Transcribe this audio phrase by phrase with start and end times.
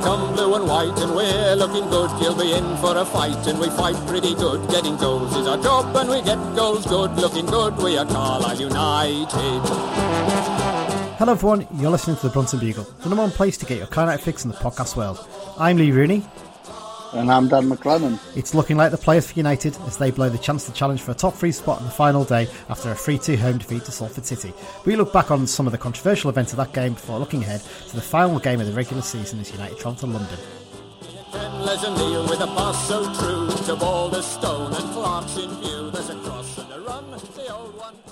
[0.00, 2.10] Come, blue and white, and we're looking good.
[2.22, 4.68] You'll be in for a fight, and we fight pretty good.
[4.70, 7.12] Getting goals is our job, and we get goals good.
[7.16, 9.60] Looking good, we are Carlisle United.
[11.18, 11.66] Hello, everyone.
[11.74, 14.44] You're listening to the Brunton Bugle, the number one place to get your Carlisle fix
[14.44, 15.28] in the podcast world.
[15.58, 16.24] I'm Lee Rooney.
[17.12, 18.20] And I'm Dan MacLennan.
[18.36, 21.10] It's looking like the players for United as they blow the chance to challenge for
[21.10, 23.92] a top three spot on the final day after a 3 2 home defeat to
[23.92, 24.52] Salford City.
[24.84, 27.62] We look back on some of the controversial events of that game before looking ahead
[27.88, 30.38] to the final game of the regular season as United travel to London.
[31.32, 35.79] Les O'Neill with a pass so true to Balderstone and Clark's in view.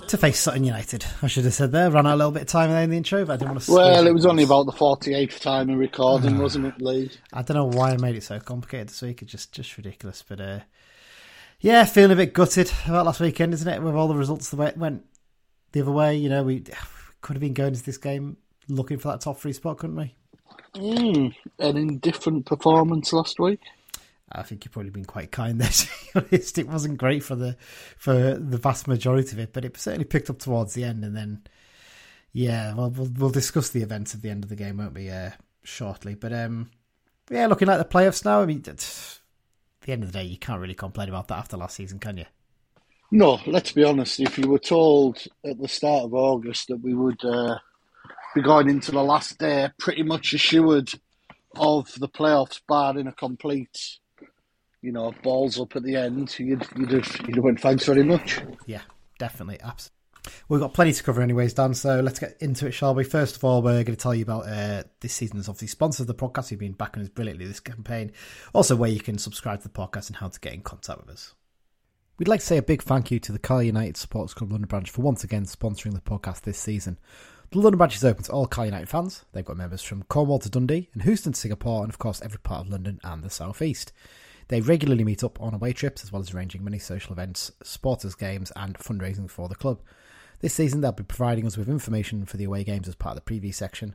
[0.07, 1.91] To face Sutton United, I should have said there.
[1.91, 3.61] Ran out a little bit of time there in the intro, but I didn't want
[3.63, 3.71] to.
[3.71, 7.11] Well, it was only about the 48th time in recording, wasn't it, Lee?
[7.31, 9.21] I don't know why I made it so complicated this week.
[9.21, 10.23] It's just just ridiculous.
[10.27, 10.59] But uh,
[11.59, 13.81] yeah, feeling a bit gutted about last weekend, isn't it?
[13.81, 15.05] With all the results the way it went
[15.71, 16.63] the other way, you know, we
[17.21, 20.15] could have been going into this game looking for that top three spot, couldn't we?
[20.75, 23.59] Mm, an indifferent performance last week.
[24.31, 25.69] I think you've probably been quite kind there.
[26.13, 27.55] To be honest, it wasn't great for the
[27.97, 31.03] for the vast majority of it, but it certainly picked up towards the end.
[31.03, 31.43] And then,
[32.33, 35.09] yeah, well, we'll, we'll discuss the events at the end of the game, won't we?
[35.09, 35.31] Uh,
[35.63, 36.71] shortly, but um,
[37.29, 38.41] yeah, looking at the playoffs now.
[38.41, 39.19] I mean, at
[39.81, 42.17] the end of the day, you can't really complain about that after last season, can
[42.17, 42.25] you?
[43.11, 44.19] No, let's be honest.
[44.19, 47.57] If you were told at the start of August that we would uh,
[48.35, 50.91] be going into the last day pretty much assured
[51.55, 53.98] of the playoffs, barring a complete,
[54.81, 58.03] you know, balls up at the end, you'd you'd have you'd have went thanks very
[58.03, 58.39] much.
[58.65, 58.81] Yeah,
[59.17, 59.95] definitely, absolutely.
[60.47, 61.73] We've got plenty to cover, anyways, Dan.
[61.73, 63.03] So let's get into it, shall we?
[63.03, 66.07] First of all, we're going to tell you about uh, this season's obviously sponsor of
[66.07, 66.51] the podcast.
[66.51, 68.11] You've been backing us brilliantly this campaign.
[68.53, 71.09] Also, where you can subscribe to the podcast and how to get in contact with
[71.09, 71.33] us.
[72.17, 74.67] We'd like to say a big thank you to the Carl United Supporters Club London
[74.67, 76.99] branch for once again sponsoring the podcast this season.
[77.51, 79.23] The London branch is open to all Carl United fans.
[79.31, 82.39] They've got members from Cornwall to Dundee and Houston to Singapore, and of course every
[82.39, 83.93] part of London and the South East.
[84.49, 88.15] They regularly meet up on away trips as well as arranging many social events, supporters
[88.15, 89.79] games, and fundraising for the club.
[90.41, 93.23] This season, they'll be providing us with information for the away games as part of
[93.23, 93.93] the preview section.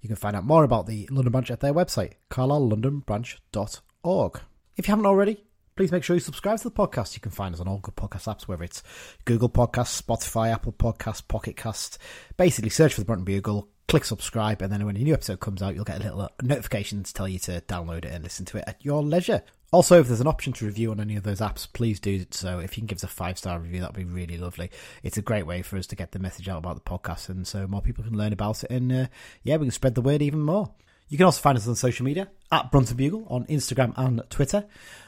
[0.00, 4.40] You can find out more about the London branch at their website, carlisle.londonbranch.org.
[4.76, 5.42] If you haven't already,
[5.74, 7.14] please make sure you subscribe to the podcast.
[7.14, 8.82] You can find us on all good podcast apps, whether it's
[9.24, 11.98] Google Podcasts, Spotify, Apple Podcasts, Pocket Cast.
[12.36, 15.62] Basically, search for the Brunton Bugle, click subscribe, and then when a new episode comes
[15.62, 18.58] out, you'll get a little notification to tell you to download it and listen to
[18.58, 19.42] it at your leisure.
[19.72, 22.60] Also, if there's an option to review on any of those apps, please do so.
[22.60, 24.70] If you can give us a five star review, that'd be really lovely.
[25.02, 27.46] It's a great way for us to get the message out about the podcast, and
[27.46, 28.70] so more people can learn about it.
[28.70, 29.06] And uh,
[29.42, 30.70] yeah, we can spread the word even more.
[31.08, 34.64] You can also find us on social media at Brunton Bugle on Instagram and Twitter.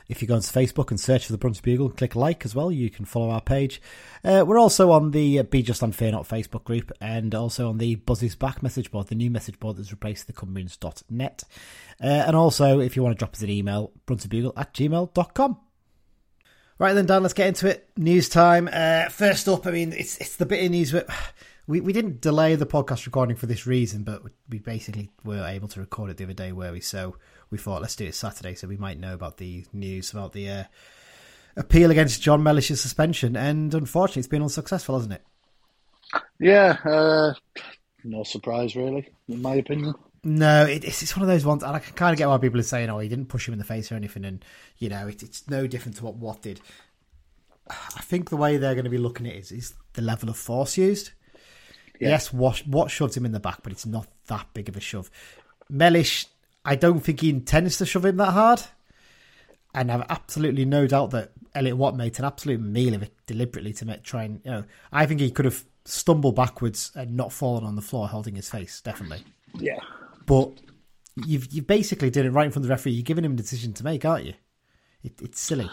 [0.08, 2.70] If you go onto Facebook and search for the Brunton Bugle, click like as well.
[2.70, 3.82] You can follow our page.
[4.24, 7.78] Uh, we're also on the Be Just and Fear Not Facebook group and also on
[7.78, 11.44] the Buzzy's Back message board, the new message board that's replaced the Cumbrians.net.
[12.00, 15.58] Uh, and also, if you want to drop us an email, bruntonbugle at gmail.com.
[16.78, 17.88] Right then, Dan, let's get into it.
[17.96, 18.68] News time.
[18.72, 21.08] Uh, first up, I mean, it's it's the bit of news that
[21.68, 25.68] we, we didn't delay the podcast recording for this reason, but we basically were able
[25.68, 26.80] to record it the other day, were we?
[26.80, 27.16] So
[27.50, 30.48] we thought let's do it Saturday, so we might know about the news about the
[30.48, 30.64] uh,
[31.56, 33.36] appeal against John Mellish's suspension.
[33.36, 35.22] And unfortunately, it's been unsuccessful, hasn't it?
[36.40, 37.34] Yeah, uh,
[38.02, 39.94] no surprise really, in my opinion.
[40.24, 42.38] No, it, it's it's one of those ones, and I can kind of get why
[42.38, 44.42] people are saying, "Oh, he didn't push him in the face or anything," and
[44.78, 46.60] you know, it, it's no different to what Watt did.
[47.68, 50.30] I think the way they're going to be looking at it is, is the level
[50.30, 51.10] of force used.
[52.00, 52.10] Yeah.
[52.10, 54.80] Yes, what Watt shoved him in the back, but it's not that big of a
[54.80, 55.10] shove.
[55.68, 56.26] Mellish,
[56.64, 58.62] I don't think he intends to shove him that hard,
[59.74, 63.72] and I've absolutely no doubt that Elliot Watt made an absolute meal of it deliberately
[63.74, 64.64] to make, try and you know.
[64.92, 68.48] I think he could have stumbled backwards and not fallen on the floor holding his
[68.48, 69.24] face, definitely.
[69.58, 69.78] Yeah.
[70.26, 70.52] But
[71.26, 72.92] you've you basically did it right in front of the referee.
[72.92, 74.34] You're giving him a decision to make, aren't you?
[75.02, 75.70] It, it's silly.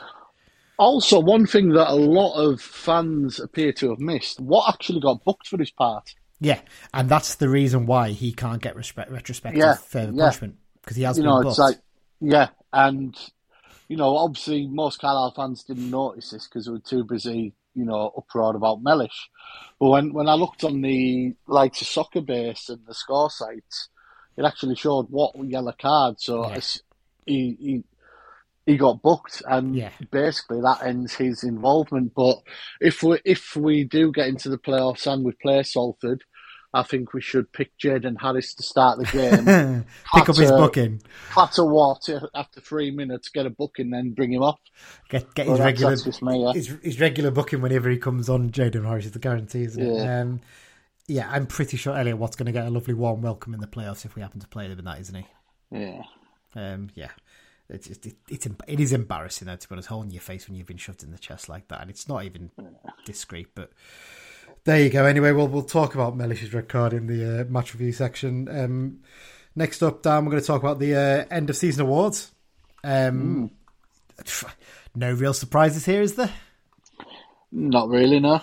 [0.78, 5.24] Also, one thing that a lot of fans appear to have missed: Watt actually got
[5.24, 6.04] booked for his part?
[6.40, 6.60] Yeah,
[6.94, 10.20] and that's the reason why he can't get respect, retrospective Yeah, further yeah.
[10.20, 11.58] punishment because he has you been know, booked.
[11.58, 11.78] it's like,
[12.20, 13.16] yeah, and
[13.88, 17.86] you know, obviously most Carlisle fans didn't notice this because they were too busy, you
[17.86, 19.30] know, uproar about Mellish.
[19.80, 23.90] But when when I looked on the likes of soccer base and the score sites,
[24.38, 26.20] it actually showed Watt yellow card.
[26.20, 26.60] So Yeah.
[27.26, 27.84] he he
[28.66, 29.92] he got booked, and Yeah.
[30.12, 32.14] basically that ends his involvement.
[32.16, 32.38] But
[32.82, 36.24] if we if we do get into the playoffs and we play Salford,
[36.74, 39.86] I think we should pick Jaden Harris to start the game.
[40.14, 41.02] Pick up his booking.
[41.32, 44.60] Clatter water after three minutes, get a booking, then bring him off.
[45.08, 46.52] Get get his regular me, yeah.
[46.52, 48.50] his, his regular booking whenever he comes on.
[48.50, 49.96] Jaden Harris is the guarantee, isn't it?
[50.04, 50.20] Yeah.
[50.20, 50.42] Um,
[51.08, 53.68] yeah, I'm pretty sure Elliot Watt's going to get a lovely warm welcome in the
[53.68, 55.26] playoffs if we happen to play them in that, isn't he?
[55.72, 56.02] Yeah.
[56.56, 57.12] Um, yeah,
[57.70, 60.48] it's it's it, it's it is embarrassing though to put a hole in your face
[60.48, 62.52] when you've been shoved in the chest like that, and it's not even
[63.06, 63.48] discreet.
[63.56, 63.72] But
[64.66, 65.06] there you go.
[65.06, 68.48] Anyway, we'll we'll talk about Mellish's red card in the uh, match review section.
[68.50, 69.00] Um,
[69.56, 72.32] next up, Dan, we're going to talk about the uh, end of season awards.
[72.84, 73.52] Um,
[74.96, 76.32] No real surprises here, is there?
[77.52, 78.42] Not really, no.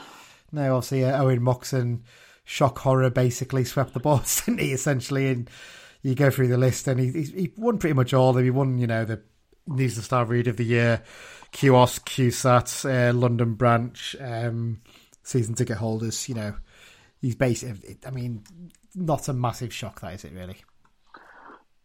[0.51, 2.05] No, obviously uh, Owen Moxon,
[2.45, 4.73] shock horror, basically swept the boss, didn't he?
[4.73, 5.49] Essentially, and
[6.03, 8.45] you go through the list, and he he, he won pretty much all of them.
[8.45, 9.23] He won, you know, the
[9.67, 11.03] News the Star Read of the Year,
[11.53, 14.81] QOS, QSAT, uh, London branch, um,
[15.23, 16.29] season ticket holders.
[16.29, 16.57] You know,
[17.21, 17.99] he's basically.
[18.07, 18.43] I mean,
[18.95, 20.33] not a massive shock, that is it?
[20.33, 20.57] Really?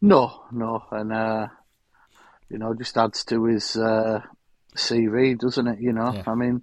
[0.01, 0.83] No, no.
[0.91, 1.47] And, uh,
[2.49, 4.21] you know, just adds to his uh,
[4.75, 5.79] CV, doesn't it?
[5.79, 6.23] You know, Yeah.
[6.27, 6.61] I mean,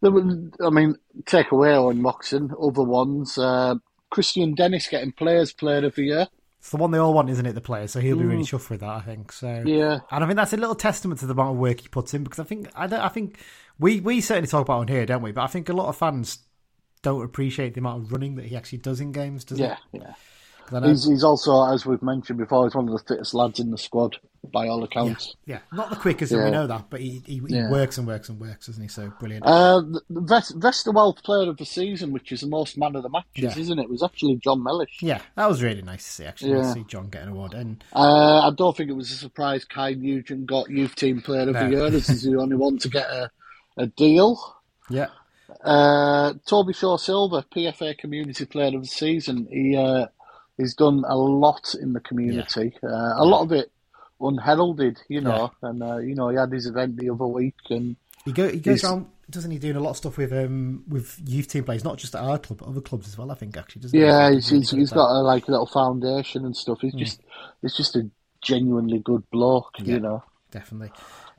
[0.00, 0.24] there was,
[0.60, 0.96] I mean,
[1.26, 3.38] take away Owen Moxon, other ones.
[3.38, 3.76] Uh,
[4.10, 6.26] Christian Dennis getting Players Player of the Year.
[6.62, 7.54] It's the one they all want, isn't it?
[7.56, 8.88] The player, so he'll be really chuffed with that.
[8.88, 9.48] I think so.
[9.48, 9.66] Mm.
[9.68, 9.98] Yeah.
[10.12, 12.22] And I think that's a little testament to the amount of work he puts in
[12.22, 13.40] because I think I I think
[13.80, 15.32] we we certainly talk about it on here, don't we?
[15.32, 16.38] But I think a lot of fans
[17.02, 19.42] don't appreciate the amount of running that he actually does in games.
[19.42, 19.98] Does Yeah, he?
[19.98, 20.14] yeah.
[20.84, 23.76] He's, he's also, as we've mentioned before, he's one of the fittest lads in the
[23.78, 24.16] squad,
[24.52, 25.34] by all accounts.
[25.46, 27.70] yeah, not the quickest, and we know that, but he he, he Yeah.
[27.70, 28.88] works and works and works, doesn't he?
[28.88, 29.44] So brilliant.
[29.46, 33.28] Uh, Vest- Vesterwald Player of the Season, which is the most man of the matches,
[33.56, 33.58] Yeah.
[33.58, 33.88] isn't it?
[33.88, 34.98] Was actually John Mellish.
[35.02, 36.24] yeah, that was really nice to see.
[36.24, 39.16] Actually, to see John get an award, and Uh, I don't think it was a
[39.16, 41.64] surprise Kai Nugent got Youth Team Player of No.
[41.68, 41.90] the Year.
[41.90, 43.30] This is the only one to get a,
[43.76, 44.38] a deal.
[44.90, 45.08] yeah,
[45.64, 49.46] Uh, Tobi Sho-Silva, PFA Community Player of the Season.
[49.50, 50.06] He uh,
[50.58, 52.74] he's done a lot in the community.
[52.82, 53.70] Uh, a lot of it
[54.20, 55.52] unheralded, you know.
[55.62, 58.58] And uh, you know, he had his event the other week, and he go he
[58.58, 59.06] goes He's- around.
[59.30, 62.14] Doesn't he doing a lot of stuff with um with youth team players, not just
[62.14, 63.30] at our club, but other clubs as well?
[63.30, 64.34] I think actually, doesn't yeah, he?
[64.34, 65.00] he's, really he's, good he's at that.
[65.00, 66.80] Got a like little foundation and stuff.
[66.82, 67.20] He's just
[67.62, 68.10] he's just a
[68.42, 69.94] genuinely good bloke, Yeah.
[69.94, 70.22] you know.
[70.50, 70.90] definitely.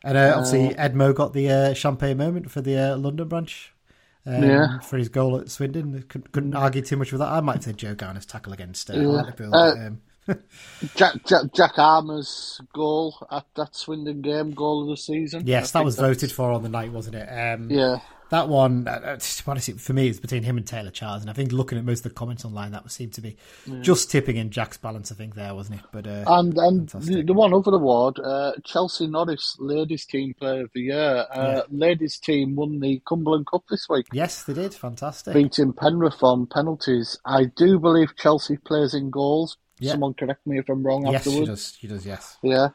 [0.04, 3.73] And uh, obviously, Edmo got the uh, champagne moment for the uh, London branch.
[4.25, 4.80] Um, Yeah.
[4.80, 6.04] For his goal at Swindon.
[6.08, 7.28] Couldn't, couldn't argue too much with that.
[7.31, 9.48] I might say Joe Garner's tackle against uh, Yeah.
[9.52, 10.02] Uh, um,
[10.96, 15.44] Jack, Jack Jack Armer's goal at that Swindon game, goal of the season.
[15.46, 17.28] yes, I that was that's- voted for on the night, wasn't it?
[17.28, 17.98] Um, Yeah,
[18.33, 21.21] That one, uh, uh, honestly, for me, it's between him and Taylor Charters.
[21.21, 23.38] And I think looking at most of the comments online, that seemed to be
[23.81, 25.85] just tipping in Jack's balance, I think, there, wasn't it?
[25.91, 27.27] But uh, and and the, Fantastic.
[27.27, 31.27] the one other award, uh, Chelsea Norris Ladies Team Player of the Year.
[31.31, 34.74] Uh, Ladies team won the Cumberland Cup this week, yes, they did.
[34.74, 35.36] Fantastic.
[35.36, 37.19] beating Penrith on penalties.
[37.25, 39.57] I do believe Chelsea plays in goals.
[39.77, 39.91] Yeah.
[39.91, 41.50] Someone correct me if I'm wrong Yes, she afterwards.
[41.50, 41.77] does.
[41.79, 42.38] She does, yes.
[42.41, 42.69] Yeah,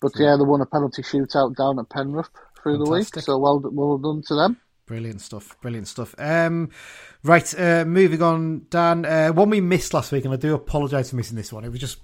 [0.00, 2.28] but yeah, they won a penalty shootout down at Penrith
[2.60, 3.06] through the week.
[3.20, 4.60] So well, well done to them.
[4.86, 5.56] Brilliant stuff.
[5.60, 6.14] Brilliant stuff.
[6.16, 6.70] Um,
[7.24, 9.04] right, uh, moving on, Dan.
[9.04, 11.64] Uh, one we missed last week, and I do apologise for missing this one.
[11.64, 11.98] It was just,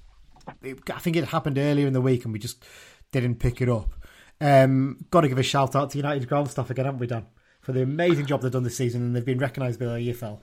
[0.62, 2.64] it, I think it happened earlier in the week, and we just
[3.12, 3.94] didn't pick it up.
[4.40, 7.26] Um, Got to give a shout out to United ground staff again, haven't we, Dan?
[7.60, 10.40] For the amazing job they've done this season, and they've been recognised by the EFL.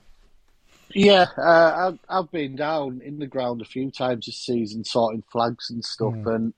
[0.94, 5.22] Yeah, uh, I've, I've been down in the ground a few times this season, sorting
[5.30, 6.54] flags and stuff, and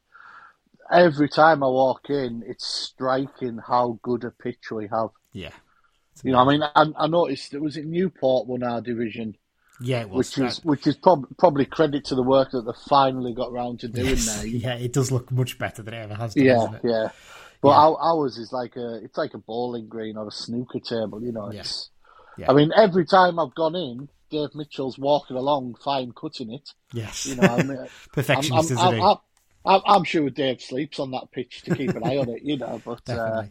[0.90, 5.10] every time I walk in, it's striking how good a pitch we have.
[5.32, 5.50] Yeah,
[6.22, 9.36] You know, I mean, I, I noticed it was in Newport won our division,
[9.80, 10.36] yeah, it was.
[10.36, 13.80] which is which is prob- probably credit to the work that they finally got round
[13.80, 14.46] to doing there.
[14.46, 16.80] yeah, it does look much better than it ever has done, Yeah, it?
[16.84, 17.08] yeah.
[17.60, 17.94] But Yeah.
[18.00, 21.22] Ours is like a it's like a bowling green or a snooker table.
[21.22, 21.90] You know, it's.
[22.38, 22.50] Yeah.
[22.50, 26.70] I mean, every time I've gone in, Dave Mitchell's walking along, fine cutting it.
[26.94, 29.16] Yes, You know, I mean, I'm, perfectionist, I'm, I'm?
[29.66, 32.42] I'm, I'm, sure Dave sleeps on that pitch to keep an eye on it.
[32.42, 33.44] You know, but uh.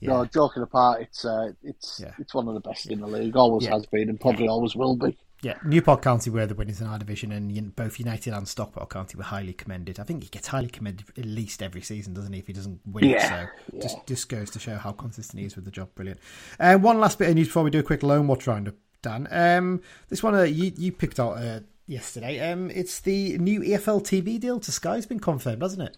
[0.00, 0.10] Yeah.
[0.10, 2.12] no, joking apart, it's uh, it's Yeah.
[2.18, 3.36] it's one of the best in the league.
[3.36, 3.74] Always Yeah.
[3.74, 5.16] has been, and probably always will be.
[5.40, 9.16] Yeah, Newport County were the winners in our division, and both United and Stockport County
[9.16, 10.00] were highly commended.
[10.00, 12.40] I think he gets highly commended at least every season, doesn't he?
[12.40, 15.54] If he doesn't win Yeah, so just just goes to show how consistent he is
[15.54, 15.90] with the job.
[15.94, 16.18] Brilliant.
[16.58, 19.28] Uh, one last bit of news before we do a quick loan watch roundup, Dan.
[19.30, 22.50] Um, this one uh, you you picked out uh, yesterday.
[22.50, 25.96] Um, it's the new EFL TV deal to Sky's been confirmed, hasn't it?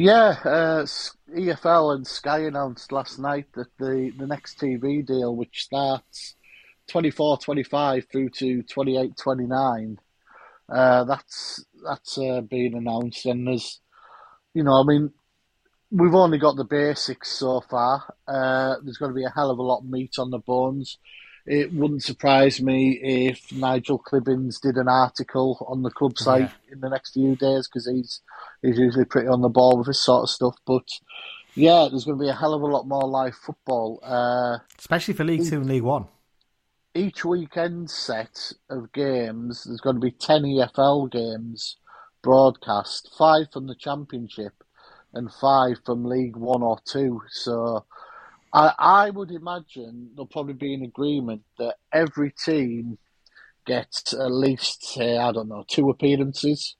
[0.00, 0.86] Yeah, uh,
[1.36, 6.36] EFL and Sky announced last night that the, the next TV deal, which starts
[6.86, 9.98] 24 25 through to 28 29,
[10.72, 13.26] uh, that's that's uh, been announced.
[13.26, 13.80] And there's,
[14.54, 15.10] you know, I mean,
[15.90, 18.14] we've only got the basics so far.
[18.28, 20.98] Uh, there's going to be a hell of a lot of meat on the bones.
[21.50, 26.72] It wouldn't surprise me if Nigel Clibbens did an article on the club site Yeah.
[26.74, 28.20] in the next few days because he's
[28.62, 30.56] he's usually pretty on the ball with this sort of stuff.
[30.66, 30.86] But
[31.54, 33.98] yeah, there's going to be a hell of a lot more live football.
[34.02, 36.06] Uh, Especially for League Two and League One.
[36.94, 41.76] each weekend set of games, there's going to be 10 EFL games
[42.22, 44.52] broadcast, five from the Championship
[45.14, 47.22] and five from League One or Two.
[47.30, 47.86] So
[48.52, 52.98] I, I would imagine there'll probably be an agreement that every team
[53.66, 56.76] gets at least, say, I don't know, two appearances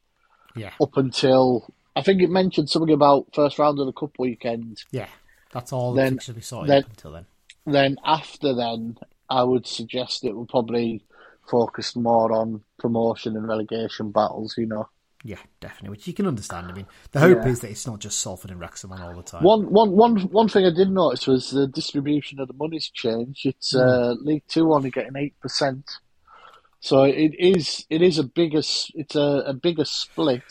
[0.57, 0.73] Yeah.
[0.81, 1.73] up until.
[1.95, 4.83] I think it mentioned something about first round of the cup weekend.
[4.91, 5.09] Yeah.
[5.53, 7.27] That's all Then- that should be sorted then- up until then.
[7.67, 8.99] then after then,
[9.29, 11.05] I would suggest it will probably
[11.51, 14.55] focus more on promotion and relegation battles.
[14.57, 14.89] You know,
[15.29, 15.91] Yeah, definitely.
[15.91, 16.69] Which you can understand.
[16.69, 17.49] I mean, the hope Yeah.
[17.51, 19.43] is that it's not just Salford and Wrexham on all the time.
[19.43, 23.45] one one one one thing I did notice was the distribution of the money's changed.
[23.45, 25.85] It's uh, League Two only getting eight percent,
[26.81, 28.61] so it is it is a bigger
[28.95, 30.43] it's a, a bigger split.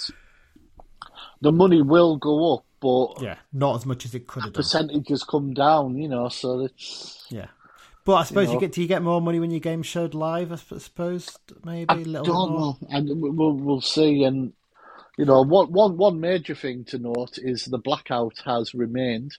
[1.41, 4.61] The money will go up, but Yeah, not as much as it could have done.
[4.61, 5.97] percentages come down.
[5.97, 7.25] You know, so it's.
[7.31, 7.47] Yeah.
[8.05, 8.59] But I suppose you, know.
[8.61, 10.51] get do you get more money when your game showed live?
[10.53, 11.29] I suppose
[11.65, 14.23] maybe I a little don't know, and we'll we'll see.
[14.23, 14.53] And
[15.17, 19.37] you know, one one one major thing to note is the blackout has remained.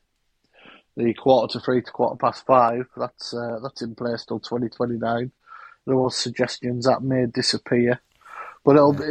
[0.96, 2.86] The quarter to three to quarter past five.
[2.96, 5.30] That's uh, that's in place till twenty twenty nine.
[5.86, 8.00] There were suggestions that may disappear,
[8.64, 9.04] but it'll be.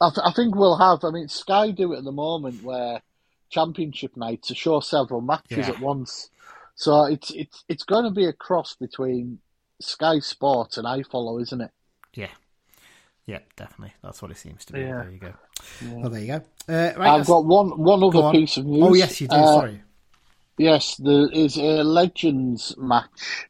[0.00, 1.04] I, th- I think we'll have.
[1.04, 3.02] I mean, Sky do it at the moment where
[3.50, 5.68] championship nights to show several matches Yeah.
[5.68, 6.30] at once.
[6.74, 9.38] So it's it's it's going to be a cross between
[9.80, 11.70] Sky Sports and iFollow, isn't it?
[12.14, 12.30] Yeah.
[13.26, 13.94] Yeah, definitely.
[14.02, 14.80] That's what it seems to be.
[14.80, 15.02] Yeah.
[15.02, 15.32] There you go.
[15.92, 16.34] Well, there you go.
[16.68, 18.32] Uh, right, I've let's- got one one go other on.
[18.32, 18.82] piece of news.
[18.86, 19.36] Oh, yes, you do.
[19.36, 19.82] Uh, Sorry.
[20.58, 23.48] Yes, there is a Legends match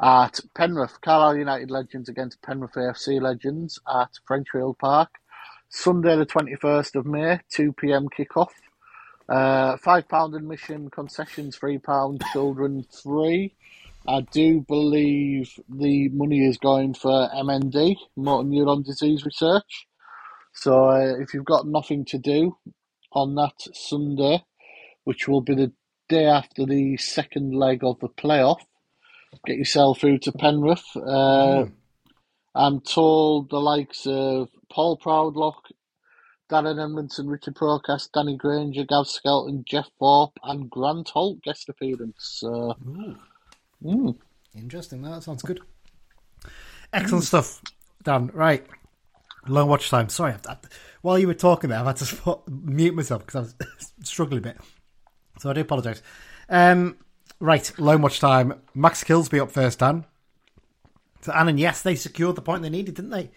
[0.00, 1.00] at Penrith.
[1.02, 5.10] Carlisle United Legends against Penrith AFC Legends at Frenchfield Park.
[5.68, 8.48] Sunday, the 21st of May, 2 pm kickoff.
[9.28, 13.54] Uh, £5 admission, concessions £3, children free.
[14.06, 19.86] I do believe the money is going for MND, motor neuron disease research.
[20.54, 22.56] So uh, if you've got nothing to do
[23.12, 24.42] on that Sunday,
[25.04, 25.72] which will be the
[26.08, 28.60] day after the second leg of the playoff.
[29.46, 30.84] Get yourself through to Penrith.
[30.96, 31.66] Uh,
[32.54, 35.70] I'm told the likes of Paul Proudlock,
[36.50, 42.16] Darren Edmondson, Richard Prokas, Danny Grainger, Gav Skelton, Jeff Thorpe, and Grant Holt guest appearance.
[42.40, 43.16] So, mm,
[44.54, 45.02] Interesting.
[45.02, 45.60] That sounds good.
[46.92, 47.62] Excellent stuff,
[48.02, 48.30] Dan.
[48.34, 48.66] Right.
[49.46, 50.08] Long watch time.
[50.08, 50.32] Sorry.
[50.32, 50.68] I've, I've-
[51.02, 54.38] while you were talking there, I've had to spot, mute myself because I was struggling
[54.38, 54.58] a bit.
[55.38, 56.02] So I do apologise.
[56.48, 56.96] Um,
[57.38, 57.72] right.
[57.78, 58.60] Long watch time.
[58.74, 60.04] Max Kilsby up first, Dan.
[61.22, 63.30] So, and, and yes, they secured the point they needed, didn't they?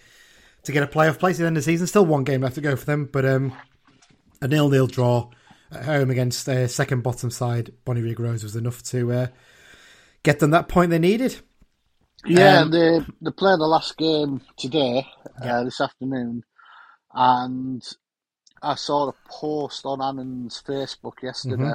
[0.63, 1.87] To get a playoff place at the end of the season.
[1.87, 3.53] Still one game left to go for them, but um,
[4.41, 5.29] a nil-nil draw
[5.71, 9.27] at home against uh, second bottom side Bonnyrigg Rose was enough to uh,
[10.23, 11.41] get them that point they needed.
[12.25, 15.05] yeah, Um, they they play the last game today,
[15.41, 16.43] uh, this afternoon,
[17.13, 17.81] and
[18.61, 21.73] I saw a post on Annan's Facebook yesterday.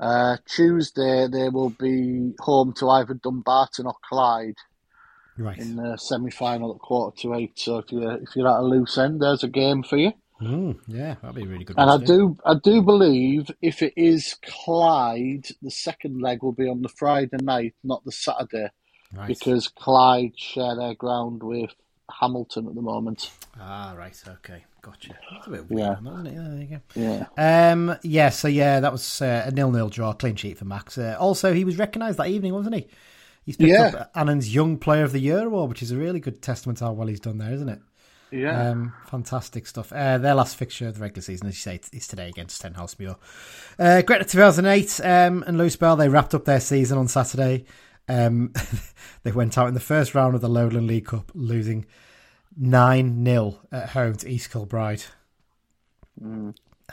[0.00, 4.56] Uh, Tuesday they will be home to either Dumbarton or Clyde
[5.38, 5.58] Right.
[5.58, 7.58] in the semi-final at quarter to eight.
[7.58, 10.12] So if you if you're at a loose end, there's a game for you.
[10.42, 11.76] Mm, yeah, that'd be a really good.
[11.78, 16.52] And one I do I do believe if it is Clyde, the second leg will
[16.52, 18.68] be on the Friday night, not the Saturday,
[19.14, 19.28] Right.
[19.28, 21.70] because Clyde share their ground with
[22.20, 23.30] Hamilton at the moment.
[23.60, 24.20] Ah, right.
[24.26, 25.10] Okay, gotcha.
[25.32, 26.10] That's a bit weird, Yeah.
[26.12, 26.34] isn't it?
[26.34, 27.26] Yeah, there you go.
[27.36, 27.70] Yeah.
[27.72, 30.98] Um, yeah, so yeah, that was uh, a nil-nil draw, clean sheet for Max.
[30.98, 32.88] Uh, also, he was recognised that evening, wasn't he?
[33.44, 33.86] He's picked Yeah.
[33.96, 36.84] up Annan's Young Player of the Year award, which is a really good testament to
[36.86, 37.80] how well he's done there, isn't it?
[38.32, 38.70] Yeah.
[38.70, 39.92] Um, fantastic stuff.
[39.92, 43.16] Uh, their last fixture of the regular season, as you say, is today against Stenhousemuir.
[43.78, 47.66] Uh, Gretna 2008 um, and Lewis Bell, they wrapped up their season on Saturday.
[48.08, 48.52] Um,
[49.22, 51.86] they went out in the first round of the Lowland League Cup, losing
[52.56, 55.04] 9 0 at home to East Kilbride.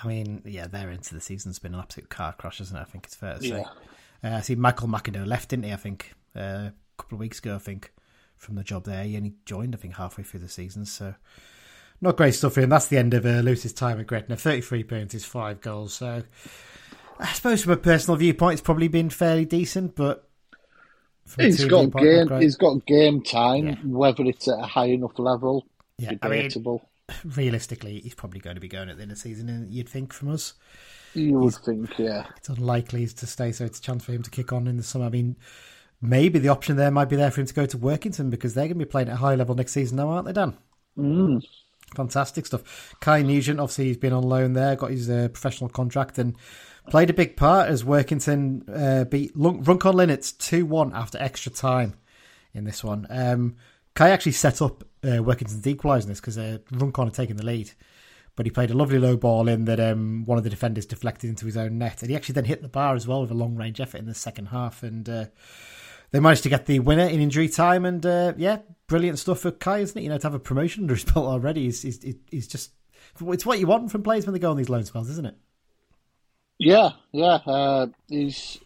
[0.03, 2.81] I mean, yeah, their into the season's been an absolute car crash, isn't it?
[2.81, 3.47] I think it's fair to say.
[3.47, 3.63] Yeah.
[4.23, 5.73] Uh, I see Michael McIndoe left, didn't he?
[5.73, 7.55] I think uh, a couple of weeks ago.
[7.55, 7.93] I think
[8.39, 9.75] from the job there, he only joined.
[9.75, 11.13] I think halfway through the season, so
[12.01, 12.69] not great stuff for him.
[12.69, 14.35] That's the end of uh, Lewis's time at Gretna.
[14.37, 15.93] Thirty-three appearances, five goals.
[15.93, 16.23] So
[17.19, 20.25] I suppose from a personal viewpoint, it's probably been fairly decent, but
[21.37, 22.27] He's got game.
[22.41, 23.67] He's got game time.
[23.67, 23.75] Yeah.
[23.83, 25.67] Whether it's at a high enough level,
[25.99, 26.49] Yeah, I mean,
[27.23, 29.47] realistically, he's probably going to be going at the end of the season.
[29.47, 30.53] and You'd think from us.
[31.13, 32.25] you would think, yeah.
[32.37, 34.77] it's unlikely he's to stay, so it's a chance for him to kick on in
[34.77, 35.05] the summer.
[35.05, 35.35] I mean,
[36.01, 38.65] maybe the option there might be there for him to go to Workington because they're
[38.65, 40.57] going to be playing at a high level next season now, aren't they, Dan?
[40.97, 41.45] Mm.
[41.95, 42.95] Fantastic stuff.
[42.99, 46.35] Kai Nugent, obviously, he's been on loan there, got his uh, professional contract, and
[46.89, 51.95] played a big part as Workington uh, beat Runcorn Linnets 2 1 after extra time
[52.53, 53.07] in this one.
[53.09, 53.55] Um,
[53.95, 57.71] Kai actually set up uh, Workington's equalising this because uh, Runcorn had taken the lead.
[58.35, 61.29] But he played a lovely low ball in that um, one of the defenders deflected
[61.29, 62.01] into his own net.
[62.01, 64.05] And he actually then hit the bar as well with a long range effort in
[64.05, 64.81] the second half.
[64.81, 65.25] And uh,
[66.11, 67.85] they managed to get the winner in injury time.
[67.85, 70.03] And uh, yeah, brilliant stuff for Kai, isn't it?
[70.03, 71.99] You know, to have a promotion under his belt already is, is,
[72.31, 72.71] is just.
[73.21, 75.35] It's what you want from players when they go on these loan spells, isn't it?
[76.57, 77.39] Yeah, yeah.
[77.45, 78.59] Uh, he's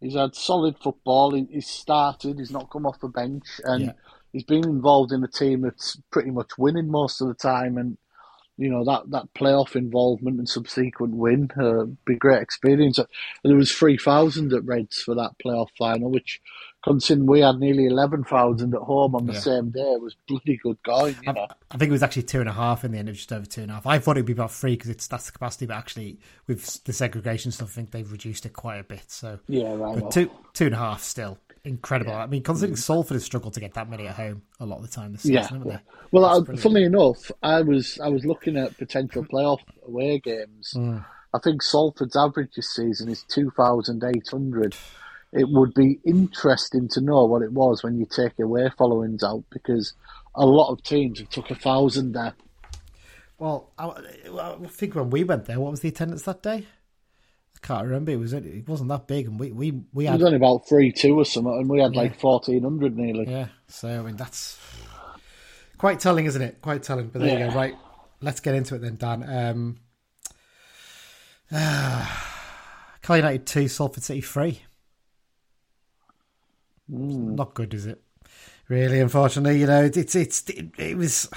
[0.00, 1.34] he's had solid football.
[1.34, 2.38] He, he's started.
[2.38, 3.92] He's not come off the bench, and yeah.
[4.32, 7.76] he's been involved in a team that's pretty much winning most of the time.
[7.76, 7.96] And
[8.56, 12.98] you know that that playoff involvement and subsequent win, uh, be great experience.
[13.44, 16.40] There was three thousand at Reds for that playoff final, which
[16.86, 19.40] considering we had nearly 11,000 at home on the yeah.
[19.40, 21.16] same day, was bloody good going.
[21.26, 21.48] You know?
[21.72, 23.44] I, think it was actually two and a half in the end, of just over
[23.44, 23.86] two and a half.
[23.86, 26.92] I thought it'd be about three because it's that's the capacity, but actually with the
[26.92, 29.10] segregation stuff, I think they've reduced it quite a bit.
[29.10, 30.00] So yeah, right.
[30.00, 32.12] But two two and a half still incredible.
[32.12, 32.22] Yeah.
[32.22, 34.82] I mean, considering Salford has struggled to get that many at home a lot of
[34.82, 35.78] the time this season, yeah.
[36.12, 40.72] Well, I, funnily enough, I was I was looking at potential playoff away games.
[40.74, 41.04] Mm.
[41.34, 44.74] I think Salford's average this season is two thousand eight hundred
[45.32, 49.44] it would be interesting to know what it was when you take away followings out
[49.50, 49.92] because
[50.34, 52.34] a lot of teams have took a thousand there.
[53.38, 53.92] Well, I,
[54.40, 56.66] I, think when we went there, what was the attendance that day?
[57.66, 58.12] I can't remember.
[58.12, 60.68] It was it wasn't that big, and we we, we had it was only about
[60.68, 62.00] three two or something, and we had yeah.
[62.02, 63.28] like fourteen hundred nearly.
[63.28, 64.56] Yeah, so I mean that's
[65.76, 66.62] quite telling, isn't it?
[66.62, 67.08] Quite telling.
[67.08, 67.46] But there yeah.
[67.46, 67.56] you go.
[67.56, 67.74] Right,
[68.20, 69.28] let's get into it then, Dan.
[69.28, 69.78] Um,
[71.50, 72.06] uh,
[73.02, 74.62] Cal United two, Salford City three.
[76.88, 77.34] Mm.
[77.34, 78.00] Not good, is it?
[78.68, 81.28] Really, unfortunately, you know, it's it's it, it, was.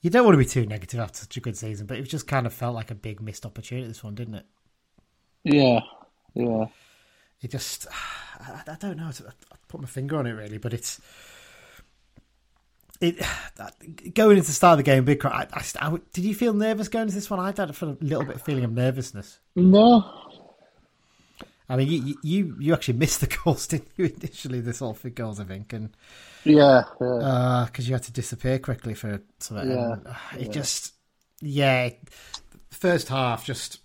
[0.00, 2.26] You don't want to be too negative after such a good season, but it just
[2.26, 3.88] kind of felt like a big missed opportunity.
[3.88, 4.46] This one, didn't it?
[5.46, 5.80] Yeah,
[6.34, 6.66] yeah.
[7.40, 7.86] It just,
[8.40, 9.10] I, I don't know.
[9.10, 11.00] I put my finger on it really, but it's
[13.00, 13.24] it
[14.14, 15.04] going into the start of the game.
[15.04, 15.46] Big cry.
[15.52, 17.38] I, I, did you feel nervous going into this one?
[17.38, 19.38] I had a little bit of feeling of nervousness.
[19.54, 20.04] No,
[21.68, 24.06] I mean, you you, you actually missed the goals, didn't you?
[24.06, 25.90] Initially, the Salford goals, I think, and
[26.44, 27.64] yeah, because yeah.
[27.66, 29.70] uh, you had to disappear quickly for something.
[29.70, 30.52] Yeah, and, uh, it yeah.
[30.52, 30.94] just
[31.40, 31.90] yeah,
[32.70, 33.80] first half just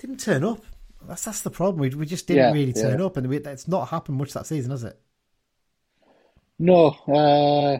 [0.00, 0.64] didn't turn up.
[1.06, 1.80] That's that's the problem.
[1.80, 4.46] We we just didn't yeah, really turn up, and we, it's not happened much that
[4.46, 5.00] season, has it?
[6.58, 7.78] No, uh,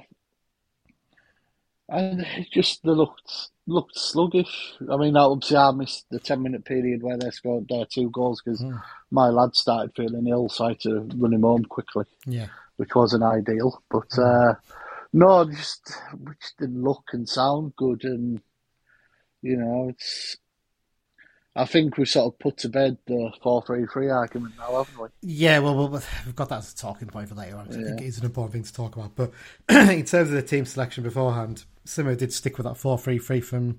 [1.91, 4.75] and it just the looked looked sluggish.
[4.91, 8.43] I mean, obviously, I missed the 10 minute period where they scored their two goals
[8.43, 8.81] because mm.
[9.11, 12.05] my lad started feeling ill, so I had to run him home quickly.
[12.27, 12.47] Yeah.
[12.77, 13.83] Which wasn't ideal.
[13.91, 14.53] But mm.
[14.53, 14.55] uh,
[15.13, 18.05] no, just, which didn't look and sound good.
[18.05, 18.41] And,
[19.43, 20.37] you know, it's.
[21.57, 25.01] I think we've sort of put to bed the 4 3 3 argument now, haven't
[25.01, 25.09] we?
[25.23, 27.69] Yeah, well, we've got that as a talking point for later on.
[27.69, 29.17] I think it's an important thing to talk about.
[29.17, 29.33] But
[29.69, 33.41] in terms of the team selection beforehand, Simo did stick with that 4 3 3
[33.41, 33.79] from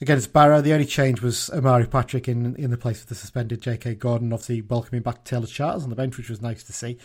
[0.00, 0.62] against Barrow.
[0.62, 3.96] The only change was Omari Patrick in in the place of the suspended J.K.
[3.96, 6.96] Gordon, obviously welcoming back Taylor Charters on the bench, which was nice to see.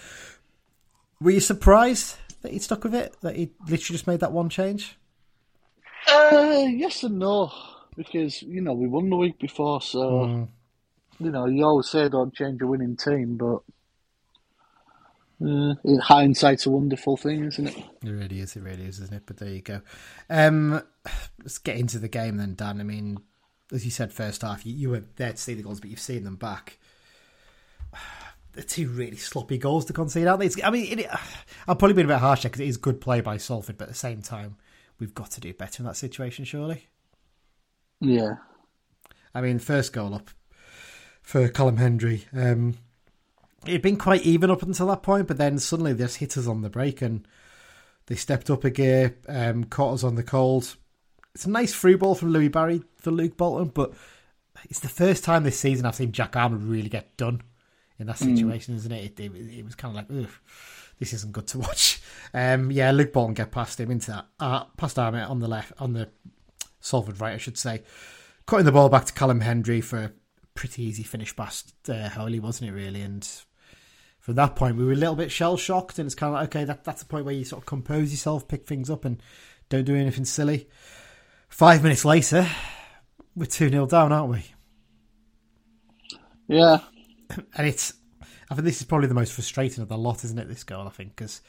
[1.20, 3.16] Were you surprised that he stuck with it?
[3.22, 4.98] That he literally just made that one change?
[6.08, 7.52] Uh, yes and no,
[7.96, 10.48] because you know we won the week before, so mm.
[11.20, 13.62] you know you always say don't change a winning team, but
[15.44, 17.78] uh, hindsight's a wonderful thing, isn't it?
[18.04, 18.56] It really is.
[18.56, 19.24] It really is, isn't it?
[19.26, 19.82] But there you go.
[20.30, 20.82] Um,
[21.40, 22.80] let's get into the game then, Dan.
[22.80, 23.20] I mean,
[23.72, 26.00] as you said, first half, you, you were there to see the goals, but you've
[26.00, 26.80] seen them back.
[28.54, 30.46] They're two really sloppy goals to concede, aren't they?
[30.46, 31.08] It's, I mean, it,
[31.68, 33.90] I've probably been a bit harsh because it is good play by Salford, but at
[33.90, 34.56] the same time,
[34.98, 36.88] we've got to do better in that situation, surely.
[38.02, 38.36] Yeah.
[39.34, 40.30] I mean, first goal up
[41.22, 42.26] for Callum Hendry.
[42.34, 42.76] Um,
[43.66, 46.48] it'd been quite even up until that point, but then suddenly they just hit us
[46.48, 47.28] on the break and
[48.08, 50.76] they stepped up a gear, um, caught us on the cold.
[51.34, 53.94] It's a nice free ball from Louie Barry for Luke Bolton, but
[54.70, 57.42] it's the first time this season I've seen Jack Armer really get done
[58.00, 58.36] in that hmm.
[58.36, 58.78] situation, mm.
[58.78, 59.20] isn't it?
[59.20, 59.60] It, it?
[59.60, 60.30] it, was kind of like,
[61.00, 62.02] this isn't good to watch.
[62.34, 65.72] Um, yeah, Luke Bolton get past him into that, uh, past Armer on the left,
[65.80, 66.10] on the
[66.86, 67.82] Salford right, I should say,
[68.46, 70.12] cutting the ball back to Callum Hendry for a
[70.54, 72.74] pretty easy finish past uh, Holy, wasn't it?
[72.74, 73.28] Really, and
[74.20, 76.50] from that point, we were a little bit shell shocked, and it's kind of like,
[76.50, 79.20] okay, that, that's the point where you sort of compose yourself, pick things up, and
[79.70, 80.70] don't do anything silly.
[81.50, 82.48] Five minutes later,
[83.36, 84.46] we're 2 0 down, aren't we?
[86.48, 86.80] Yeah.
[87.58, 87.92] And it's
[88.52, 90.48] I think this is probably the most frustrating of the lot, isn't it?
[90.48, 91.42] This goal, I think, because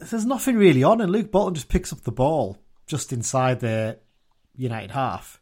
[0.00, 3.98] there's nothing really on, and Luke Bolton just picks up the ball just inside the
[4.56, 5.40] United half.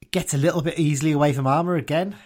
[0.00, 2.16] It gets a little bit easily away from Armer again,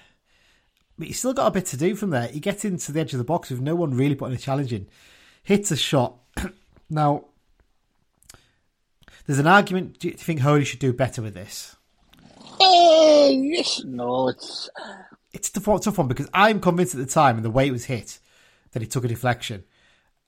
[0.99, 2.29] but he's still got a bit to do from there.
[2.29, 4.73] He gets into the edge of the box with no one really putting a challenge
[4.73, 4.87] in,
[5.43, 6.17] hits a shot.
[6.91, 7.27] now,
[9.27, 9.99] there's an argument.
[9.99, 11.77] Do you think Holy should do better with this?
[12.61, 14.69] Uh, yes, no, it's
[15.33, 17.87] It's the tough one because I'm convinced at the time, and the way it was
[17.87, 18.19] hit,
[18.73, 19.65] that he took a deflection.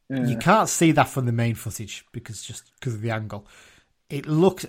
[0.08, 3.46] You can't see that from the main footage because just because of the angle.
[4.12, 4.66] It looks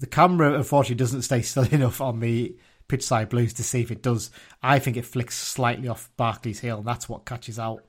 [0.00, 2.56] the camera unfortunately doesn't stay still enough on the
[2.88, 4.30] pitch side blues to see if it does.
[4.60, 7.84] I think it flicks slightly off Barclays heel, and that's what catches out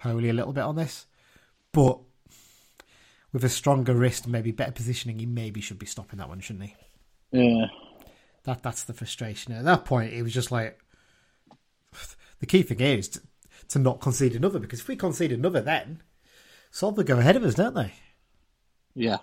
[0.00, 1.06] Holy a little bit on this.
[1.72, 1.98] But
[3.32, 6.66] with a stronger wrist, maybe better positioning, he maybe should be stopping that one, shouldn't
[6.66, 6.76] he?
[7.32, 7.66] yeah.
[8.44, 9.54] That that's the frustration.
[9.54, 10.78] At that point, it was just like
[12.40, 13.20] the key thing is to,
[13.68, 16.02] to not concede another because if we concede another, then
[16.70, 17.94] Salford go ahead of us, don't they?
[18.94, 19.18] Yeah.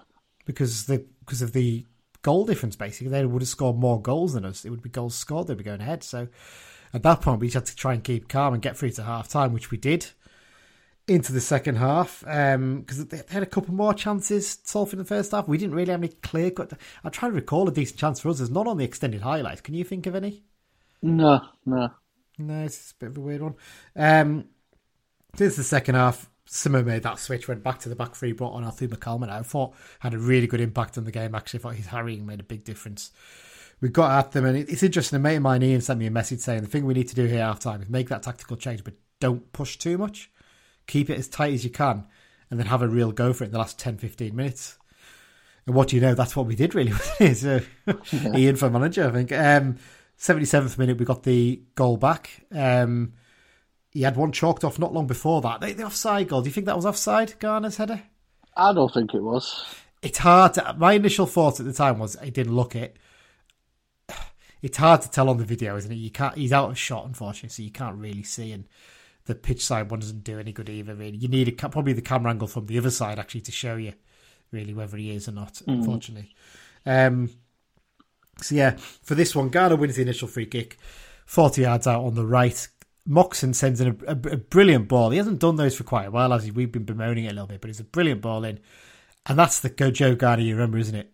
[0.45, 1.85] Because the because of the
[2.21, 4.65] goal difference, basically, they would have scored more goals than us.
[4.65, 6.03] It would be goals scored; they'd be going ahead.
[6.03, 6.27] So
[6.93, 9.03] at that point, we just had to try and keep calm and get through to
[9.03, 10.07] half time, which we did.
[11.07, 14.57] Into the second half, because they had a couple more chances.
[14.63, 16.73] Salford in the first half, we didn't really have any clear cut.
[17.03, 18.39] I'm trying to recall a decent chance for us.
[18.39, 19.61] There's not on the extended highlights.
[19.61, 20.45] Can you think of any?
[21.03, 21.89] No, no.
[22.39, 23.55] No, it's a bit of a weird one.
[23.95, 24.45] Um,
[25.35, 28.53] since the second half, Simo made that switch, went back to the back three, brought
[28.53, 29.29] on Arthur Kalman.
[29.29, 31.33] I thought had a really good impact on the game.
[31.33, 33.11] Actually, I thought his harrying made a big difference.
[33.81, 35.17] We got at them, and it's interesting.
[35.17, 37.15] A mate of mine, Ian, sent me a message saying the thing we need to
[37.15, 40.31] do here half time is make that tactical change, but don't push too much.
[40.87, 42.05] Keep it as tight as you can,
[42.49, 44.77] and then have a real go for it in the last 10, 15 minutes.
[45.65, 46.13] And what do you know?
[46.13, 46.91] That's what we did really.
[47.33, 47.59] so,
[48.35, 49.31] Ian for manager, I think.
[49.31, 49.77] Um,
[50.19, 52.45] 77th minute, we got the goal back.
[52.51, 53.13] Um,
[53.95, 55.61] he had one chalked off not long before that.
[55.61, 56.41] The, the offside goal.
[56.41, 58.03] Do you think that was offside, Garner's header?
[58.55, 59.65] I don't think it was.
[60.01, 60.55] It's hard.
[60.55, 62.97] To, my initial thought at the time was I didn't look it.
[64.61, 65.95] It's hard to tell on the video, isn't it?
[65.95, 66.35] You can't.
[66.35, 68.51] He's out of shot, unfortunately, so you can't really see.
[68.51, 68.65] And
[69.25, 70.93] the pitch side one doesn't do any good either.
[70.93, 73.77] Really, you need a, probably the camera angle from the other side actually to show
[73.77, 73.93] you
[74.51, 75.53] really whether he is or not.
[75.53, 75.75] Mm.
[75.75, 76.35] Unfortunately.
[76.85, 77.29] Um,
[78.41, 80.77] so yeah, for this one, Garner wins the initial free kick,
[81.25, 82.67] forty yards out on the right.
[83.07, 85.11] Moxon sends in a, a, a brilliant ball.
[85.11, 86.51] He hasn't done those for quite a while, as?
[86.51, 88.59] We've been bemoaning it a little bit, but it's a brilliant ball in,
[89.25, 91.11] and that's the go Joe Garner you remember, isn't it?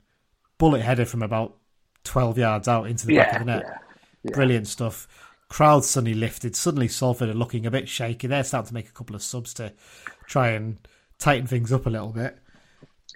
[0.58, 1.58] Bullet header from about
[2.04, 3.64] twelve yards out into the back of the net.
[3.66, 3.78] yeah,
[4.24, 4.32] yeah.
[4.36, 5.08] Brilliant stuff.
[5.50, 6.56] Crowd suddenly lifted.
[6.56, 8.28] Suddenly Salford are looking a bit shaky.
[8.28, 9.74] They're starting to make a couple of subs to
[10.28, 10.80] try and
[11.20, 12.38] tighten things up a little bit.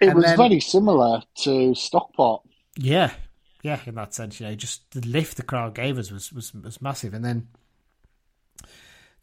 [0.00, 2.42] It And was then- very similar to Stockport.
[2.76, 3.12] Yeah,
[3.62, 6.52] yeah, in that sense, you know, just the lift the crowd gave us was was,
[6.52, 7.14] was massive.
[7.14, 7.48] And then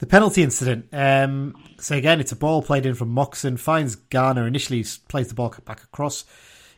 [0.03, 0.89] the penalty incident.
[0.91, 4.45] Um, so again, it's a ball played in from Moxon, finds Garner.
[4.45, 6.25] Initially, he plays the ball back across.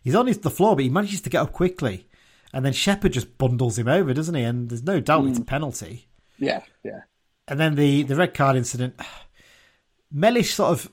[0.04, 2.08] He's on his- the floor, but he manages to get up quickly.
[2.54, 4.44] And then Shephard just bundles him over, doesn't he?
[4.44, 6.08] And there's no doubt it's a penalty.
[6.38, 7.02] Yeah, yeah.
[7.48, 8.94] And then the, the red card incident.
[10.12, 10.92] Mellish sort of,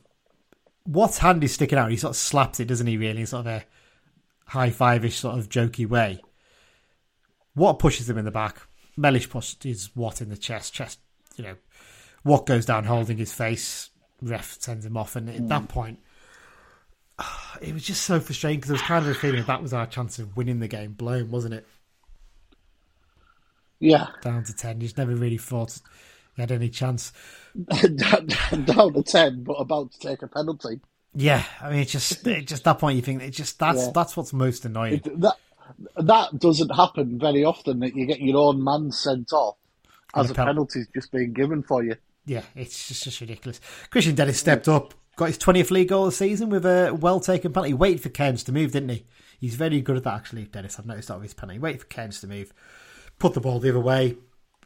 [0.87, 1.91] Watt's hand is sticking out?
[1.91, 2.97] He sort of slaps it, doesn't he?
[2.97, 3.65] Really, in sort of a
[4.47, 6.23] high five ish sort of jokey way.
[7.55, 8.63] Watt pushes him in the back?
[8.97, 10.73] Mellish pushes Watt in the chest?
[10.73, 10.99] Chest,
[11.37, 11.57] you know.
[12.25, 13.91] Watt goes down holding his face?
[14.21, 15.69] Ref sends him off, and at that mm.
[15.69, 15.99] point,
[17.61, 19.73] it was just so frustrating because there was kind of a feeling that, that was
[19.73, 21.67] our chance of winning the game blown, wasn't it?
[23.81, 24.09] Yeah.
[24.23, 24.81] Down to ten.
[24.81, 25.81] You just never really thought
[26.37, 27.13] you had any chance.
[27.57, 28.29] down
[28.93, 30.81] to 10, but about to take a penalty.
[31.15, 33.91] Yeah, I mean, it's just it just that point you think it just that's Yeah.
[33.95, 34.95] that's what's most annoying.
[34.95, 35.37] It, that
[35.97, 39.57] that doesn't happen very often that you get your own man sent off
[40.15, 41.97] as a a pen- penalty's just being given for you.
[42.27, 43.61] Yeah, it's just, just ridiculous.
[43.91, 47.21] Christian Dennis stepped up, got his twentieth league goal of the season with a well
[47.21, 47.71] taken penalty.
[47.71, 49.07] He waited for Cairns to move, didn't he?
[49.41, 50.79] He's very good at that actually, Dennis.
[50.79, 51.57] I've noticed that with his penalty.
[51.57, 52.53] He waited for Cairns to move,
[53.19, 54.17] put the ball the other way,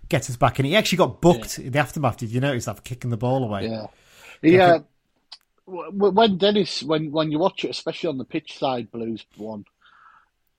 [0.08, 0.66] gets us back in.
[0.66, 2.18] He actually got booked in the aftermath.
[2.18, 3.68] Did you notice that for kicking the ball away?
[3.68, 3.86] Yeah,
[4.42, 4.78] yeah.
[5.66, 9.64] When Dennis, when when you watch it, especially on the pitch side Blues one,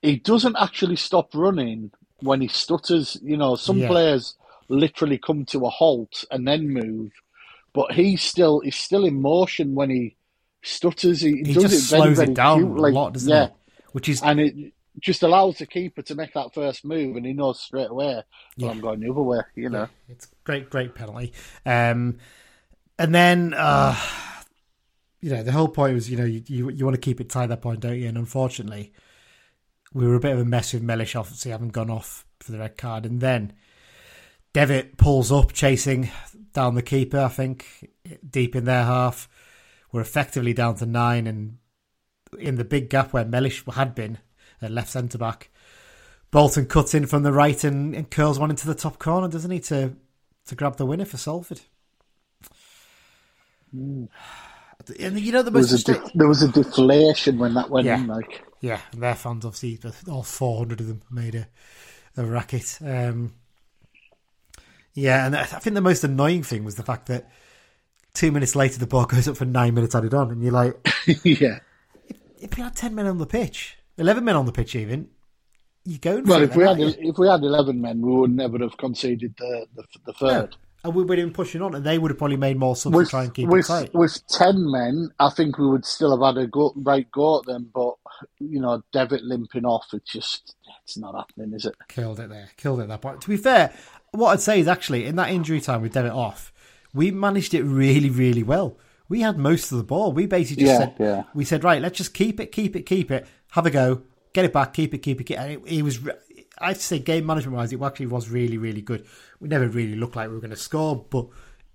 [0.01, 3.17] he doesn't actually stop running when he stutters.
[3.21, 3.87] You know, some Yeah.
[3.87, 4.35] players
[4.69, 7.11] literally come to a halt and then move,
[7.73, 10.15] but he's still he's still in motion when he
[10.63, 11.21] stutters.
[11.21, 12.91] He, He does just it very, slows very it down cutely.
[12.91, 13.47] a lot, doesn't yeah.
[13.47, 13.53] he?
[13.91, 17.33] Which is and it just allows the keeper to make that first move, and he
[17.33, 18.15] knows straight away.
[18.15, 18.23] Well,
[18.57, 18.69] Yeah.
[18.69, 19.41] I'm going the other way.
[19.55, 19.87] You know.
[20.09, 21.33] It's great, great penalty.
[21.65, 22.17] Um,
[22.99, 23.95] and then, uh,
[25.21, 27.29] you know, the whole point was, you know, you, you you want to keep it
[27.29, 28.07] tight at that point, don't you?
[28.07, 28.91] And unfortunately,
[29.93, 32.59] we were a bit of a mess with Mellish, obviously having gone off for the
[32.59, 33.53] red card, and then
[34.57, 36.09] Devitt pulls up, chasing
[36.51, 37.19] down the keeper.
[37.19, 37.91] I think
[38.27, 39.29] deep in their half,
[39.91, 41.59] we're effectively down to nine, and
[42.39, 44.17] in the big gap where Mellish had been
[44.59, 45.51] at left centre back,
[46.31, 49.51] Bolton cuts in from the right and, and curls one into the top corner, doesn't
[49.51, 49.93] he, to
[50.47, 51.61] to grab the winner for Salford.
[53.75, 54.07] Mm.
[54.99, 57.85] And you know the There was, a de- there was a deflation when that went
[57.85, 57.97] Yeah.
[57.99, 58.07] in.
[58.07, 61.47] Like, Yeah, and their fans obviously, all 400 of them made a,
[62.15, 62.79] a racket.
[62.81, 63.33] Um,
[64.97, 67.29] yeah, and I think the most annoying thing was the fact that
[68.13, 70.75] two minutes later the ball goes up for nine minutes added on, and you're like,
[71.23, 71.59] yeah.
[72.39, 75.09] if you had 10 men on the pitch, 11 men on the pitch even,
[75.85, 76.49] you're going for Well, it.
[76.49, 76.93] if we had you?
[76.97, 80.55] if we had eleven men, we would never have conceded the the, the third.
[80.83, 82.97] And we would have been pushing on, and they would have probably made more subs
[82.97, 83.93] to try and keep with, it tight.
[83.93, 87.45] with ten men, I think we would still have had a go, right go at
[87.45, 87.69] them.
[87.73, 87.93] But
[88.39, 91.75] you know, Devitt limping off, it's just it's not happening, is it?
[91.87, 92.49] Killed it there.
[92.57, 93.21] Killed it at that point.
[93.21, 93.73] To be fair,
[94.11, 96.51] what I'd say is actually in that injury time with Devitt off,
[96.93, 98.77] we managed it really, really well.
[99.09, 100.11] We had most of the ball.
[100.11, 101.23] We basically just Yeah, said, yeah.
[101.33, 104.01] we said, right, let's just keep it, keep it, keep it, have a go,
[104.33, 105.25] get it back, keep it, keep it.
[105.25, 105.41] Keep it.
[105.41, 106.13] And it, it was, re-
[106.59, 109.05] I'd say game management wise, it actually was really, really good.
[109.39, 111.27] We never really looked like we were going to score, but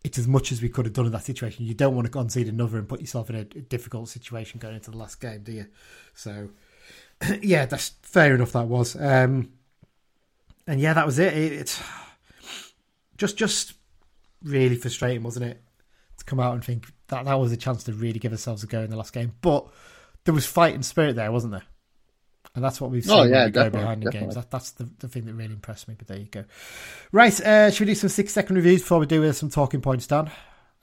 [0.05, 1.65] it's as much as we could have done in that situation.
[1.65, 4.91] You don't want to concede another and put yourself in a, difficult situation going into
[4.91, 5.67] the last game, do you?
[6.15, 6.51] So,
[7.41, 8.53] yeah, that's fair enough.
[8.53, 8.97] That was.
[8.97, 9.53] Um,
[10.67, 11.33] and yeah, that was it.
[11.35, 11.53] it.
[11.53, 11.81] It's
[13.23, 13.75] just just
[14.43, 15.63] really frustrating, wasn't it?
[16.19, 18.67] To come out and think that that was a chance to really give ourselves a
[18.67, 19.67] go in the last game, but
[20.25, 21.63] there was fight and spirit there, wasn't there?
[22.55, 24.21] And that's what we've seen Oh, when yeah, we go behind the definitely.
[24.27, 24.35] games.
[24.35, 25.95] That, that's the, the thing that really impressed me.
[25.97, 26.45] But there you go.
[27.13, 29.81] Right, uh, should we do some six second reviews before we do uh, some talking
[29.81, 30.31] points, Dan?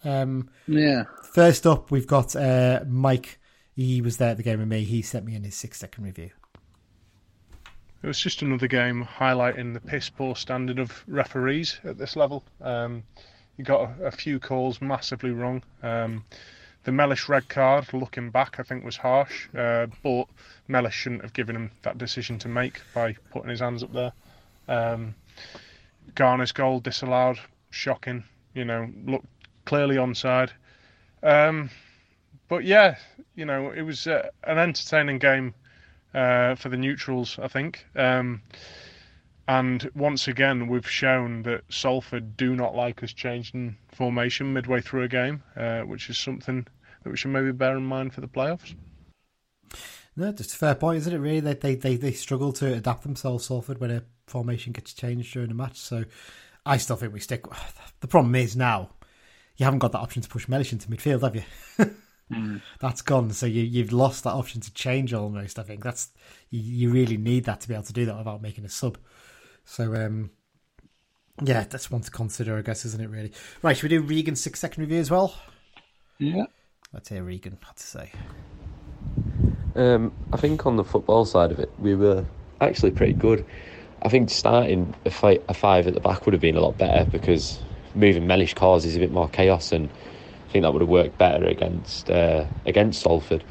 [0.03, 1.03] Um, Yeah.
[1.33, 3.39] first up, we've got uh, Mike.
[3.75, 4.83] He was there at the game with me.
[4.83, 6.31] He sent me in his six second review.
[8.01, 12.43] It was just another game highlighting the piss poor standard of referees at this level.
[12.61, 13.03] Um,
[13.57, 15.63] you got a, a few calls massively wrong.
[15.83, 16.23] Um,
[16.85, 20.25] the Mellish red card, looking back, I think was harsh, uh, but
[20.69, 24.13] Mellish shouldn't have given him that decision to make by putting his hands up there.
[24.69, 25.13] Um,
[26.15, 27.37] Garner's goal disallowed,
[27.69, 28.23] shocking.
[28.53, 29.27] You know, looked
[29.65, 30.51] clearly onside.
[31.21, 31.69] Um,
[32.47, 32.95] but yeah,
[33.35, 35.53] you know, it was uh, an entertaining game
[36.13, 37.85] uh, for the neutrals, I think.
[37.95, 38.41] Um,
[39.47, 45.03] and once again, we've shown that Salford do not like us changing formation midway through
[45.03, 46.67] a game, uh, which is something
[47.03, 48.75] that we should maybe bear in mind for the playoffs.
[50.15, 51.17] No, just a fair point, isn't it?
[51.17, 55.33] Really, they they they, they struggle to adapt themselves, Salford, when a formation gets changed
[55.33, 55.77] during a match.
[55.77, 56.03] So,
[56.65, 57.45] I still think we stick.
[58.01, 58.91] The problem is now
[59.57, 61.43] you haven't got that option to push Mellish into midfield, have you?
[62.79, 63.31] That's gone.
[63.31, 65.59] So you you've lost that option to change almost.
[65.59, 66.09] I think that's
[66.49, 68.97] you, you really need that to be able to do that without making a sub.
[69.65, 70.31] So um,
[71.43, 73.09] yeah, that's one to consider, I guess, isn't it?
[73.09, 73.31] Really.
[73.61, 75.35] Right, should we do Regan's six second review as well?
[76.17, 76.45] Yeah.
[76.93, 78.11] Let's hear Regan had to say.
[79.75, 82.25] Um, I think on the football side of it, we were
[82.61, 83.45] actually pretty good.
[84.01, 86.77] I think starting a, fight, a five at the back would have been a lot
[86.77, 87.59] better because
[87.95, 89.89] moving Mellish causes a bit more chaos, and
[90.49, 93.45] I think that would have worked better against uh, against Salford.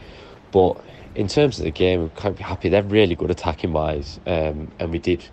[0.51, 0.85] But
[1.15, 2.69] in terms of the game, I'm quite happy.
[2.69, 5.31] They're really good attacking wise, um, and we did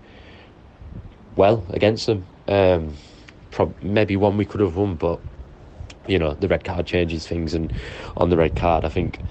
[1.36, 2.28] well against them.
[2.48, 2.98] Um,
[3.50, 5.22] prob- maybe one we could have won, but
[6.08, 7.74] you know the red card changes things, and
[8.16, 9.24] on the red card, I think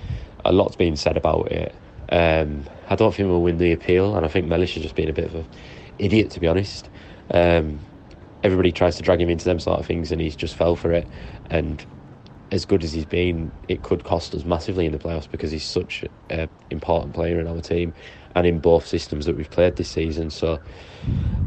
[0.44, 1.80] a lot's been said about it.
[2.08, 5.08] Um, I don't think we'll win the appeal, and I think Mellish has just been
[5.08, 5.46] a bit of an
[5.98, 6.90] idiot, to be honest.
[7.30, 7.86] Um,
[8.42, 10.90] everybody tries to drag him into them sort of things, and he's just fell for
[10.90, 11.08] it.
[11.48, 11.86] And
[12.54, 15.64] as good as he's been, it could cost us massively in the playoffs because he's
[15.64, 17.92] such an important player in our team
[18.36, 20.30] and in both systems that we've played this season.
[20.30, 20.60] So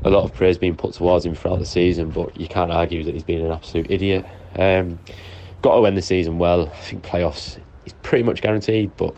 [0.03, 3.05] a lot of praise being put towards him throughout the season, but you can't argue
[3.05, 4.25] that he's been an absolute idiot.
[4.57, 4.99] Um,
[5.61, 6.67] got to end the season well.
[6.67, 9.15] I think playoffs is pretty much guaranteed, but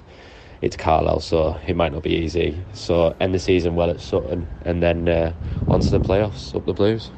[0.62, 2.63] it's Carlisle, so it might not be easy.
[2.73, 5.34] So end the season well at Sutton, and then uh,
[5.67, 7.10] on to the playoffs, up the Blues.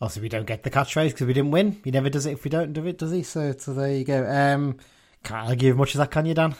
[0.00, 1.80] Also, we don't get the catchphrase because we didn't win.
[1.82, 3.22] He never does it if we don't do it, does he?
[3.22, 4.26] So, so there you go.
[4.28, 4.76] Um,
[5.24, 6.54] can't argue as much as that, can you, Dan?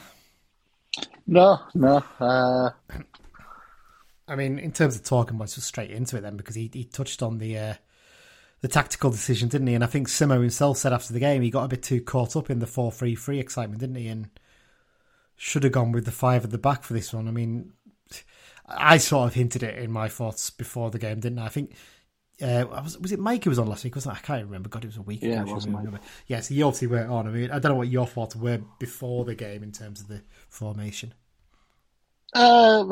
[1.27, 2.03] No, no.
[2.19, 2.71] Uh,
[4.27, 6.83] I mean, in terms of talking, let's just straight into it then, because he, he
[6.83, 7.73] touched on the uh,
[8.61, 9.75] the tactical decision, didn't he?
[9.75, 12.35] And I think Simo himself said after the game he got a bit too caught
[12.35, 14.07] up in the 4 3 3 excitement, didn't he?
[14.07, 14.29] And
[15.35, 17.27] should have gone with the five at the back for this one.
[17.27, 17.71] I mean,
[18.67, 21.45] I sort of hinted it in my thoughts before the game, didn't I?
[21.45, 21.73] I think.
[22.41, 23.95] Uh, was, was it Mike who was on last week?
[23.95, 24.19] Wasn't it?
[24.19, 24.69] I can't remember.
[24.69, 25.51] God, it was a week Yeah, ago.
[25.51, 25.77] it was Mike.
[25.85, 25.99] remember.
[26.27, 27.27] Yes, you obviously weren't on.
[27.27, 30.07] I mean, I don't know what your thoughts were before the game in terms of
[30.07, 31.13] the formation.
[32.35, 32.89] um,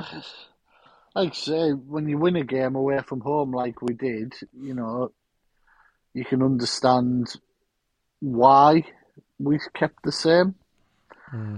[1.15, 4.73] like I say, when you win a game away from home like we did, you
[4.73, 5.11] know,
[6.13, 7.27] you can understand
[8.21, 8.83] why
[9.37, 10.55] we kept the same.
[11.29, 11.57] Hmm.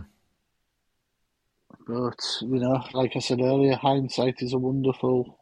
[1.87, 5.39] But you know, like I said earlier, hindsight is a wonderful,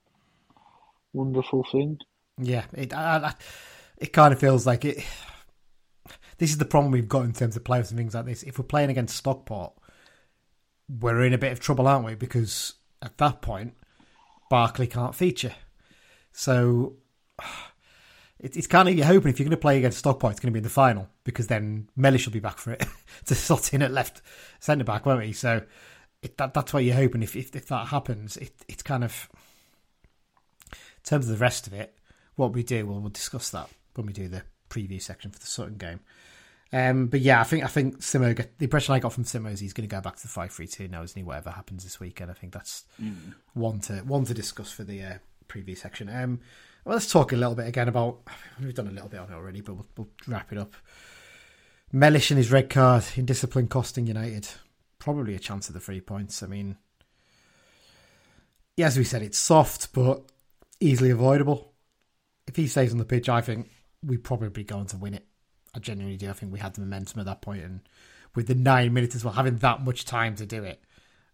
[1.13, 1.97] wonderful thing.
[2.37, 3.33] Yeah, it I, I,
[3.97, 5.03] it kind of feels like it.
[6.37, 8.43] This is the problem we've got in terms of players and things like this.
[8.43, 9.73] If we're playing against Stockport,
[10.89, 12.15] we're in a bit of trouble, aren't we?
[12.15, 13.73] Because at that point,
[14.49, 15.55] Barclay can't feature.
[16.33, 16.97] So
[18.39, 20.51] it, it's kind of you're hoping if you're going to play against Stockport, it's going
[20.51, 22.85] to be in the final because then Mellish will be back for it
[23.25, 24.21] to slot in at left
[24.59, 25.33] centre back, won't he?
[25.33, 25.63] So
[26.21, 27.23] it, that that's what you're hoping.
[27.23, 29.29] If if, if that happens, it, it's kind of
[30.71, 31.97] in terms of the rest of it.
[32.35, 35.45] What we do, well, we'll discuss that when we do the preview section for the
[35.45, 35.99] Sutton game.
[36.73, 38.35] Um, but yeah, I think I think Simo.
[38.35, 40.51] The impression I got from Simo is he's going to go back to the five
[40.51, 41.23] three two now, isn't he?
[41.23, 42.83] Whatever happens this weekend, I think that's
[43.53, 45.13] one to one to discuss for the uh,
[45.47, 46.09] preview section.
[46.09, 46.41] Um,
[46.83, 48.19] well, let's talk a little bit again about.
[48.61, 50.73] We've done a little bit on it already, but we'll, we'll wrap it up.
[51.91, 54.49] Mellish and his red card in discipline costing United
[54.99, 56.41] probably a chance of the three points.
[56.41, 56.77] I mean,
[58.75, 60.23] yeah, as we said, it's soft but
[60.79, 61.74] easily avoidable.
[62.55, 63.69] If he stays on the pitch, I think
[64.01, 65.25] we probably going to win it.
[65.75, 66.29] I genuinely do.
[66.29, 67.81] I think we had the momentum at that point, and
[68.33, 70.81] with the nine minutes as well, having that much time to do it,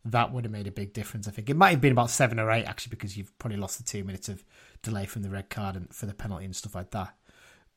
[0.03, 1.27] that would have made a big difference.
[1.27, 3.77] I think it might have been about seven or eight actually, because you've probably lost
[3.77, 4.43] the two minutes of
[4.81, 7.13] delay from the red card and for the penalty and stuff like that.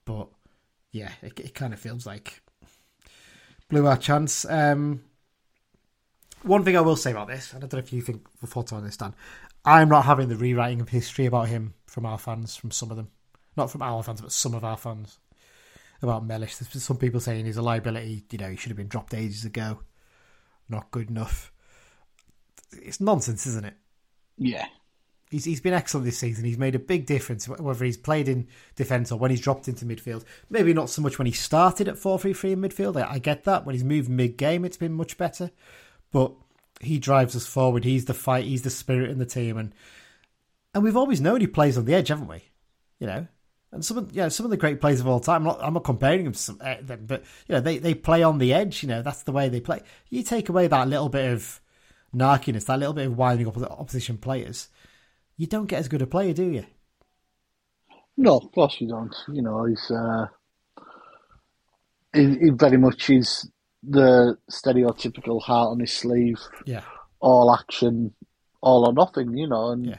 [0.06, 0.28] But
[0.90, 2.40] yeah, it, it kind of feels like
[3.68, 4.46] blew our chance.
[4.46, 5.02] Um,
[6.44, 8.46] one thing I will say about this, and I don't know if you think the
[8.46, 9.14] thoughts on this, Dan.
[9.66, 12.96] I'm not having the rewriting of history about him from our fans, from some of
[12.96, 13.10] them,
[13.56, 15.18] not from our fans, but some of our fans
[16.02, 16.56] about Mellish.
[16.56, 18.24] There's some people saying he's a liability.
[18.30, 19.80] You know, he should have been dropped ages ago.
[20.68, 21.52] Not good enough.
[22.72, 23.74] It's nonsense, isn't it?
[24.36, 24.66] Yeah.
[25.30, 26.44] He's he's been excellent this season.
[26.44, 29.84] He's made a big difference whether he's played in defence or when he's dropped into
[29.84, 30.24] midfield.
[30.48, 33.00] Maybe not so much when he started at four three three in midfield.
[33.02, 33.64] I, I get that.
[33.64, 35.50] When he's moved mid game, it's been much better.
[36.12, 36.32] But
[36.80, 37.84] he drives us forward.
[37.84, 38.44] He's the fight.
[38.44, 39.74] He's the spirit in the team, and
[40.74, 42.44] and we've always known he plays on the edge, haven't we?
[43.00, 43.26] You know,
[43.74, 45.42] and some of yeah some of the great players of all time.
[45.42, 47.94] I'm not, I'm not comparing them, to some, uh, them, but you know they they
[47.94, 48.82] play on the edge.
[48.82, 49.82] You know that's the way they play.
[50.08, 51.60] You take away that little bit of
[52.14, 54.68] narkiness, that little bit of winding up opposition players,
[55.36, 56.64] you don't get as good a player, do you?
[58.16, 59.14] No, of course you don't.
[59.28, 60.26] You know, he's uh,
[62.12, 63.50] he, he very much is
[63.82, 66.82] the stereotypical heart on his sleeve, Yeah,
[67.18, 68.14] all action,
[68.60, 69.36] all or nothing.
[69.36, 69.98] You know, and yeah,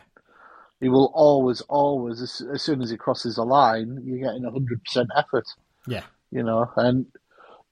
[0.86, 4.84] he will always, always, as, as soon as he crosses the line, you're getting hundred
[4.84, 5.46] percent effort.
[5.88, 7.06] yeah, You know, and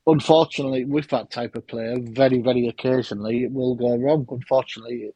[0.08, 4.26] unfortunately, with that type of player, very, very occasionally it will go wrong.
[4.30, 5.15] Unfortunately, it,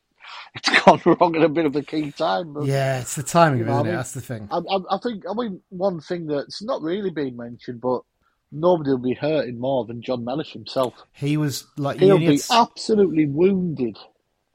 [0.56, 2.54] it's gone wrong at a bit of a key time.
[2.54, 3.00] But yeah.
[3.02, 3.92] It's the timing, You know, isn't I it?
[3.92, 4.48] mean- That's the thing.
[4.52, 8.02] I, I, I think, I mean, one thing that's not really being mentioned, but
[8.52, 10.94] nobody will be hurting more than John Mellish himself.
[11.14, 13.98] He was like He'll be absolutely wounded.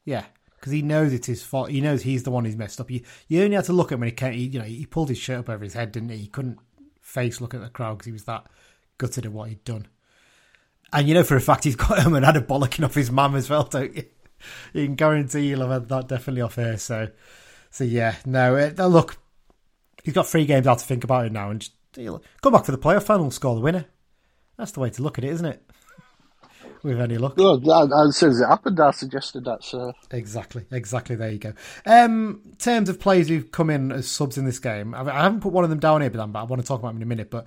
[0.04, 0.24] Yeah,
[0.62, 1.70] because he knows it's his fault.
[1.70, 2.88] He knows he's the one who's messed up.
[2.88, 4.32] You, you only had to look at him when he came.
[4.32, 6.18] He, you know, he pulled his shirt up over his head, didn't he?
[6.18, 6.60] He couldn't
[7.00, 8.46] face look at the crowd because he was that
[8.96, 9.88] gutted at what he'd done.
[10.92, 13.10] And you know for a fact he's got him and had a bollocking off his
[13.10, 14.04] mum as well, don't you?
[14.72, 16.76] You can guarantee you'll have had that definitely off her.
[16.76, 17.10] So,
[17.70, 18.56] so yeah, no.
[18.56, 19.16] Uh, it, look,
[20.02, 21.74] he's got three games out to think about it now, and just
[22.40, 23.84] come back for the playoff final and score the winner.
[24.56, 25.70] That's the way to look at it, isn't it?
[26.82, 27.36] With any luck.
[27.36, 31.14] Well, that- soon as it happened, I suggested that, so Exactly, exactly.
[31.14, 31.52] There you go.
[31.86, 35.22] Um, in terms of players who've come in as subs in this game, I, I
[35.22, 37.02] haven't put one of them down here, but I want to talk about him in
[37.02, 37.30] a minute.
[37.30, 37.46] But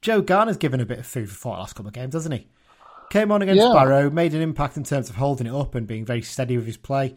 [0.00, 2.48] Joe Garner's given a bit of food for thought last couple of games, hasn't he?
[3.10, 3.72] Came on against Yeah.
[3.72, 6.66] Barrow, made an impact in terms of holding it up and being very steady with
[6.66, 7.14] his play.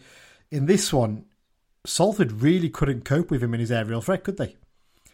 [0.51, 1.25] In this one,
[1.85, 4.57] Salford really couldn't cope with him in his aerial threat, could they?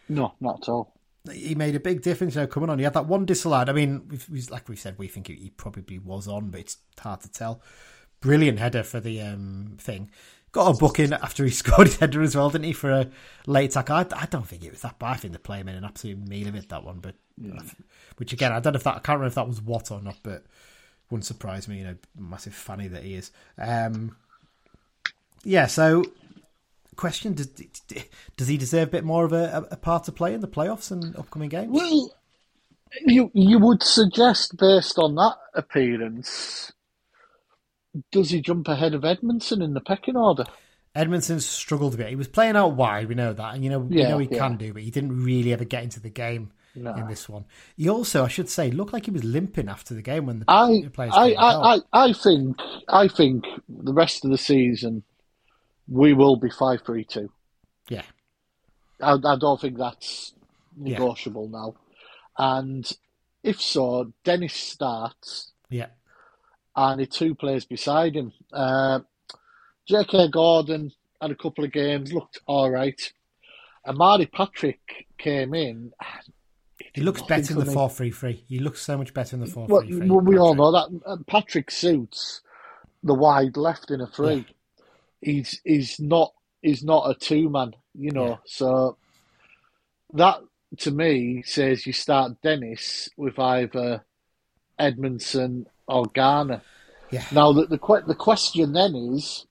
[0.08, 0.92] no, not at all.
[1.32, 2.78] He made a big difference, you know, coming on.
[2.78, 3.68] He had that one disallowed.
[3.68, 7.32] I mean, like we said, we think he, probably was on, but it's hard to
[7.32, 7.62] tell.
[8.20, 10.10] Brilliant header for the um, thing.
[10.52, 13.10] Got a booking after he scored his header as well, didn't he, for a
[13.46, 13.90] late attack?
[13.90, 15.12] I, I don't think it was that bad.
[15.12, 17.00] I think the player made an absolute meal of it, that one.
[17.00, 17.14] But
[18.18, 20.02] Which, again, I don't know if that, I can't remember if that was what or
[20.02, 20.44] not, but
[21.10, 23.30] wouldn't surprise me, you know, massive fanny that he is.
[23.56, 24.16] Um,
[25.42, 26.04] yeah, so
[26.96, 27.48] question does,
[28.36, 30.90] does he deserve a bit more of a, a part to play in the playoffs
[30.90, 31.94] and upcoming games?
[31.94, 32.14] Well,
[33.06, 36.72] you you would suggest based on that appearance,
[38.12, 40.46] does he jump ahead of Edmondson in the pecking order?
[40.94, 42.08] Edmondson struggled a bit.
[42.08, 44.28] He was playing out wide, we know that, and you know we Yeah, know he
[44.28, 44.28] yeah.
[44.28, 46.94] can do, but he didn't really ever get into the game No.
[46.94, 47.44] in this one.
[47.76, 50.46] He also, I should say, looked like he was limping after the game when the
[50.46, 51.68] I the players I, I.
[51.76, 52.56] I, I think
[52.88, 55.02] I think the rest of the season
[55.88, 57.30] we will be five three two.
[57.88, 58.02] Yeah,
[59.00, 60.32] I, I don't think that's
[60.76, 61.74] negotiable now.
[62.38, 62.90] And
[63.42, 65.86] if so, Dennis starts Yeah.
[66.74, 68.32] and the two players beside him.
[68.52, 69.00] Uh,
[69.86, 70.28] J.K.
[70.30, 73.00] Gordon had a couple of games, looked all right.
[73.84, 75.92] And Omari Patrick came in.
[76.94, 78.44] He looks better in the four three three.
[78.48, 80.08] He looks so much better in the four Well, three three.
[80.10, 82.40] well, we all know that Patrick suits
[83.02, 84.46] the wide left in a three.
[85.24, 88.28] He's he's not he's not a two man, you know.
[88.28, 88.36] Yeah.
[88.44, 88.98] So
[90.12, 90.40] that
[90.80, 94.04] to me says you start Dennis with either
[94.78, 96.60] Edmondson or Garner.
[97.10, 97.24] Yeah.
[97.32, 99.46] Now the the, the question then is,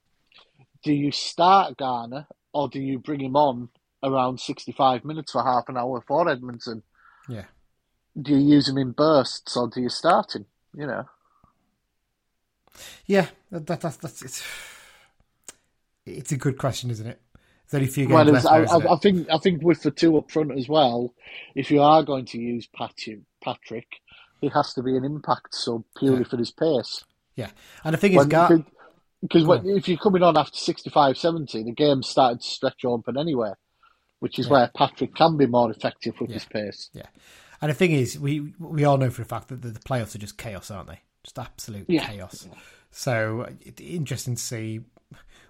[0.83, 3.69] do you start Garner or do you bring him on
[4.03, 6.83] around sixty five minutes for half an hour for Edmondson?
[7.27, 7.45] Yeah.
[8.21, 10.45] Do you use him in bursts or do you start him?
[10.75, 11.05] You know.
[13.07, 13.29] Yeah.
[13.49, 14.43] That, that, that's that's it's.
[16.05, 17.21] It's a good question, isn't it?
[17.69, 18.45] There's only few games Well, left.
[18.45, 21.13] I, I, I think I think with the two up front as well,
[21.55, 23.87] if you are going to use Patrick,
[24.41, 26.23] he has to be an impact sub purely Yeah.
[26.25, 27.03] for his pace.
[27.35, 27.49] yeah.
[27.83, 28.63] And the thing is, Gar-
[29.21, 33.53] Because if you're coming on after 65, 70, the game started to stretch open anyway,
[34.19, 34.51] which is Yeah.
[34.51, 36.33] where Patrick can be more effective with Yeah.
[36.35, 36.89] his pace.
[36.93, 37.07] Yeah,
[37.61, 40.13] and the thing is, we we all know for a fact that the, the playoffs
[40.13, 40.99] are just chaos, aren't they?
[41.23, 42.05] Just absolute Yeah.
[42.05, 42.49] chaos.
[42.91, 44.81] So it, interesting to see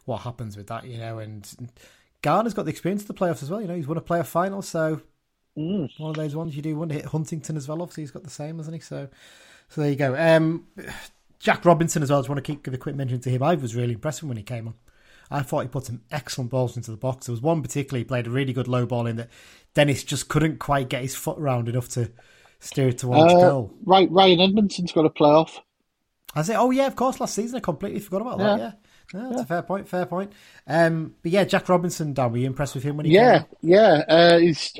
[0.05, 1.19] what happens with that, you know.
[1.19, 1.47] And
[2.21, 3.61] Garner's got the experience of the playoffs as well.
[3.61, 5.01] You know, he's won a playoff final, so
[5.57, 5.89] Mm.
[5.99, 7.81] one of those ones you do want to hit Huntington as well.
[7.81, 8.81] Obviously, he's got the same, hasn't he?
[8.81, 9.07] So,
[9.69, 10.15] so there you go.
[10.17, 10.65] Um,
[11.39, 12.19] Jack Robinson as well.
[12.19, 13.43] I just want to keep, give a quick mention to him.
[13.43, 14.73] I was really impressed when he came on.
[15.29, 17.25] I thought he put some excellent balls into the box.
[17.27, 19.29] There was one particularly he played a really good low ball in that
[19.73, 22.11] Dennis just couldn't quite get his foot around enough to
[22.59, 23.73] steer it towards Uh, goal.
[23.85, 25.59] right, Ryan Edmondson's got a playoff.
[26.35, 27.19] I say, oh yeah, of course.
[27.19, 28.59] Last season, I completely forgot about that.
[28.59, 28.71] Yeah.
[29.13, 29.87] Yeah, yeah that's a fair point.
[29.87, 30.31] Fair point.
[30.67, 33.45] Um, but yeah, Jack Robinson, Dan, were you impressed with him when he Yeah, came?
[33.61, 34.03] yeah.
[34.07, 34.73] Uh, he's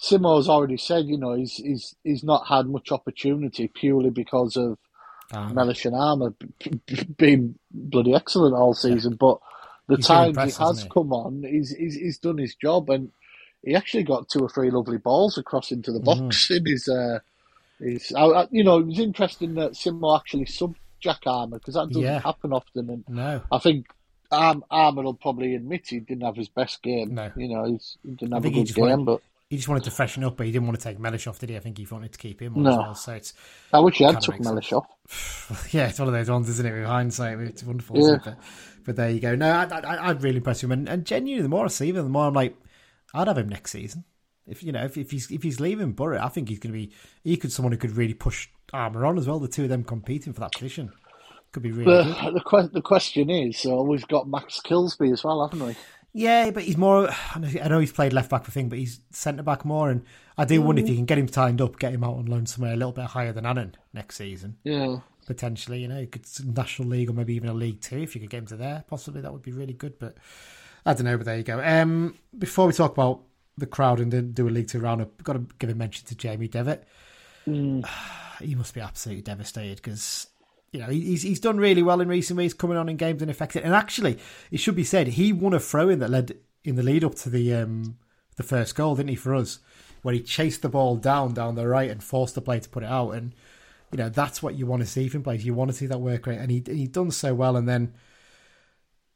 [0.00, 4.78] Simo's already said, you know, he's he's he's not had much opportunity purely because of?
[5.32, 6.34] Um, Mellish and Armer
[7.18, 9.16] being bloody excellent all season.
[9.16, 9.38] But
[9.88, 10.88] the He's times he has he?
[10.92, 13.10] come on, he's, he's he's done his job, and
[13.64, 16.88] he actually got two or three lovely balls across into the box in his.
[16.88, 17.20] Uh,
[17.80, 21.74] his I, I, you know, it was interesting that Simo actually sub Jack Armer because
[21.74, 22.20] that doesn't Yeah.
[22.20, 23.86] happen often, and no, I think.
[24.32, 27.14] Arm, Armer will probably admit he didn't have his best game.
[27.14, 27.30] No.
[27.36, 29.92] You know, he's, he didn't have a good game, wanted- but he just wanted to
[29.92, 31.56] freshen up, but he didn't want to take Mellish off, did he?
[31.56, 32.70] I think he wanted to keep him on No.
[32.72, 32.94] as well.
[32.96, 33.34] So it's
[33.72, 35.68] I wish he had took Mellish off.
[35.72, 36.72] yeah, it's one of those ones, isn't it?
[36.72, 37.96] With hindsight, it's wonderful.
[38.00, 38.16] Yeah.
[38.24, 38.38] But,
[38.84, 39.36] but there you go.
[39.36, 41.90] No, I, I, I'm really impressed with him, and, and genuinely, the more I see
[41.90, 42.56] him, the more I'm like,
[43.14, 44.02] I'd have him next season.
[44.48, 46.78] If you know, if, if he's if he's leaving Borough, I think he's going to
[46.80, 46.92] be
[47.22, 49.38] he could someone who could really push Ah, Armer on as well.
[49.38, 50.92] The two of them competing for that position
[51.52, 52.06] could be really good.
[52.06, 55.76] The, the, que- the question is, so we've got Max Kilsby as well, haven't we?
[56.12, 57.10] Yeah, but he's more.
[57.34, 59.90] I know- he's played left back for thing, but he's centre back more.
[59.90, 60.02] And
[60.38, 60.90] I do wonder if mm.
[60.90, 63.04] you can get him tied up, get him out on loan somewhere a little bit
[63.04, 64.98] higher than Annan next season, Yeah.
[65.26, 65.80] potentially.
[65.80, 68.30] You know, you could National League or maybe even a League Two if you could
[68.30, 68.84] get him to there.
[68.88, 69.98] Possibly that would be really good.
[69.98, 70.16] But
[70.84, 71.16] I don't know.
[71.16, 71.62] But there you go.
[71.62, 73.22] Um, before we talk about
[73.58, 76.48] the crowd and do a League Two roundup, got to give a mention to Jamie
[76.48, 76.84] Devitt.
[77.46, 77.86] Mm.
[78.40, 80.28] he must be absolutely devastated because
[80.72, 83.30] you know he's he's done really well in recent weeks, coming on in games and
[83.30, 83.62] affected.
[83.62, 84.18] And actually,
[84.50, 87.14] it should be said he won a throw in that led in the lead up
[87.16, 87.98] to the um,
[88.36, 89.16] the first goal, didn't he?
[89.16, 89.58] For us,
[90.02, 92.82] where he chased the ball down down the right and forced the play to put
[92.82, 93.10] it out.
[93.10, 93.34] And
[93.92, 95.44] you know that's what you want to see from players.
[95.44, 97.56] You want to see that work rate, and he he done so well.
[97.56, 97.94] And then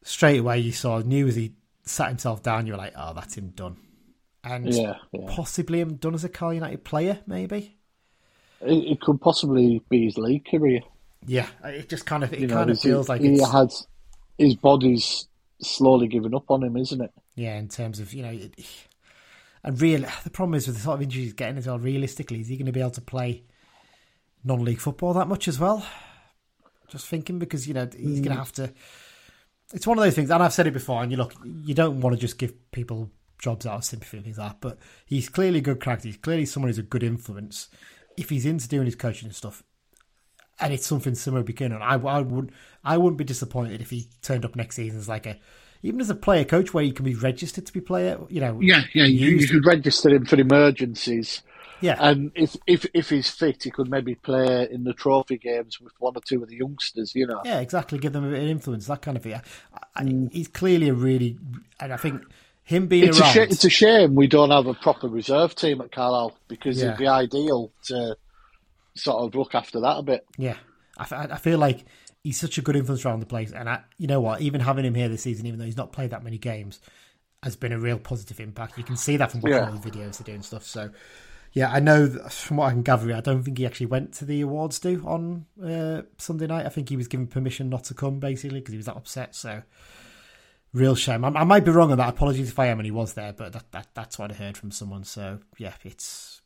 [0.03, 1.55] straight away you saw knew as he
[1.85, 3.77] sat himself down, you were like, oh, that's him done.
[4.43, 5.27] And Yeah, yeah.
[5.29, 7.77] possibly him done as a Carlisle United player, maybe.
[8.61, 10.81] It, it could possibly be his league career.
[11.27, 13.51] Yeah, it just kind of it You know, kind of he's- feels like he it's
[13.51, 13.87] has
[14.39, 15.29] his body's
[15.61, 17.13] slowly giving up on him, isn't it?
[17.37, 18.55] yeah in terms of you know, it,
[19.63, 21.79] and real the problem is with the sort of injuries he's getting as well.
[21.79, 23.45] Realistically, is he going to be able to play
[24.45, 25.87] non-league football that much as well?
[26.89, 28.37] Just thinking because you know he's going to mm.
[28.37, 28.73] have to.
[29.73, 31.03] It's one of those things, and I've said it before.
[31.03, 34.25] And you look, you don't want to just give people jobs out of sympathy and
[34.25, 34.61] things like that.
[34.61, 36.09] But he's clearly a good character.
[36.09, 37.69] He's clearly someone who's a good influence.
[38.21, 39.63] If he's into doing his coaching and stuff,
[40.61, 41.81] and it's something similar beginning.
[41.81, 42.53] I, I would
[42.85, 45.39] I wouldn't be disappointed if he turned up next season as like a
[45.83, 48.19] even as a player coach where he can be registered to be player.
[48.29, 49.05] You know, Yeah, yeah.
[49.05, 51.43] You, you could register him for emergencies,
[51.81, 55.81] yeah, and if if if he's fit, he could maybe play in the trophy games
[55.81, 57.15] with one or two of the youngsters.
[57.15, 57.41] You know.
[57.45, 57.99] yeah, exactly.
[57.99, 59.35] Give them a bit of influence, that kind of thing.
[59.35, 59.43] I,
[59.95, 60.31] I, mm.
[60.33, 61.39] he's clearly a really,
[61.81, 62.23] and I think
[62.71, 65.81] him being It's a, sh- it's a shame we don't have a proper reserve team
[65.81, 66.87] at Carlisle because Yeah.
[66.87, 68.17] it'd be ideal to
[68.95, 70.25] sort of look after that a bit.
[70.39, 70.57] Yeah,
[70.97, 71.85] I, f- I feel like
[72.23, 74.41] he's such a good influence around the place, and I, you know what?
[74.41, 76.81] Even having him here this season, even though he's not played that many games,
[77.43, 78.77] has been a real positive impact.
[78.79, 79.71] You can see that from watching Yeah.
[79.71, 80.65] all the videos they're doing stuff.
[80.65, 80.91] So,
[81.53, 84.13] Yeah, I know that from what I can gather, I don't think he actually went
[84.15, 86.65] to the awards do on uh, Sunday night.
[86.65, 89.35] I think he was given permission not to come, basically, because he was that upset.
[89.35, 89.63] So,
[90.73, 91.25] real shame.
[91.25, 92.09] I, I, might be wrong on that.
[92.09, 94.57] Apologies if I am and he was there, but that, that that's what I heard
[94.57, 95.05] from someone.
[95.05, 96.41] So, yeah, it's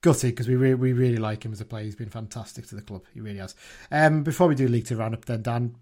[0.00, 1.84] gutted because we, re- we really like him as a player.
[1.84, 3.04] He's been fantastic to the club.
[3.14, 3.54] He really has.
[3.90, 5.76] Um, before we do League to round up, then, Dan,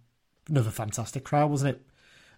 [0.48, 1.82] another fantastic crowd, wasn't it?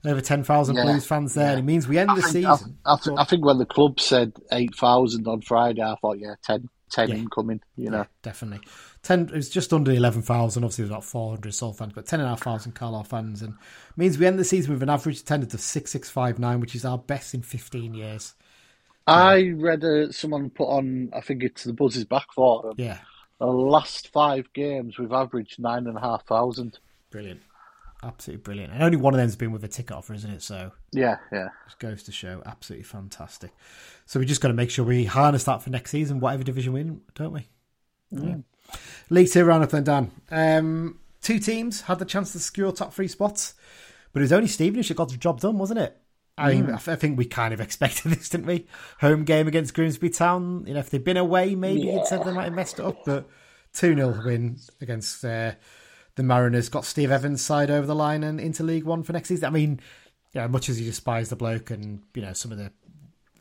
[0.04, 1.52] over 10,000 yeah, Blues fans there.
[1.52, 1.58] Yeah.
[1.58, 2.78] It means we end I the think, season.
[2.84, 6.68] I, I, I, think when the club said 8,000 on Friday, I thought, yeah, 10,
[6.90, 7.14] 10 yeah.
[7.14, 8.06] incoming, you know.
[8.22, 8.66] definitely.
[9.02, 10.62] 10, it was just under 11,000.
[10.62, 13.42] Obviously, it was about 400 Sol fans, but 10,500 Carlisle fans.
[13.42, 13.54] And
[13.96, 17.34] means we end the season with an average attendance of 6,659, which is our best
[17.34, 18.34] in 15 years.
[19.06, 22.74] I read uh, someone put on, I think it's the Buzz's back forum.
[22.78, 22.98] Yeah.
[23.38, 26.78] The last five games, we've averaged 9,500.
[27.10, 27.40] Brilliant
[28.02, 28.72] absolutely brilliant.
[28.72, 30.42] And only one of them's been with a ticket offer, isn't it?
[30.42, 33.52] So yeah, yeah, just goes to show, absolutely fantastic.
[34.06, 36.72] So we just got to make sure we harness that for next season, whatever division
[36.72, 37.46] we're in, don't we?
[38.12, 38.44] Mm.
[39.10, 40.10] League two round up then, Dan.
[40.30, 43.54] Um, two teams had the chance to secure top three spots,
[44.12, 45.96] but it was only Stevenage that got the job done, wasn't it?
[46.38, 46.88] I mean, mm.
[46.88, 48.66] I think we kind of expected this, didn't we?
[49.00, 50.64] Home game against Grimsby Town.
[50.66, 51.94] You know, if they'd been away, maybe yeah.
[51.94, 53.28] you'd said they might have messed it up, but
[53.74, 55.52] 2 0 win against uh,
[56.16, 59.28] the Mariners got Steve Evans' side over the line and into League One for next
[59.28, 59.44] season.
[59.44, 59.80] I mean,
[60.32, 62.72] yeah, much as you despise the bloke and you know some of the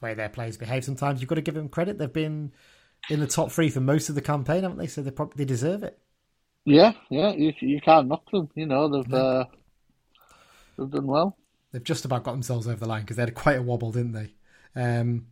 [0.02, 1.98] way their players behave, sometimes you've got to give them credit.
[1.98, 2.52] They've been
[3.10, 4.88] in the top three for most of the campaign, haven't they?
[4.88, 5.99] So they probably deserve it.
[6.66, 8.49] Yeah, yeah, you, you can't knock them.
[8.56, 9.45] You know they've uh,
[10.78, 11.38] they've done well.
[11.72, 14.12] They've just about got themselves over the line because they had quite a wobble, didn't
[14.12, 14.34] they?
[14.76, 15.28] Um,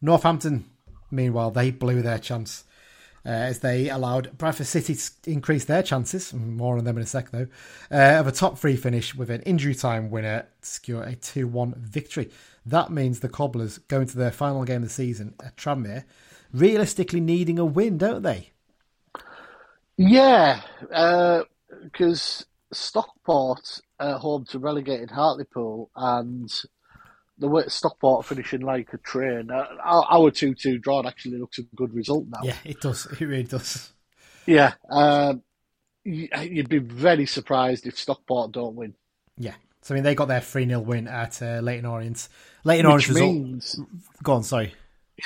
[0.00, 0.70] Northampton,
[1.10, 2.64] meanwhile, they blew their chance
[3.26, 7.06] uh, as they allowed Bradford City to increase their chances, more on them in a
[7.06, 7.46] sec though,
[7.90, 11.48] uh, of a top three finish with an injury time winner to secure a 2
[11.48, 12.30] 1 victory.
[12.66, 16.04] That means the Cobblers go into their final game of the season at Tranmere,
[16.54, 18.50] realistically needing a win, don't they?
[19.96, 20.62] Yeah,
[21.82, 26.50] because uh, Stockport home to relegated Hartlepool and
[27.38, 29.50] the way Stockport finishing like a train.
[29.50, 32.40] Uh, our two-two draw actually looks a good result now.
[32.42, 33.06] Yeah, it does.
[33.06, 33.92] It really does.
[34.46, 35.42] Yeah, um,
[36.04, 38.94] you'd be very surprised if Stockport don't win.
[39.38, 42.28] Yeah, so I mean they got their three 0 win at uh, Leyton Orient.
[42.64, 43.88] Leyton Orient means, result.
[44.22, 44.74] Go on, sorry.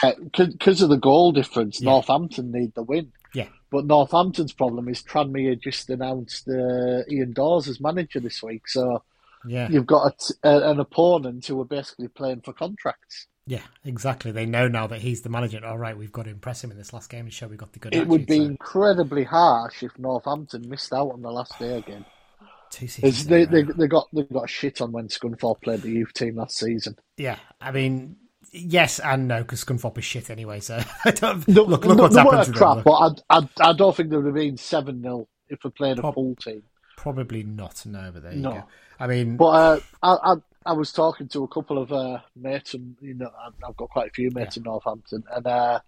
[0.02, 1.90] Yeah, because of the goal difference, yeah.
[1.90, 3.12] Northampton need the win.
[3.34, 3.48] Yeah.
[3.70, 9.02] But Northampton's problem is Tranmere just announced uh, Ian Dawes as manager this week, so
[9.46, 9.68] yeah.
[9.70, 13.26] You've got a, a, an opponent who are basically playing for contracts.
[13.46, 14.30] Yeah, exactly.
[14.30, 15.64] They know now that he's the manager.
[15.64, 17.72] All right, we've got to impress him in this last game and show we've got
[17.72, 17.94] the good.
[17.94, 18.44] It attitude, would be so.
[18.44, 22.04] incredibly harsh if Northampton missed out on the last day again.
[22.70, 23.26] Two seasons.
[23.26, 26.58] They, they, they, got they got shit on when Scunthorpe played the youth team last
[26.58, 26.96] season.
[27.16, 28.16] Yeah, I mean,
[28.52, 30.60] yes and no because Scunthorpe is shit anyway.
[30.60, 31.84] So I don't the, look.
[31.84, 32.84] Look the, what's the happened to crap, them.
[32.84, 35.98] But I, I, I don't think there would have been seven 0 if we played
[35.98, 36.62] a full team.
[36.96, 37.84] Probably not.
[37.86, 38.50] No, but there you no.
[38.52, 38.64] go.
[39.00, 40.34] I mean, but uh, I, I,
[40.66, 43.30] I was talking to a couple of uh, mates, and you know,
[43.66, 44.60] I've got quite a few mates yeah.
[44.60, 45.80] in Northampton, and uh,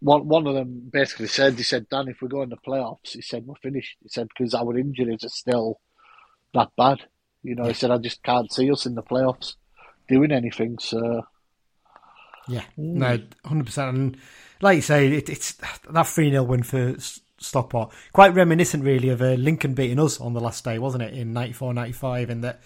[0.00, 3.12] one one of them basically said, he said, Dan, if we go in the playoffs,
[3.12, 3.96] he said we're finished.
[4.02, 5.80] He said because our injuries are still
[6.54, 7.00] that bad.
[7.42, 7.68] You know, yeah.
[7.68, 9.54] he said I just can't see us in the playoffs
[10.08, 10.78] doing anything.
[10.78, 11.22] So
[12.50, 12.94] yeah, mm.
[12.94, 13.96] no, hundred percent.
[13.96, 14.16] And
[14.60, 15.54] like you say, it, it's
[15.90, 16.96] that three 0 win for
[17.38, 17.92] Stockport.
[18.12, 21.32] Quite reminiscent, really, of uh, Lincoln beating us on the last day, wasn't it, in
[21.32, 22.30] 94 95?
[22.30, 22.60] And that,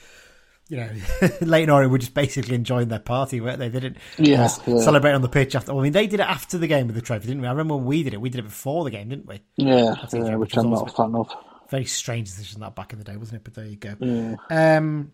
[0.69, 0.91] you know,
[1.41, 3.69] Leyton Orient were just basically enjoying their party, weren't they?
[3.69, 4.81] They didn't yeah, yeah.
[4.81, 5.73] celebrate on the pitch after.
[5.73, 7.49] I mean, they did it after the game with the trophy, didn't we?
[7.49, 9.41] I remember when we did it, we did it before the game, didn't we?
[9.57, 11.31] Yeah, yeah which, which I'm not a fan of.
[11.71, 13.45] Very strange decision that back in the day, wasn't it?
[13.45, 13.95] But there you go.
[13.99, 15.13] Yeah, um,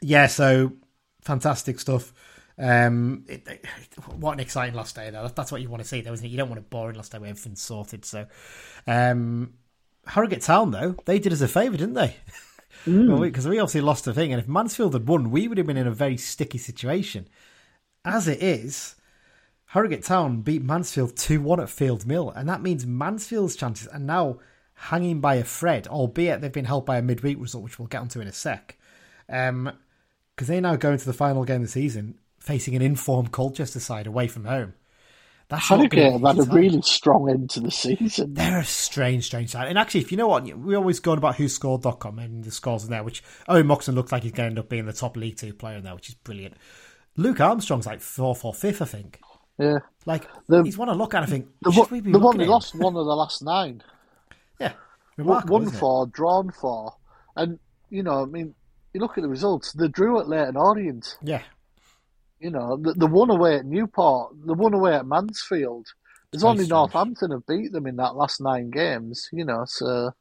[0.00, 0.72] yeah so
[1.22, 2.12] fantastic stuff.
[2.58, 3.66] Um, it, it,
[4.16, 5.28] what an exciting last day, though.
[5.28, 6.30] That's what you want to see, though, isn't it?
[6.30, 8.04] You don't want a boring last day where everything's sorted.
[8.04, 8.26] So,
[8.86, 9.54] um,
[10.06, 12.16] Harrogate Town, though, they did us a favour, didn't they?
[12.84, 13.08] Because mm.
[13.08, 15.66] well, we, we, obviously lost the thing, and if Mansfield had won, we would have
[15.66, 17.28] been in a very sticky situation.
[18.04, 18.94] As it is,
[19.66, 23.98] Harrogate Town beat Mansfield 2 1 at Field Mill, and that means Mansfield's chances are
[23.98, 24.38] now
[24.74, 28.00] hanging by a thread, albeit they've been helped by a midweek result, which we'll get
[28.00, 28.76] onto in a sec.
[29.26, 29.72] Because um,
[30.38, 34.06] they now go into the final game of the season facing an informed Colchester side
[34.06, 34.74] away from home.
[35.48, 38.34] That's Harrogate have had a really strong end to the season.
[38.34, 39.68] They're a strange, strange side.
[39.68, 42.84] And actually, if you know what, we're always going about who scored.com and the scores
[42.84, 45.16] in there, which Owen Moxon looks like he's going to end up being the top
[45.16, 46.54] League Two player in there, which is brilliant.
[47.16, 49.20] Luke Armstrong's like fourth or fifth, I think.
[49.58, 49.78] Yeah.
[50.04, 51.46] Like, the, he's one to look at, I think.
[51.62, 53.82] The, the one he lost one of the last nine.
[54.60, 54.72] Yeah.
[55.16, 56.92] One for, drawn for.
[57.36, 58.54] And, you know, I mean,
[58.92, 61.16] you look at the results, they drew at Leyton Orient.
[61.22, 61.42] Yeah.
[62.38, 65.86] You know, the, the one away at Newport, the one away at Mansfield.
[66.30, 66.70] There's only strange.
[66.70, 69.28] Northampton have beat them in that last nine games.
[69.32, 70.12] You know, so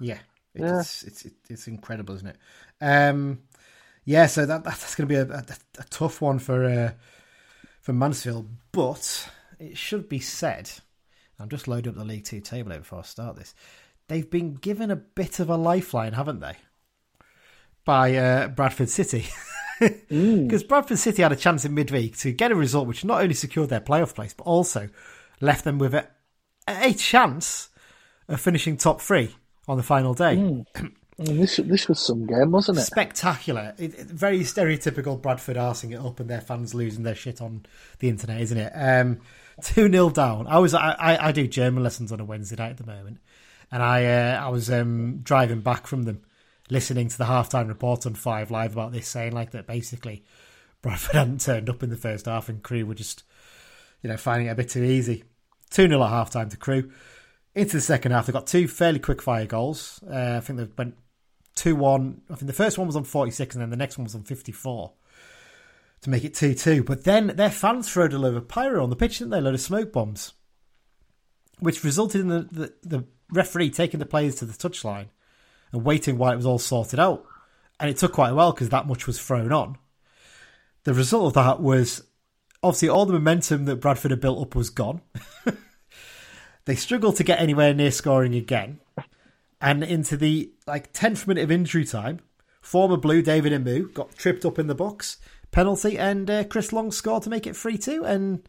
[0.00, 0.18] Yeah,
[0.54, 0.80] Yeah.
[0.80, 2.38] it's it's it's incredible, isn't it?
[2.80, 3.40] Um,
[4.04, 5.44] yeah, so that that's going to be a, a,
[5.80, 6.92] a tough one for uh,
[7.80, 10.70] for Mansfield, but it should be said.
[11.38, 13.54] I'm just loading up the League Two table here before I start this.
[14.08, 16.56] They've been given a bit of a lifeline, haven't they?
[17.84, 19.26] By uh, Bradford City.
[20.08, 23.34] Because Bradford City had a chance in midweek to get a result which not only
[23.34, 24.88] secured their playoff place, but also
[25.40, 26.06] left them with a,
[26.68, 27.68] a chance
[28.28, 29.34] of finishing top three
[29.68, 30.36] on the final day.
[31.18, 32.82] Mean, this this was some game, wasn't it?
[32.82, 33.74] Spectacular.
[33.78, 37.66] It, it- very stereotypical Bradford arsing it up and their fans losing their shit on
[37.98, 38.72] the internet, isn't it?
[38.74, 39.20] Um,
[39.62, 40.46] 2 0 down.
[40.46, 43.18] I was I, I, I do German lessons on a Wednesday night at the moment.
[43.70, 46.22] And I uh, I was um, driving back from them,
[46.72, 50.24] listening to the halftime report on Five Live about this, saying like that basically
[50.80, 53.22] Bradford hadn't turned up in the first half and Crewe were just,
[54.02, 55.24] you know, finding it a bit too easy.
[55.70, 56.90] 2 0 at halftime to Crewe.
[57.54, 60.02] Into the second half, they got two fairly quick fire goals.
[60.10, 60.96] Uh, I think they went
[61.56, 62.22] 2 1.
[62.30, 64.22] I think the first one was on 46 and then the next one was on
[64.22, 64.92] 54
[66.02, 66.82] to make it 2 2.
[66.84, 69.38] But then their fans throwed a load of pyro on the pitch, didn't they?
[69.38, 70.32] A load of smoke bombs,
[71.60, 75.08] which resulted in the, the, the referee taking the players to the touchline
[75.72, 77.24] and waiting while it was all sorted out.
[77.80, 79.76] And it took quite a while because that much was thrown on.
[80.84, 82.04] The result of that was
[82.62, 85.00] obviously all the momentum that Bradford had built up was gone.
[86.64, 88.80] they struggled to get anywhere near scoring again.
[89.60, 92.20] And into the like tenth minute of injury time,
[92.60, 95.18] former Blue David Imu got tripped up in the box,
[95.52, 98.04] penalty, and uh, Chris Long scored to make it three two.
[98.04, 98.48] And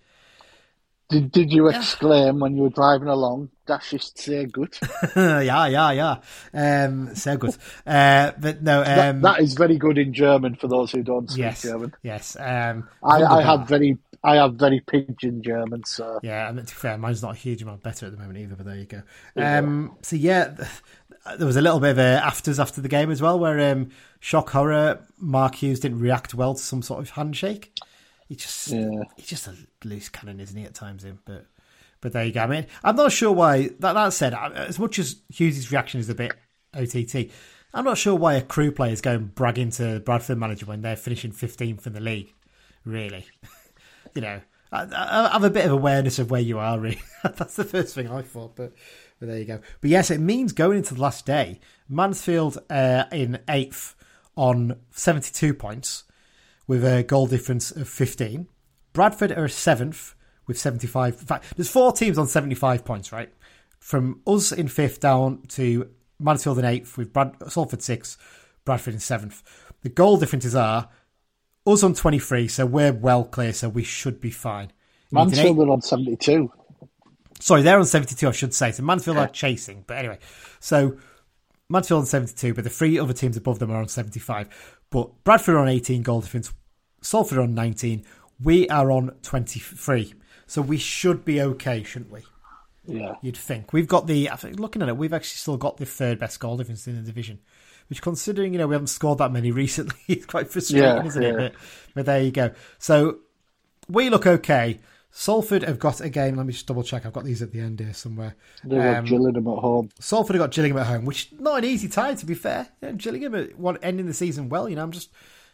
[1.09, 4.79] Did, did you exclaim when you were driving along, "Dash is sehr gut?
[5.15, 6.15] yeah, yeah, yeah,
[6.53, 7.55] um, so good.
[7.85, 11.29] Uh, but no, That- um, that is very good in German for those who don't
[11.29, 11.93] speak yes, German.
[12.01, 12.35] yes.
[12.39, 16.71] Um, I, I have very, I have very pidgin German, so Yeah, and to be
[16.71, 19.03] fair, mine's not a huge amount better at the moment either, but there you go.
[19.35, 20.55] Um, so yeah,
[21.37, 23.89] there was a little bit of a afters after the game as well, where um,
[24.19, 27.77] shock horror Mark Hughes didn't react well to some sort of handshake.
[28.27, 28.89] He just, Yeah.
[29.17, 30.65] he's just a loose cannon, isn't he?
[30.65, 31.45] At times, him, but
[32.01, 32.41] but there you go.
[32.41, 33.69] I mean, I'm not sure why.
[33.79, 36.33] That that said, as much as Hughes' reaction is a bit
[36.73, 37.31] OTT,
[37.73, 40.95] I'm not sure why a Crewe player is going bragging to Bradford manager when they're
[40.97, 42.33] finishing 15th in the league.
[42.85, 43.25] Really,
[44.15, 46.77] you know, I, I have a bit of awareness of where you are.
[46.79, 48.55] Really, that's the first thing I thought.
[48.55, 48.73] But,
[49.19, 49.59] but there you go.
[49.79, 53.95] But yes, it means going into the last day, Mansfield uh, in eighth
[54.35, 56.03] on seventy-two points
[56.67, 58.47] with a goal difference of fifteen.
[58.93, 60.15] Bradford are seventh
[60.47, 61.19] with seventy-five.
[61.19, 63.33] In fact, there's four teams on seventy-five points, right?
[63.79, 65.89] From us in fifth down to
[66.19, 68.17] Mansfield in eighth with Brad, Salford sixth,
[68.65, 69.43] Bradford in seventh.
[69.81, 70.89] The goal differences are
[71.65, 74.65] us on 23, so we're well clear, so we should be fine.
[74.65, 76.51] It means in Mansfield are on seventy-two.
[77.39, 78.71] Sorry, they're on 72, I should say.
[78.71, 79.83] So Mansfield are chasing.
[79.85, 80.19] But anyway,
[80.61, 80.97] so
[81.67, 84.79] Mansfield on 72, but the three other teams above them are on 75.
[84.93, 86.53] But Bradford are on 18 goal difference,
[87.01, 88.05] Salford are on 19.
[88.43, 90.13] We are on 23.
[90.45, 92.21] So we should be okay, shouldn't we?
[92.85, 93.73] Yeah, You'd think.
[93.73, 96.85] We've got the, looking at it, we've actually still got the third best goal difference
[96.85, 97.39] in the division.
[97.87, 101.23] Which, considering, you know, we haven't scored that many recently, it's quite frustrating, Yeah, isn't
[101.23, 101.37] it?
[101.37, 101.53] But,
[101.95, 102.51] but there you go.
[102.77, 103.17] So
[103.89, 104.79] we look okay.
[105.15, 106.35] Salford have got a game.
[106.35, 107.05] Let me just double check.
[107.05, 108.35] I've got these at the end here somewhere.
[108.63, 109.89] they were Um, Gillingham at home.
[109.99, 112.69] Salford have got Gillingham at home, which not an easy tie to be fair.
[112.81, 114.67] You know, Gillingham one ending the season well.
[114.67, 115.11] You know, I'm just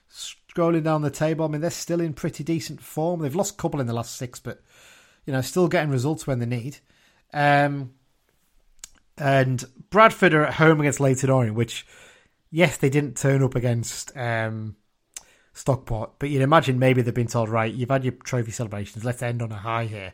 [0.09, 1.43] scrolling down the table.
[1.43, 3.19] I mean, they're still in pretty decent form.
[3.19, 4.61] They've lost a couple in the last six, but
[5.25, 6.77] you know, still getting results when they need.
[7.33, 7.91] Um,
[9.17, 11.85] and Bradford are at home against Leyton Orient, which
[12.49, 14.77] yes, they didn't turn up against um,
[15.59, 19.21] Stockport, but you'd imagine maybe they've been told, right, you've had your trophy celebrations, let's
[19.21, 20.13] end on a high here.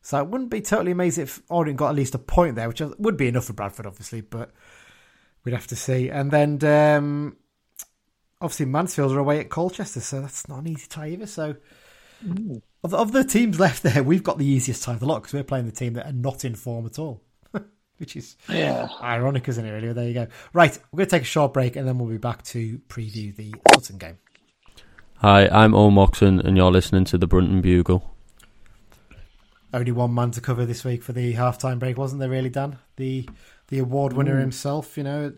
[0.00, 2.80] So I wouldn't be totally amazed if Orient got at least a point there, which
[2.80, 4.52] would be enough for Bradford, obviously, but
[5.44, 6.08] we'd have to see.
[6.08, 7.36] And then um,
[8.40, 11.26] obviously Mansfield are away at Colchester, so that's not an easy tie either.
[11.26, 11.56] So
[12.84, 15.32] of, of the teams left there, we've got the easiest tie of the lot because
[15.32, 17.24] we're playing the team that are not in form at all,
[17.98, 19.70] which is Yeah, ironic, isn't it?
[19.72, 20.28] Really, there you go.
[20.52, 23.34] Right, we're going to take a short break and then we'll be back to preview
[23.34, 24.18] the Sutton game.
[25.22, 28.10] Hi, I'm Owen Moxon, and you're listening to the Brunton Bugle.
[29.70, 32.30] Only one man to cover this week for the halftime break, wasn't there?
[32.30, 33.28] Really, Dan, the
[33.68, 35.34] the award winner himself, you know,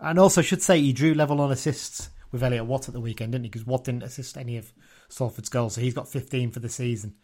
[0.00, 3.32] and also should say he drew level on assists with Elliot Watt at the weekend,
[3.32, 3.48] didn't he?
[3.48, 4.70] Because Watt didn't assist any of
[5.08, 7.14] Salford's goals, so he's got 15 for the season.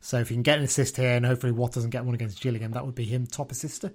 [0.00, 2.40] So if he can get an assist here, and hopefully Watt doesn't get one against
[2.40, 3.92] Gillingham, that would be him top assister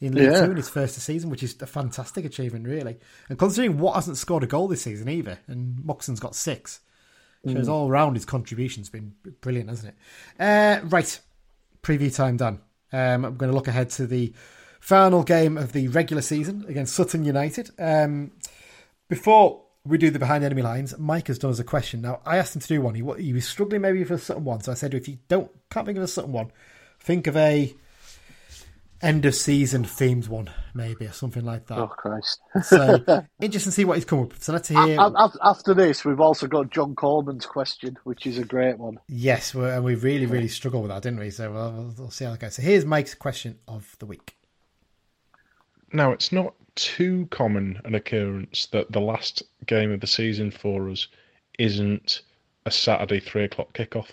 [0.00, 0.46] in League Yeah.
[0.46, 2.96] Two in his first season, which is a fantastic achievement, really.
[3.28, 6.80] And considering Watt hasn't scored a goal this season either, and Moxon's got six,
[7.46, 10.40] Shows all round his contribution's been brilliant, hasn't it?
[10.40, 11.20] Uh, right,
[11.82, 12.60] preview time done.
[12.92, 14.32] Um, I'm going to look ahead to the
[14.80, 17.70] final game of the regular season against Sutton United.
[17.78, 18.32] Um,
[19.08, 22.00] before we do the behind enemy lines, Mike has done us a question.
[22.00, 22.94] Now, I asked him to do one.
[22.94, 25.50] He, he was struggling maybe for a Sutton one, so I said, if you don't
[25.70, 26.52] can't think of a Sutton one,
[27.00, 27.74] think of a
[29.02, 31.78] end of season themed one, maybe, or something like that.
[31.78, 32.40] Oh Christ!
[32.62, 32.98] So
[33.40, 34.42] interesting to see what he's come up with.
[34.42, 34.78] So let's hear.
[34.98, 38.98] A- a- After this, we've also got John Coleman's question, which is a great one.
[39.08, 41.30] Yes, we and we really, really struggled with that, didn't we?
[41.30, 42.54] So we'll, we'll, we'll see how that goes.
[42.54, 44.36] So here's Mike's question of the week.
[45.92, 50.88] Now, it's not too common an occurrence that the last game of the season for
[50.88, 51.06] us
[51.58, 52.22] isn't
[52.64, 54.08] a Saturday three o'clock kickoff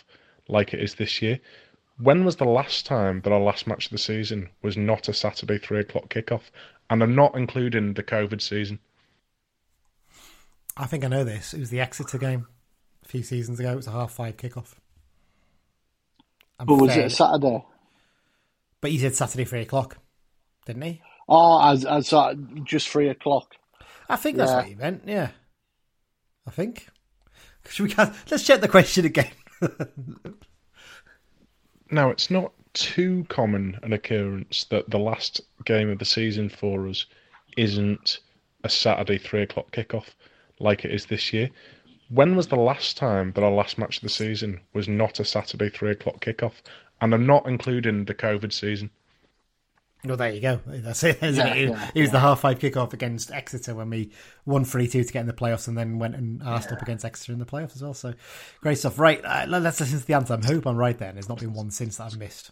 [0.50, 1.40] like it is this year.
[2.00, 5.14] When was the last time that our last match of the season was not a
[5.14, 6.44] Saturday three o'clock kickoff?
[6.90, 8.80] And I'm not including the COVID season.
[10.78, 11.54] I think I know this.
[11.54, 12.48] It was the Exeter game
[13.04, 13.74] a few seasons ago.
[13.74, 14.76] It was a half five kickoff.
[16.58, 17.66] I'm But was it a Saturday?
[18.82, 19.98] But he said Saturday three o'clock,
[20.66, 21.02] didn't he?
[21.28, 22.34] Oh, as, as uh,
[22.64, 23.56] just three o'clock.
[24.08, 24.56] I think that's Yeah.
[24.58, 25.04] what he meant.
[25.06, 25.32] Yeah,
[26.48, 26.88] I think.
[27.70, 28.04] Should we?
[28.32, 29.32] Let's check the question again.
[31.92, 36.88] Now, it's not too common an occurrence that the last game of the season for
[36.88, 37.06] us
[37.58, 38.20] isn't
[38.64, 40.14] a Saturday three o'clock kickoff
[40.60, 41.50] like it is this year.
[42.10, 45.26] When was the last time that our last match of the season was not a
[45.26, 46.62] Saturday three o'clock kickoff?
[47.02, 48.92] And I'm not including the COVID season.
[50.06, 50.62] Well, there you go.
[50.66, 51.22] That's it.
[51.22, 51.64] Isn't Yeah, it?
[51.64, 54.12] It- yeah, it was the half five kickoff against Exeter when we
[54.46, 57.04] won 3 2 to get in the playoffs and then went and asked up against
[57.04, 57.94] Exeter in the playoffs as well.
[57.94, 58.14] So
[58.62, 58.98] great stuff.
[58.98, 60.40] Right, uh, let- let's listen to the answer.
[60.42, 61.16] I hope I'm right then.
[61.16, 62.52] There's not been one since that I've missed.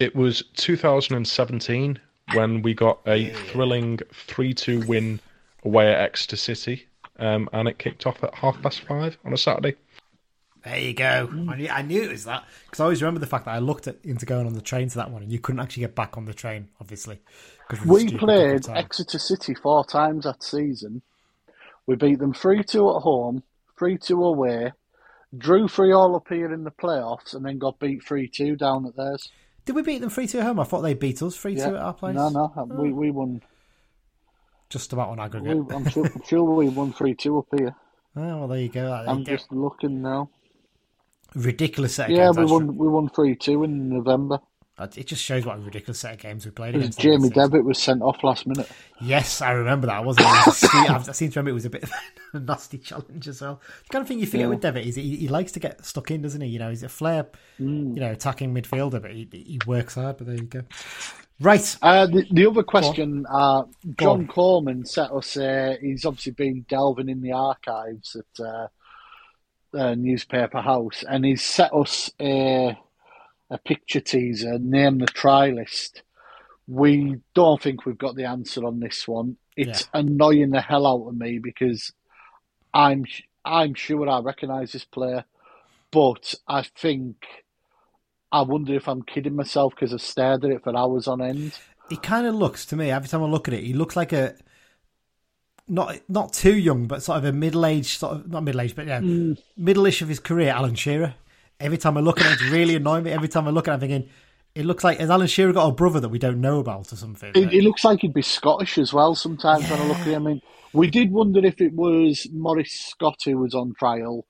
[0.00, 2.00] It was 2017
[2.32, 5.20] when we got a thrilling 3 2 win
[5.64, 6.86] away at Exeter City.
[7.16, 9.76] Um, and it kicked off at half past five on a Saturday.
[10.64, 11.28] There you go.
[11.30, 11.50] Mm.
[11.50, 13.58] I, knew, I knew it was that because I always remember the fact that I
[13.58, 15.94] looked at, into going on the train to that one and you couldn't actually get
[15.94, 17.20] back on the train, obviously.
[17.68, 18.68] 'cause of We played.
[18.68, 21.02] Exeter City four times that season.
[21.86, 23.42] We beat them 3 2 at home,
[23.78, 24.72] 3 2 away,
[25.36, 28.86] drew 3 all up here in the playoffs, and then got beat 3 2 down
[28.86, 29.30] at theirs.
[29.66, 30.60] Did we beat them 3 2 at home?
[30.60, 32.14] I thought they beat us 3 2 at our place.
[32.16, 32.94] No, no, we, oh.
[32.94, 33.42] we won.
[34.70, 35.72] Just about on We, aggregate.
[35.72, 37.74] I'm, sure, I'm sure we won 3 2 up here.
[38.16, 38.84] Oh, well, there you go.
[38.86, 39.32] There I'm go.
[39.32, 40.30] just looking now.
[41.34, 42.36] Ridiculous set of Yeah, games.
[42.38, 44.38] we won we won 3 2 in November.
[44.76, 46.98] Uh, It just shows what a ridiculous set of games we played against.
[46.98, 47.28] Jamie.
[47.28, 48.68] Devitt was sent off last minute.
[49.00, 49.96] Yes, I remember that.
[49.98, 50.30] I Wasn't it?
[50.30, 51.92] It was a I seem to remember it was a bit of
[52.32, 53.60] a nasty challenge as well.
[53.84, 54.46] The kind of thing you forget Yeah.
[54.48, 56.48] with Devitt is he, he likes to get stuck in, doesn't he?
[56.48, 57.26] You know, he's a flair,
[57.60, 57.94] Mm.
[57.94, 60.16] you know, attacking midfielder, but he, he works hard.
[60.16, 60.62] But there you go.
[61.40, 61.76] Right.
[61.82, 63.64] Uh, the, the other question, uh,
[63.98, 64.26] John.
[64.26, 65.36] Coleman set us.
[65.36, 68.44] Uh, he's obviously been delving in the archives at
[69.74, 72.78] uh, Newspaper House, and he's set us a
[73.50, 74.58] a picture teaser.
[74.58, 76.02] Name the try list.
[76.66, 79.36] We don't think we've got the answer on this one.
[79.56, 81.92] It's annoying the hell out of me because
[82.72, 83.04] I'm
[83.44, 85.24] I'm sure I recognise this player,
[85.90, 87.16] but I think.
[88.32, 91.56] I wonder if I'm kidding myself because I've stared at it for hours on end.
[91.88, 93.62] He kind of looks to me every time I look at it.
[93.62, 94.34] He looks like a
[95.68, 98.76] not not too young, but sort of a middle aged, sort of not middle aged,
[98.76, 99.38] but yeah, Mm.
[99.56, 100.50] middle-ish of his career.
[100.50, 101.14] Alan Shearer.
[101.60, 103.12] Every time I look at it, it's really annoying me.
[103.12, 104.08] Every time I look at it, I'm thinking,
[104.54, 106.96] it looks like has Alan Shearer got a brother that we don't know about or
[106.96, 107.32] something?
[107.34, 110.26] It, it looks like he'd be Scottish as well sometimes when I look at him.
[110.26, 110.42] I mean,
[110.72, 114.26] we did wonder if it was Morris Scott who was on trial,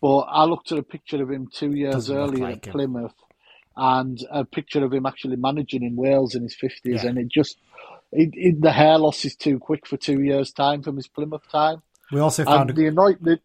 [0.00, 2.72] but I looked at a picture of him two years Doesn't earlier like at him.
[2.72, 3.14] Plymouth
[3.78, 7.06] and a picture of him actually managing in Wales in his 50s, Yeah.
[7.06, 7.56] and it just.
[8.12, 11.48] It, it, the hair loss is too quick for two years' time from his Plymouth
[11.50, 11.82] time.
[12.12, 13.40] we also found a, the annoying, the,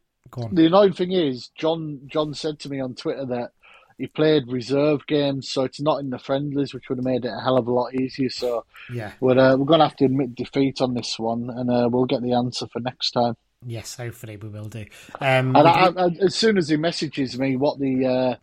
[0.52, 3.52] the annoying thing is, John John said to me on Twitter that
[3.98, 7.32] he played reserve games, so it's not in the friendlies, which would have made it
[7.36, 8.30] a hell of a lot easier.
[8.30, 11.70] So yeah, we're uh, we're going to have to admit defeat on this one, and
[11.70, 13.36] uh, we'll get the answer for next time.
[13.66, 14.86] yes, hopefully we will do.
[15.20, 18.36] Um, And I, I, as soon as he messages me what the uh,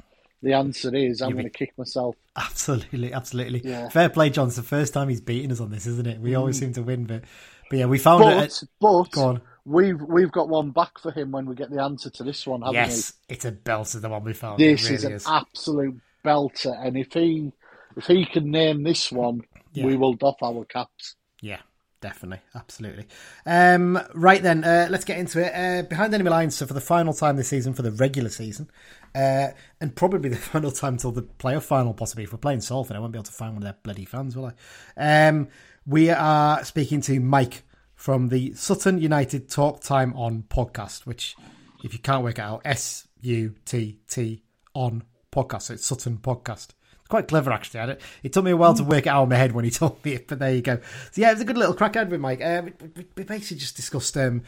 [0.43, 2.17] the answer is, I'm going to kick myself.
[2.37, 3.61] absolutely, absolutely.
[3.65, 3.89] Yeah.
[3.89, 4.49] Fair play, John.
[4.49, 6.21] It's the first time he's beaten us on this, isn't it?
[6.21, 6.61] We always mm.
[6.61, 7.23] seem to win, but
[7.71, 8.63] but yeah, we found it.
[8.81, 9.41] But but Go on.
[9.65, 12.63] we've we've got one back for him when we get the answer to this one,
[12.63, 14.59] haven't Yes, it's a belter, the one we found.
[14.59, 14.69] we?
[14.69, 15.27] This it is really an is.
[15.27, 17.53] absolute belter, and if he
[17.97, 19.87] if he can name this one, Yeah.
[19.87, 21.17] we will doff our caps.
[21.41, 21.61] Yeah,
[22.01, 23.07] definitely, absolutely.
[23.47, 25.53] Um, right then, uh, let's get into it.
[25.55, 26.57] Uh, behind enemy lines.
[26.57, 28.71] So for the final time this season, for the regular season,
[29.15, 29.49] uh,
[29.81, 32.25] and probably the final time till the playoff final, possibly.
[32.25, 34.37] If we're playing Salford, I won't be able to find one of their bloody fans,
[34.37, 34.53] will
[34.97, 35.29] I?
[35.29, 35.49] Um,
[35.87, 41.37] we are speaking to Mike from the Sutton United Talk Time On podcast, which
[41.83, 44.43] if you can't work it out, S U T T
[44.75, 45.63] on podcast.
[45.63, 46.69] So it's Sutton Podcast.
[47.09, 47.93] Quite clever, actually.
[47.93, 48.01] It.
[48.23, 50.05] it took me a while to work it out in my head when he told
[50.05, 50.77] me it, but there you go.
[51.13, 52.43] So yeah, it was a good little crack with Mike.
[52.43, 54.43] Uh, we, we, basically just discussed um,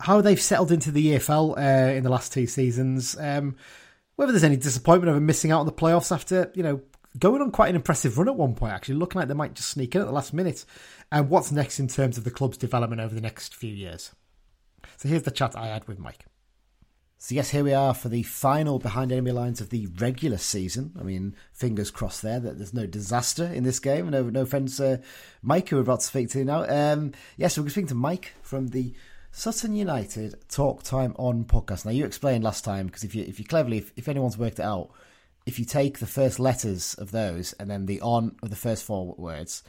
[0.00, 3.16] how they've settled into the EFL uh, in the last two seasons.
[3.18, 3.56] Um,
[4.16, 6.82] whether there's any disappointment over missing out on the playoffs after you know
[7.18, 9.70] going on quite an impressive run at one point, actually looking like they might just
[9.70, 10.64] sneak in at the last minute.
[11.10, 14.12] And what's next in terms of the club's development over the next few years?
[14.96, 16.24] So here's the chat I had with Mike.
[17.22, 20.96] So yes, here we are for the final behind enemy lines of the regular season.
[20.98, 24.08] I mean, fingers crossed there that there's no disaster in this game.
[24.08, 24.96] No, no offence, uh,
[25.42, 26.64] Mike, who we're about to speak to now.
[26.64, 28.94] Um, yes, we're speaking to Mike from the
[29.32, 31.84] Sutton United Talk Time On podcast.
[31.84, 34.58] Now, you explained last time because if you if you cleverly, if, if anyone's worked
[34.58, 34.90] it out,
[35.44, 38.82] if you take the first letters of those and then the on of the first
[38.82, 39.62] four words,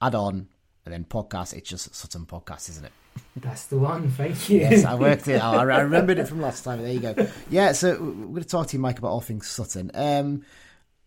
[0.00, 0.46] add on,
[0.84, 2.92] and then podcast, it's just Sutton Podcast, isn't it?
[3.36, 4.10] That's the one.
[4.10, 4.60] Thank you.
[4.60, 5.56] Yes, I worked it out.
[5.56, 6.82] I remembered it from last time.
[6.82, 7.28] There you go.
[7.50, 9.90] Yeah, so we're going to talk to you, Mike, about all things Sutton.
[9.94, 10.44] Um,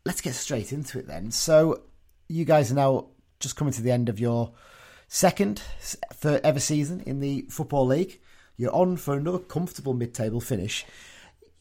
[0.06, 1.32] let's get straight into it then.
[1.32, 1.82] So,
[2.28, 3.08] you guys are now
[3.40, 4.54] just coming to the end of your
[5.08, 5.62] second
[6.24, 8.20] ever season in the Football League.
[8.58, 10.86] You're on for another comfortable mid-table finish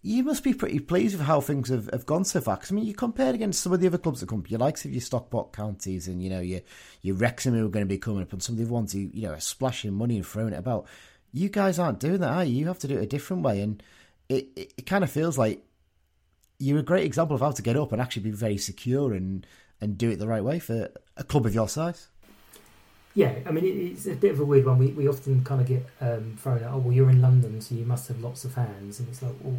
[0.07, 2.57] you must be pretty pleased with how things have, have gone so far.
[2.57, 4.85] Because I mean, you compared against some of the other clubs that come, your likes
[4.85, 6.61] of your Stockport counties and you know your
[7.01, 8.99] your Wrexham who are going to be coming up, and some of the ones who
[8.99, 10.87] you know are splashing money and throwing it about.
[11.33, 12.55] You guys aren't doing that, are you?
[12.55, 13.83] You have to do it a different way, and
[14.29, 15.65] it it, it kind of feels like
[16.59, 19.47] you're a great example of how to get up and actually be very secure and
[19.81, 22.09] and do it the right way for a club of your size.
[23.15, 24.77] Yeah, I mean it's a bit of a weird one.
[24.77, 26.75] We we often kind of get um, thrown out.
[26.75, 29.33] Oh well, you're in London, so you must have lots of fans, and it's like,
[29.43, 29.57] well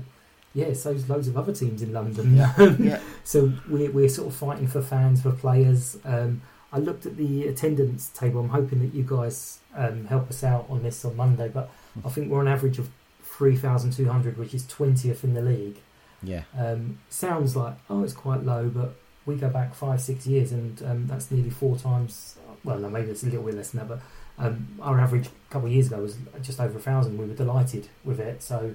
[0.55, 2.37] yeah, so loads of other teams in London.
[2.37, 2.53] Yeah.
[2.79, 2.99] yeah.
[3.25, 5.97] so we're, we're sort of fighting for fans, for players.
[6.05, 6.41] Um,
[6.71, 8.39] I looked at the attendance table.
[8.39, 11.69] I'm hoping that you guys um, help us out on this on Monday, but
[12.05, 12.89] I think we're on average of
[13.23, 15.77] 3,200, which is 20th in the league.
[16.23, 16.43] Yeah.
[16.57, 18.95] Um, sounds like, oh, it's quite low, but
[19.25, 22.37] we go back five, six years, and um, that's nearly four times.
[22.63, 23.99] Well, no, maybe it's a little bit less than that,
[24.37, 27.17] but um, our average a couple of years ago was just over a thousand.
[27.17, 28.41] We were delighted with it.
[28.41, 28.73] So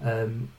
[0.00, 0.50] um,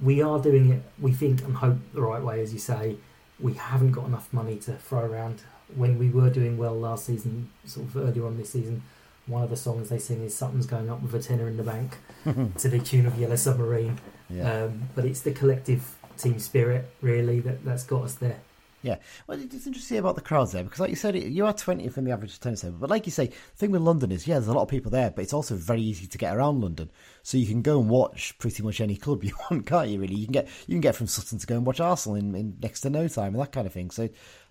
[0.00, 2.96] we are doing it, we think and hope the right way, as you say.
[3.40, 5.42] We haven't got enough money to throw around.
[5.74, 8.82] When we were doing well last season, sort of earlier on this season,
[9.26, 11.62] one of the songs they sing is Something's going up with a tenner in the
[11.62, 11.96] bank
[12.58, 13.98] to the tune of Yellow Submarine.
[14.28, 14.64] Yeah.
[14.64, 18.40] Um, but it's the collective team spirit, really, that, that's got us there.
[18.82, 18.96] Yeah,
[19.28, 22.04] well, it's interesting about the crowds there because, like you said, you are 20th in
[22.04, 22.78] the average attendance table.
[22.80, 24.90] But like you say, the thing with London is, yeah, there's a lot of people
[24.90, 26.90] there, but it's also very easy to get around London.
[27.22, 30.00] So you can go and watch pretty much any club you want, can't you?
[30.00, 32.34] Really, you can get you can get from Sutton to go and watch Arsenal in,
[32.34, 33.90] in next to no time and that kind of thing.
[33.90, 34.08] So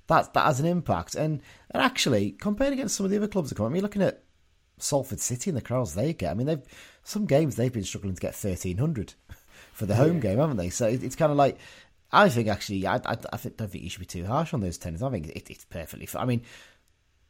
[0.08, 1.16] that that has an impact.
[1.16, 4.02] And and actually, compared against some of the other clubs that come, I mean, looking
[4.02, 4.24] at
[4.78, 6.64] Salford City and the crowds they get, I mean, they've
[7.04, 9.14] some games they've been struggling to get 1300
[9.74, 10.22] for the home yeah.
[10.22, 10.70] game, haven't they?
[10.70, 11.58] So it's kind of like
[12.14, 14.78] I think actually, I, I, I don't think you should be too harsh on those
[14.78, 15.02] tenants.
[15.02, 16.08] I think it, it's perfectly.
[16.16, 16.42] I mean,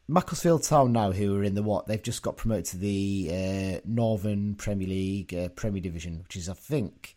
[0.07, 1.88] Macclesfield Town now, who are in the what?
[1.88, 6.49] They've just got promoted to the uh, Northern Premier League uh, Premier Division, which is
[6.49, 7.15] I think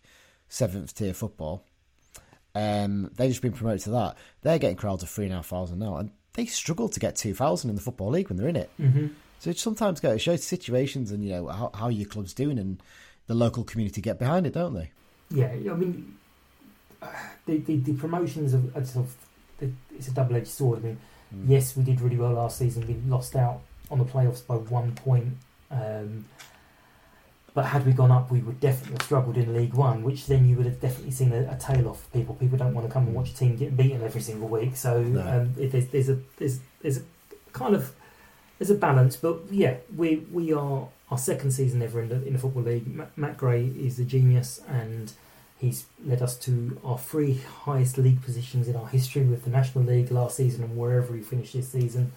[0.49, 1.65] seventh tier football.
[2.55, 4.17] Um, they've just been promoted to that.
[4.43, 7.17] They're getting crowds of three and a half thousand now, and they struggle to get
[7.17, 8.71] two thousand in the football league when they're in it.
[8.81, 9.07] Mm-hmm.
[9.41, 12.83] So it sometimes goes shows situations and you know how, how your club's doing and
[13.27, 14.91] the local community get behind it, don't they?
[15.31, 16.17] Yeah, I mean
[17.47, 19.15] the, the, the promotions of, sort of
[19.97, 20.81] it's a double edged sword.
[20.81, 20.99] I mean,
[21.35, 21.49] mm.
[21.49, 22.87] yes, we did really well last season.
[22.87, 25.37] We lost out on the playoffs by one point.
[25.71, 26.25] Um,
[27.55, 30.49] but had we gone up, we would definitely have struggled in League One, which then
[30.49, 32.35] you would have definitely seen a, a tail off people.
[32.35, 34.75] People don't want to come and watch a team get beaten every single week.
[34.77, 35.21] So no.
[35.21, 37.03] um, there's, there's a there's there's a
[37.53, 37.95] kind of
[38.59, 39.15] there's a balance.
[39.15, 42.89] But yeah, we we are our second season ever in the in the football league.
[43.17, 45.13] Matt Gray is a genius and
[45.65, 49.83] He's led us to our three highest league positions in our history with the National
[49.85, 52.13] League last season and wherever he finished this season.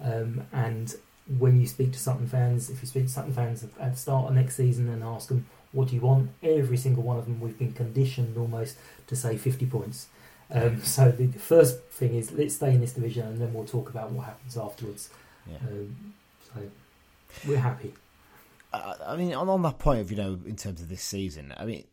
[0.00, 0.92] Um, and
[1.38, 4.28] when you speak to Sutton fans, if you speak to Sutton fans at the start
[4.28, 6.30] of next season and ask them, what do you want?
[6.42, 8.76] Every single one of them, we've been conditioned almost
[9.06, 10.08] to say 50 points.
[10.50, 13.64] Um, so the, the, first thing is let's stay in this division and then we'll
[13.64, 15.10] talk about what happens afterwards.
[15.48, 15.58] Yeah.
[15.68, 16.14] Um,
[16.52, 16.62] so
[17.46, 17.94] we're happy.
[18.72, 21.64] I mean, on, on that point of, you know, in terms of this season, I
[21.64, 21.84] mean,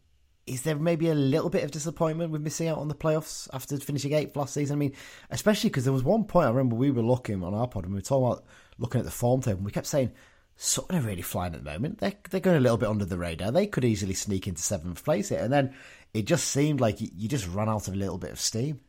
[0.47, 3.77] is there maybe a little bit of disappointment with missing out on the playoffs after
[3.77, 4.75] finishing eighth last season?
[4.75, 4.93] I mean,
[5.31, 7.93] especially because there was one point I remember we were looking on our pod and
[7.93, 8.45] we were talking about
[8.77, 10.11] looking at the form table and we kept saying
[10.57, 11.97] Sutton are really flying at the moment.
[11.97, 13.51] They're they're going a little bit under the radar.
[13.51, 15.73] They could easily sneak into seventh place here, and then
[16.13, 18.79] it just seemed like you just ran out of a little bit of steam.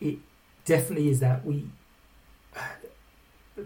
[0.00, 0.18] It
[0.64, 1.66] definitely is that we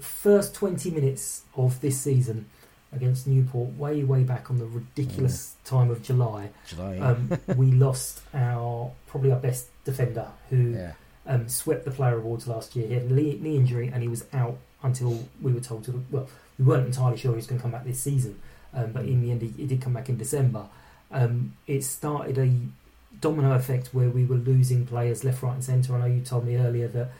[0.00, 2.46] first twenty minutes of this season
[2.92, 6.50] against Newport way, way back on the ridiculous time of July.
[6.66, 6.96] July.
[6.96, 7.10] yeah.
[7.10, 10.92] Um, we lost our probably our best defender who yeah.
[11.26, 12.86] um, swept the player awards last year.
[12.86, 16.04] He had a knee, knee injury and he was out until we were told to.
[16.10, 16.28] Well,
[16.58, 18.40] we weren't entirely sure he was going to come back this season,
[18.74, 20.66] um, but in the end, he, he did come back in December.
[21.10, 22.52] Um, it started a
[23.20, 25.94] domino effect where we were losing players left, right, and centre.
[25.94, 27.10] I know you told me earlier that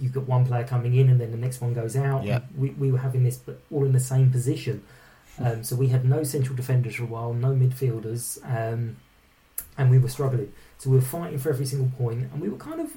[0.00, 2.24] you've got one player coming in and then the next one goes out.
[2.24, 2.40] Yeah.
[2.56, 4.82] We, we were having this, but all in the same position.
[5.40, 8.96] Um, so we had no central defenders for a while, no midfielders, um,
[9.76, 10.52] and we were struggling.
[10.78, 12.96] So we were fighting for every single point, and we were kind of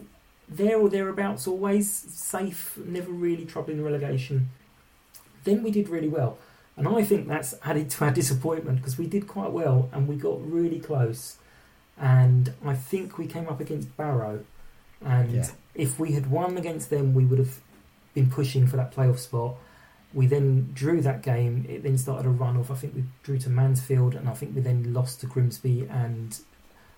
[0.49, 4.49] there or thereabouts, always safe, never really troubling the relegation.
[5.43, 6.37] Then we did really well,
[6.75, 10.15] and I think that's added to our disappointment because we did quite well and we
[10.15, 11.37] got really close.
[11.97, 14.43] And I think we came up against Barrow,
[15.03, 15.47] and Yeah.
[15.75, 17.59] if we had won against them, we would have
[18.15, 19.55] been pushing for that playoff spot.
[20.13, 21.65] We then drew that game.
[21.69, 22.69] It then started a run off.
[22.69, 26.37] I think we drew to Mansfield, and I think we then lost to Grimsby and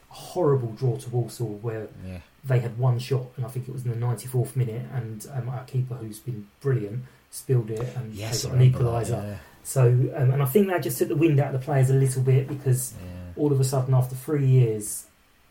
[0.09, 2.19] a horrible draw to Walsall, where yeah.
[2.43, 4.85] they had one shot, and I think it was in the 94th minute.
[4.93, 9.37] And um, our keeper, who's been brilliant, spilled it, and Yes, got an equaliser.
[9.63, 11.93] So, um, and I think that just took the wind out of the players a
[11.93, 13.05] little bit because Yeah.
[13.07, 13.41] yeah.
[13.41, 15.05] all of a sudden, after three years,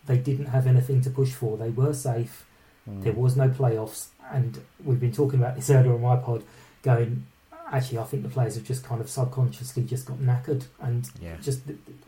[0.06, 1.56] they didn't have anything to push for.
[1.56, 2.44] They were safe.
[2.88, 3.04] Mm.
[3.04, 6.42] There was no playoffs, and we've been talking about this earlier on my pod.
[6.82, 7.26] Going,
[7.72, 11.36] actually, I think the players have just kind of subconsciously just got knackered, and Yeah.
[11.42, 11.60] just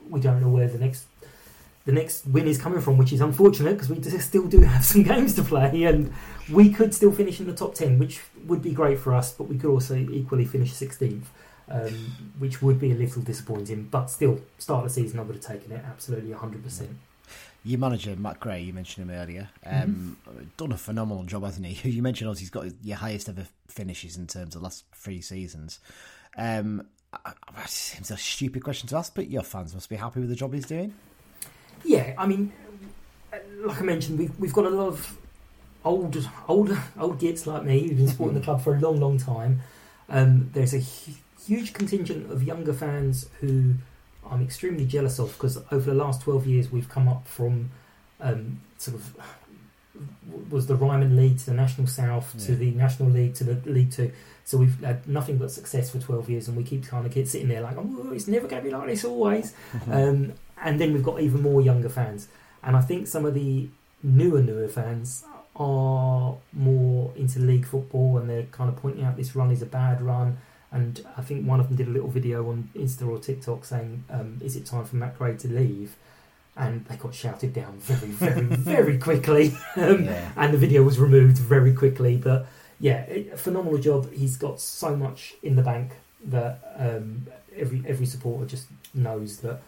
[0.08, 1.06] we don't know where the next
[1.86, 5.02] the next win is coming from, which is unfortunate because we still do have some
[5.02, 6.12] games to play, and
[6.50, 9.32] we could still finish in the top ten, which would be great for us.
[9.32, 11.28] But we could also equally finish sixteenth,
[11.68, 13.88] um, which would be a little disappointing.
[13.90, 16.96] But still, start of the season, I would have taken it absolutely hundred percent.
[17.64, 20.18] Your manager, Matt Gray, you mentioned him earlier, um,
[20.58, 21.90] done a phenomenal job, hasn't he?
[21.90, 25.22] You mentioned obviously he's got your highest ever finishes in terms of the last three
[25.22, 25.80] seasons.
[26.36, 26.86] Um,
[27.24, 30.34] it seems a stupid question to ask, but your fans must be happy with the
[30.34, 30.92] job he's doing.
[31.84, 32.52] Yeah, I mean,
[33.64, 35.16] like I mentioned, we've we've got a lot of
[35.84, 39.18] old old old gits like me who've been supporting the club for a long, long
[39.18, 39.60] time.
[40.08, 41.14] Um, there's a hu-
[41.46, 43.74] huge contingent of younger fans who
[44.30, 47.70] I'm extremely jealous of because over the last 12 years we've come up from
[48.20, 49.16] um, sort of
[50.50, 53.92] was the Ryman League to the National South to the National League to the League
[53.92, 54.10] Two.
[54.44, 57.28] So we've had nothing but success for 12 years, and we keep kind of get
[57.28, 59.54] sitting there like, oh, it's never going to be like this always.
[59.90, 62.28] Um, and then we've got even more younger fans,
[62.62, 63.68] and I think some of the
[64.02, 65.24] newer newer fans
[65.56, 69.66] are more into league football, and they're kind of pointing out this run is a
[69.66, 70.38] bad run.
[70.74, 74.02] And I think one of them did a little video on Insta or TikTok saying,
[74.10, 75.94] um, "Is it time for Matt Gray to leave?"
[76.56, 80.32] And they got shouted down very, very, very quickly, um, Yeah.
[80.36, 82.16] and the video was removed very quickly.
[82.16, 82.46] But
[82.80, 83.06] yeah,
[83.36, 84.12] phenomenal job.
[84.12, 85.92] He's got so much in the bank
[86.24, 89.62] that um, every every supporter just knows that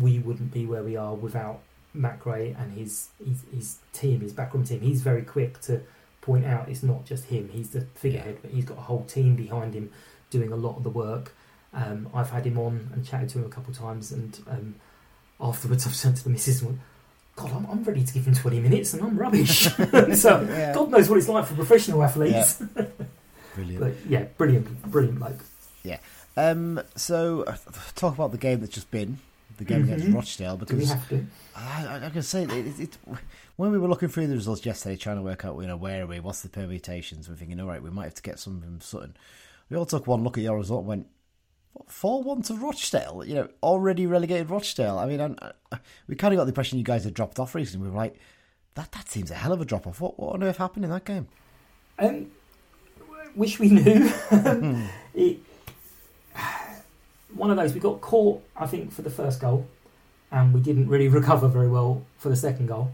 [0.00, 1.58] we wouldn't be where we are without
[1.92, 4.80] Matt Gray and his his, his team, his backroom team.
[4.80, 5.80] He's very quick to
[6.20, 9.34] point out it's not just him; he's the figurehead, but he's got a whole team
[9.34, 9.90] behind him
[10.32, 11.32] doing a lot of the work.
[11.74, 14.74] Um, I've had him on and chatted to him a couple of times, and um,
[15.40, 16.76] afterwards I've said to the missus, "Well,
[17.36, 19.60] "God, I'm, I'm ready to give him 20 minutes, and I'm rubbish."
[20.14, 20.74] so Yeah.
[20.74, 22.62] God knows what it's like for professional athletes.
[23.54, 23.80] Brilliant.
[23.80, 25.44] But yeah, brilliant, brilliant bloke.
[25.84, 25.98] Yeah.
[26.36, 27.56] Um, so, uh,
[27.94, 29.18] talk about the game that's just been,
[29.58, 30.14] the game against Mhm.
[30.14, 30.90] Rochdale, because?
[30.90, 31.06] I,
[31.56, 32.98] I, I can say it, it, it,
[33.56, 36.04] when we were looking through the results yesterday, trying to work out, you know, where
[36.04, 38.62] are we, what's the permutations, we're thinking, all right, we might have to get some
[38.62, 39.14] from Sutton.
[39.72, 41.06] We all took one look at your result and went,
[41.86, 44.98] four one to Rochdale, you know, already relegated Rochdale.
[44.98, 47.54] I mean, I, I, we kind of got the impression you guys had dropped off
[47.54, 47.86] recently.
[47.86, 48.16] We were like,
[48.74, 49.98] that that seems a hell of a drop off.
[49.98, 51.26] What, what on earth happened in that game?
[51.98, 52.30] Um,
[53.34, 54.12] wish we knew.
[55.14, 55.38] it,
[57.34, 59.66] one of those we got caught, I think, for the first goal,
[60.30, 62.92] and we didn't really recover very well for the second goal.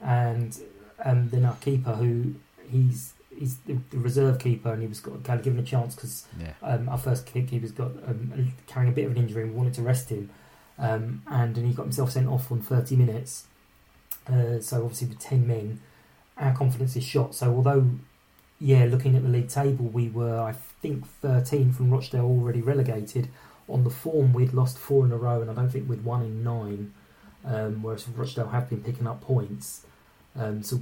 [0.00, 0.58] And
[1.04, 2.34] um, then our keeper, who
[2.70, 5.94] he's he's the, the reserve keeper, and he was got, kind of given a chance
[5.94, 6.52] because Yeah.
[6.62, 9.74] um, our first keeper's got um, carrying a bit of an injury, and we wanted
[9.74, 10.30] to rest him,
[10.78, 13.46] um, and then he got himself sent off on thirty minutes.
[14.26, 15.80] Uh, so obviously with ten men,
[16.38, 17.34] our confidence is shot.
[17.34, 17.86] So although,
[18.60, 23.28] yeah, looking at the league table, we were I think thirteen from Rochdale already relegated.
[23.68, 26.22] On the form, we'd lost four in a row, and I don't think we'd won
[26.22, 26.92] in nine.
[27.46, 29.84] Um, whereas Rochdale have been picking up points.
[30.34, 30.80] Um, so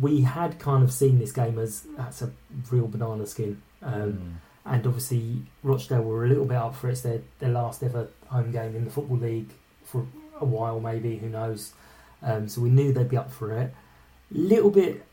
[0.00, 2.30] we had kind of seen this game as that's a
[2.70, 3.60] real banana skin.
[3.82, 6.92] Um, and obviously Rochdale were a little bit up for it.
[6.92, 9.50] It's their, their last ever home game in the Football League
[9.84, 10.06] for
[10.40, 11.72] a while, maybe, who knows.
[12.22, 13.74] Um, so we knew they'd be up for it.
[14.30, 15.04] Little bit,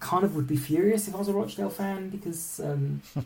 [0.00, 3.02] kind of would be furious if I was a Rochdale fan because um,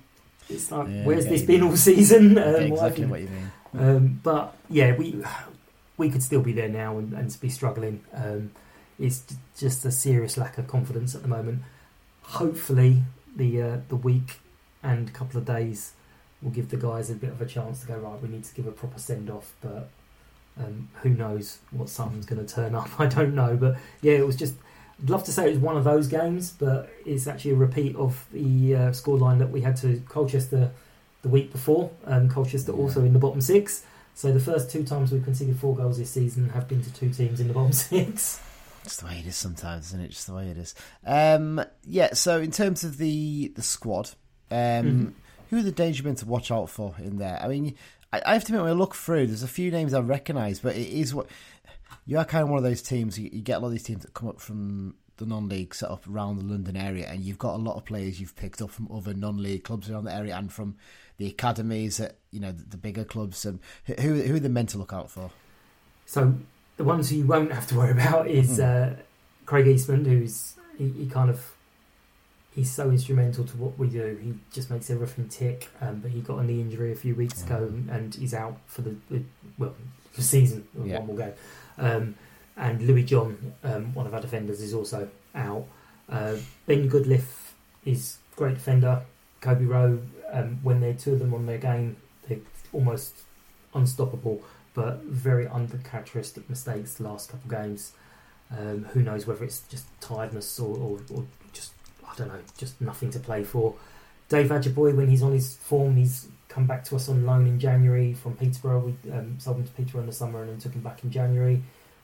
[0.51, 1.71] It's like, Yeah, where's this been mean.
[1.71, 2.37] all season?
[2.37, 3.51] Um, exactly what you mean.
[3.79, 5.25] um, but yeah, we
[5.97, 8.03] we could still be there now and, and be struggling.
[8.99, 9.23] It's
[9.59, 11.63] just a serious lack of confidence at the moment.
[12.23, 13.03] Hopefully,
[13.37, 14.41] the uh, the week
[14.83, 15.93] and a couple of days
[16.43, 18.21] will give the guys a bit of a chance to go right.
[18.23, 19.89] We need to give a proper send off, but
[20.59, 22.89] um, who knows what something's going to turn up?
[23.01, 24.55] I don't know, but yeah, it was just.
[25.03, 27.97] I'd love to say it was one of those games, but it's actually a repeat
[27.97, 30.71] of the uh, scoreline that we had to Colchester
[31.23, 31.91] the week before.
[32.07, 32.79] Um, Colchester Yeah.
[32.79, 33.85] also in the bottom six.
[34.15, 37.11] So the first two times we've conceded four goals this season have been to two
[37.11, 38.41] teams in the bottom six.
[38.85, 40.09] It's the way it is sometimes, isn't it?
[40.11, 40.75] Just the way it is.
[41.07, 42.13] Um, yeah.
[42.15, 44.11] So in terms of the the squad,
[44.51, 45.13] um, Mhm.
[45.51, 47.41] who are the danger men to watch out for in there?
[47.43, 47.75] I mean,
[48.13, 50.61] I, I have to admit, when I look through, there's a few names I recognise,
[50.61, 51.27] but it is what
[52.07, 53.19] you are kind of one of those teams.
[53.19, 55.91] You, you get a lot of these teams that come up from the non-league set
[55.91, 58.71] up around the London area, and you've got a lot of players you've picked up
[58.71, 60.77] from other non-league clubs around the area and from
[61.17, 63.45] the academies at you know the, the bigger clubs.
[63.47, 65.31] And who who are the men to look out for?
[66.05, 66.35] So
[66.77, 68.97] the ones who you won't have to worry about is uh,
[69.47, 71.55] Craig Eastmond, who's he, he kind of
[72.55, 74.19] he's so instrumental to what we do.
[74.23, 75.69] He just makes everything tick.
[75.81, 78.83] Um, but he got a knee injury a few weeks ago, and he's out for
[78.83, 79.23] the, the
[79.59, 79.75] well
[80.15, 80.67] the season.
[80.85, 80.99] Yeah.
[80.99, 81.33] One more go.
[81.79, 82.15] Um,
[82.57, 85.67] and Louis John, um, one of our defenders, is also out.
[86.09, 87.53] Uh, ben Goodliffe
[87.85, 89.03] is a great defender.
[89.41, 90.01] Coby Rowe,
[90.33, 91.97] um, when they're two of them on their game,
[92.29, 92.39] they're
[92.73, 93.15] almost
[93.75, 94.43] unstoppable
[94.75, 97.93] but very uncharacteristic mistakes the last couple of games.
[98.57, 101.73] Um, who knows whether it's just tiredness or, or, or just
[102.07, 103.75] I don't know, just nothing to play for.
[104.29, 107.59] Dave Ajiboye, when he's on his form, he's come back to us on loan in
[107.59, 108.81] January from Peterborough.
[109.05, 111.11] We um, sold him to Peterborough in the summer and then took him back in
[111.11, 111.63] January.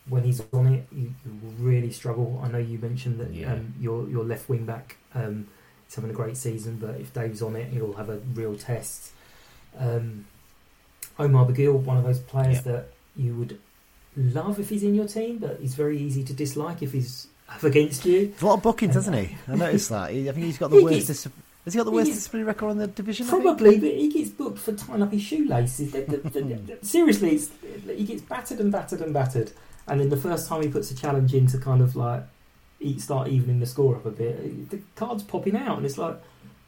[0.09, 2.41] When he's on it, you, you really struggle.
[2.43, 3.53] I know you mentioned that Yeah.
[3.53, 5.47] um, your your left wing back um,
[5.89, 9.11] is having a great season, but if Dave's on it, he'll have a real test.
[9.79, 10.27] Um,
[11.21, 12.73] Omar Bugiel, one of those players Yeah.
[12.73, 13.59] that you would
[14.17, 17.63] love if he's in your team, but he's very easy to dislike if he's up
[17.63, 18.29] against you.
[18.29, 19.37] There's a lot of bookings, doesn't he?
[19.49, 20.11] I noticed that.
[20.11, 21.07] I think he's got the He worst.
[21.09, 21.33] gets- Dis-
[21.65, 23.27] has he got the worst gets- disciplinary record in the division?
[23.27, 25.93] Probably, but he gets booked for tying up his shoelaces.
[26.83, 27.51] Seriously, it's,
[27.87, 29.53] he gets battered and battered and battered.
[29.87, 32.23] And then the first time he puts a challenge in to kind of like
[32.99, 36.17] start evening the score up a bit, the card's popping out, and it's like,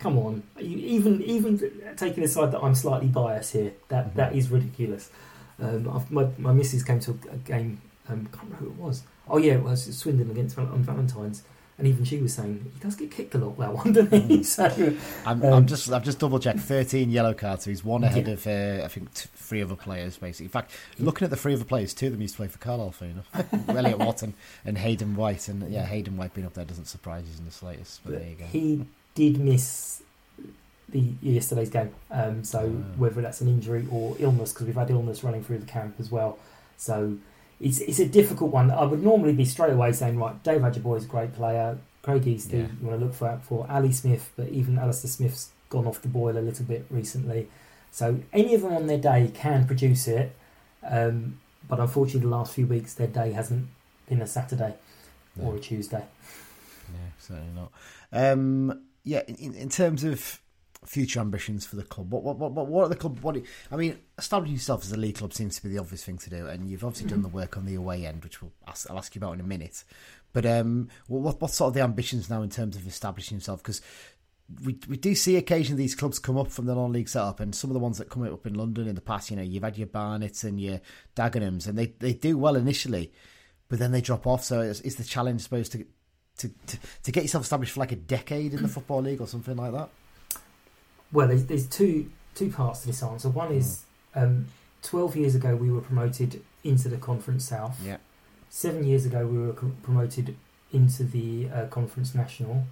[0.02, 1.60] come on, even even
[1.96, 4.14] taking aside that I'm slightly biased here, that Mhm.
[4.16, 5.10] that is ridiculous.
[5.60, 7.80] Um, I've, my my missus came to a, game.
[8.08, 9.02] Um, I can't remember who it was.
[9.28, 11.42] Oh yeah, it was Swindon against Val- on Valentine's.
[11.78, 14.42] And even she was saying he does get kicked a lot, that one, doesn't he?
[14.44, 14.64] So,
[15.24, 16.60] I'm, Um, I'm just I've just double checked.
[16.60, 17.64] Thirteen yellow cards.
[17.64, 18.34] So he's one ahead Yeah.
[18.34, 20.18] of uh, I think t- three other players.
[20.18, 22.48] Basically, in fact, looking at the three other players, two of them used to play
[22.48, 22.92] for Carlisle.
[22.92, 23.28] Fair enough.
[23.68, 24.34] Elliot Watson
[24.66, 27.50] and Hayden White, and yeah, Hayden White being up there doesn't surprise you in the
[27.50, 28.00] slightest.
[28.04, 28.44] But there you go.
[28.44, 28.84] He
[29.14, 30.02] did miss
[30.88, 32.98] the yesterday's game, um, so Ah.
[32.98, 36.10] whether that's an injury or illness, because we've had illness running through the camp as
[36.10, 36.38] well.
[36.76, 37.16] So
[37.60, 38.70] it's it's a difficult one.
[38.70, 41.78] I would normally be straight away saying, right, Dave Ajiboye is a great player.
[42.02, 42.66] Craig Easty, Yeah.
[42.80, 46.08] you want to look for for Ali Smith, but even Alistair Smith's gone off the
[46.08, 47.48] boil a little bit recently.
[47.90, 50.34] So any of them on their day can produce it,
[50.82, 51.38] um,
[51.68, 53.68] but unfortunately, the last few weeks their day hasn't
[54.08, 54.74] been a Saturday
[55.40, 56.04] or a Tuesday.
[56.92, 57.70] No, certainly not.
[58.12, 60.40] Um, yeah, in, in terms of
[60.84, 63.18] future ambitions for the club, what what what, what are the club?
[63.20, 63.36] What
[63.70, 66.30] I mean, establishing yourself as a league club seems to be the obvious thing to
[66.30, 68.98] do, and you've obviously done the work on the away end, which we'll ask, I'll
[68.98, 69.84] ask you about in a minute.
[70.32, 73.62] But um, what what sort of the ambitions now in terms of establishing yourself?
[73.62, 73.80] Because
[74.64, 77.70] we we do see occasionally these clubs come up from the non-league setup, and some
[77.70, 79.78] of the ones that come up in London in the past, you know, you've had
[79.78, 80.80] your Barnets and your
[81.16, 83.12] Dagenhams, and they, they do well initially,
[83.68, 84.44] but then they drop off.
[84.44, 85.86] So it's, it's the challenge, I suppose, to,
[86.42, 89.26] to to to get yourself established for like a decade in the football league or
[89.26, 89.88] something like that.
[91.12, 93.28] Well, there's, there's two two parts to this answer.
[93.28, 94.46] One is um,
[94.82, 97.78] 12 years ago we were promoted into the Conference South.
[97.84, 97.98] Yeah.
[98.48, 100.36] Seven years ago we were co- promoted
[100.72, 102.64] into the uh, Conference National.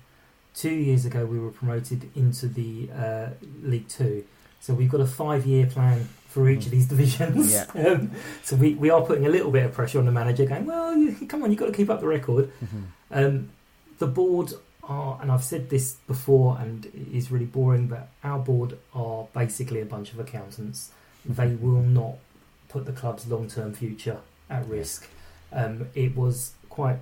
[0.54, 3.28] Two years ago we were promoted into the uh,
[3.62, 4.24] League Two.
[4.60, 7.52] So we've got a five year plan for each of these divisions.
[7.52, 7.64] Yeah.
[7.86, 10.66] um, so we, we are putting a little bit of pressure on the manager, going,
[10.66, 12.52] well, you, come on, you've got to keep up the record.
[13.10, 13.50] Um,
[14.00, 14.52] the board
[14.82, 19.28] are, and I've said this before, and it is really boring, but our board are
[19.32, 20.90] basically a bunch of accountants.
[21.24, 22.16] They will not
[22.68, 24.18] put the club's long term future
[24.48, 25.06] at risk.
[25.52, 26.98] Um, it was quite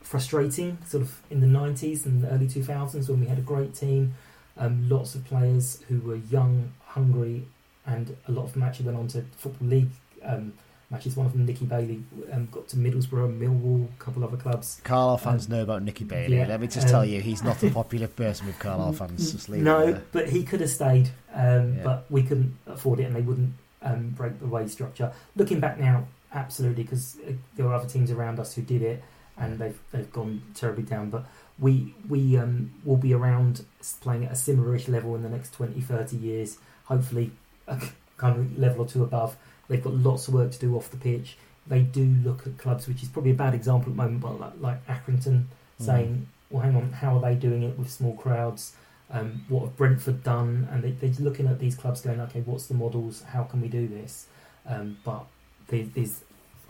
[0.00, 3.74] frustrating, sort of in the 90s and the early 2000s when we had a great
[3.74, 4.14] team,
[4.56, 7.46] um, lots of players who were young, hungry,
[7.84, 9.90] and a lot of them actually went on to Football League
[10.22, 10.54] um,
[10.90, 11.16] matches.
[11.16, 12.02] One of them, Nicky Bailey,
[12.32, 14.80] um, got to Middlesbrough, Millwall, a couple other clubs.
[14.84, 16.38] Carlisle fans um, know about Nicky Bailey.
[16.38, 19.32] Yeah, Let me just um, tell you, he's not a popular person with Carlisle fans.
[19.32, 21.82] Just no, but he could have stayed, um, yeah.
[21.84, 23.52] but we couldn't afford it, and they wouldn't
[23.82, 25.12] um, break the wage structure.
[25.36, 29.02] Looking back now, absolutely, because uh, there were other teams around us who did it,
[29.36, 31.10] and they've they've gone terribly down.
[31.10, 31.26] But
[31.58, 33.64] we we um, will be around
[34.00, 36.58] playing at a similar-ish level in the next 20, 30 years.
[36.84, 37.30] Hopefully,
[37.66, 37.80] a
[38.16, 39.36] kind of level or two above.
[39.68, 41.36] They've got lots of work to do off the pitch.
[41.66, 44.40] They do look at clubs, which is probably a bad example at the moment, but
[44.40, 45.44] like, like Accrington mm.
[45.78, 48.74] saying, "Well, hang on, how are they doing it with small crowds?
[49.10, 52.66] Um, what have Brentford done?" And they, they're looking at these clubs, going, "Okay, what's
[52.66, 53.22] the models?
[53.22, 54.26] How can we do this?"
[54.66, 55.26] Um, but
[55.68, 56.22] there's,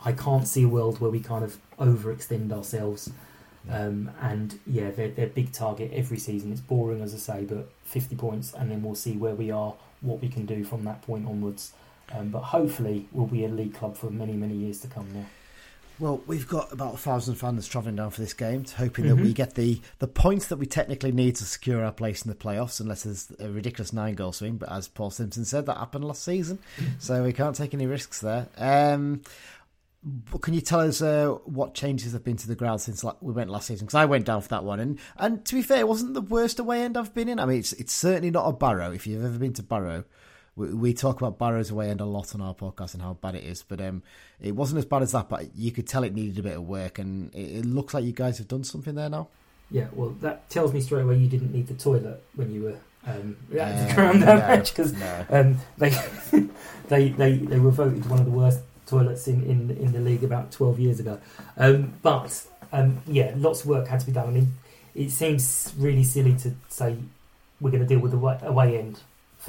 [0.03, 3.11] I can't see a world where we kind of overextend ourselves.
[3.69, 6.51] Um, and yeah, they're, they're a big target every season.
[6.51, 9.75] It's boring, as I say, but 50 points, and then we'll see where we are,
[10.01, 11.73] what we can do from that point onwards.
[12.11, 15.25] Um, but hopefully, we'll be a league club for many, many years to come now.
[15.99, 19.23] Well, we've got about a thousand fans travelling down for this game, hoping that mm-hmm.
[19.25, 22.37] we get the, the points that we technically need to secure our place in the
[22.37, 24.55] playoffs, unless there's a ridiculous nine goal swing.
[24.55, 26.59] But as Paul Simpson said, that happened last season,
[26.99, 28.47] so we can't take any risks there.
[28.57, 29.23] Um,
[30.39, 33.49] can you tell us uh, what changes have been to the ground since we went
[33.49, 33.85] last season?
[33.85, 36.21] Because I went down for that one, and and to be fair, it wasn't the
[36.21, 37.39] worst away end I've been in.
[37.39, 38.93] I mean, it's it's certainly not a Barrow.
[38.93, 40.05] If you've ever been to Barrow,
[40.59, 43.35] we, we talk about Barrow's away end a lot on our podcast and how bad
[43.35, 44.03] it is, but um,
[44.41, 45.29] it wasn't as bad as that.
[45.29, 48.03] But you could tell it needed a bit of work, and it, it looks like
[48.03, 49.29] you guys have done something there now.
[49.71, 52.77] Yeah, well, that tells me straight away you didn't need the toilet when you were
[53.07, 55.25] um, at the ground no, match because no.
[55.29, 55.89] um, they,
[56.89, 60.23] they they they were voted one of the worst toilets in, in, in the league
[60.23, 61.19] about 12 years ago.
[61.55, 64.27] Um, but um, yeah, lots of work had to be done.
[64.27, 64.53] I mean,
[64.95, 66.97] it seems really silly to say
[67.61, 68.99] we're going to deal with the away end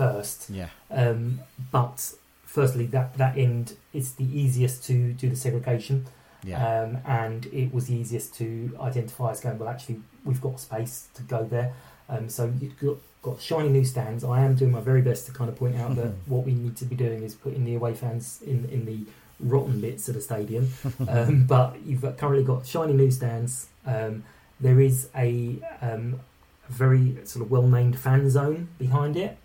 [0.01, 0.51] first.
[0.51, 0.69] Yeah.
[0.91, 1.41] Um,
[1.71, 2.15] but
[2.45, 6.07] firstly, that that end is the easiest to do the segregation.
[6.43, 6.59] Yeah.
[6.67, 9.59] Um, and it was the easiest to identify as going.
[9.59, 11.75] Well, actually, we've got space to go there.
[12.09, 14.25] Um, so you've got, got shiny new stands.
[14.25, 16.77] I am doing my very best to kind of point out that what we need
[16.79, 19.01] to be doing is putting the away fans in in the
[19.39, 20.73] rotten bits of the stadium.
[21.09, 23.69] um, but you've currently got shiny new stands.
[23.87, 24.25] Um,
[24.61, 26.21] there is a um,
[26.69, 29.37] very sort of well named fan zone behind it.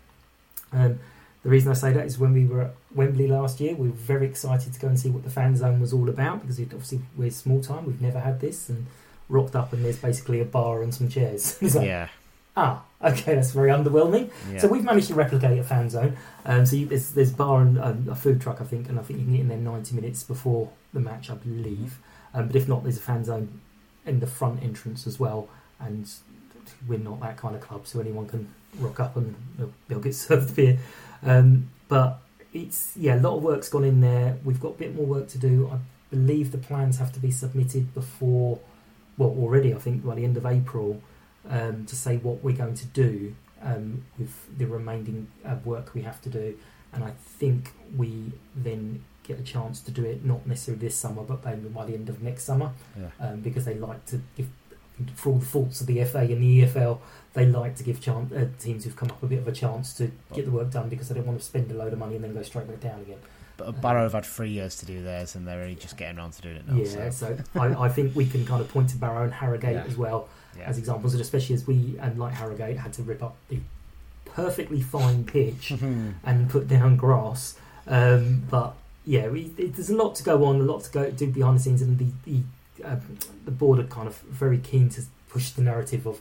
[0.72, 1.00] Um,
[1.42, 3.94] the reason I say that is when we were at Wembley last year, we were
[3.94, 6.72] very excited to go and see what the fan zone was all about because it,
[6.72, 8.86] obviously we're small time, we've never had this, and
[9.28, 11.60] rocked up and there's basically a bar and some chairs.
[11.74, 12.08] like, yeah.
[12.56, 14.30] Ah, okay, that's very underwhelming.
[14.50, 14.60] Yeah.
[14.60, 16.16] So we've managed to replicate a fan zone.
[16.44, 19.02] Um, so you, there's there's bar and um, a food truck, I think, and I
[19.02, 21.98] think you can get in there 90 minutes before the match, I believe.
[22.32, 23.60] Um, but if not, there's a fan zone
[24.04, 25.48] in the front entrance as well.
[25.78, 26.10] And
[26.88, 30.14] we're not that kind of club, so anyone can rock up and they'll, they'll get
[30.26, 30.78] served beer.
[31.22, 32.20] Um, but
[32.52, 34.38] it's yeah, a lot of work's gone in there.
[34.44, 35.70] We've got a bit more work to do.
[35.72, 35.78] I
[36.10, 38.60] believe the plans have to be submitted before,
[39.18, 41.02] well, already I think by the end of April
[41.48, 46.02] um, to say what we're going to do um, with the remaining uh, work we
[46.02, 46.56] have to do.
[46.92, 51.22] And I think we then get a chance to do it not necessarily this summer,
[51.22, 53.08] but maybe by the end of next summer, yeah.
[53.20, 54.48] um, because they like to give.
[55.14, 57.00] For all the faults of the FA and the EFL,
[57.36, 59.92] they like to give chance, uh, teams who've come up a bit of a chance
[59.92, 62.16] to get the work done because they don't want to spend a load of money
[62.16, 63.18] and then go straight back down again.
[63.58, 66.32] But Barrow have had three years to do theirs, and they're only just getting around
[66.32, 66.76] to doing it now.
[66.76, 69.74] Yeah, so, so I, I, think we can kind of point to Barrow and Harrogate
[69.74, 69.84] yeah.
[69.84, 70.64] as well yeah.
[70.64, 73.60] as examples, and especially as we and like Harrogate had to rip up the
[74.24, 75.70] perfectly fine pitch
[76.24, 77.58] and put down grass.
[77.86, 81.10] Um, but yeah, we, it, there's a lot to go on, a lot to go
[81.10, 82.96] do behind the scenes, and the the, uh,
[83.44, 86.20] the board are kind of very keen to push the narrative of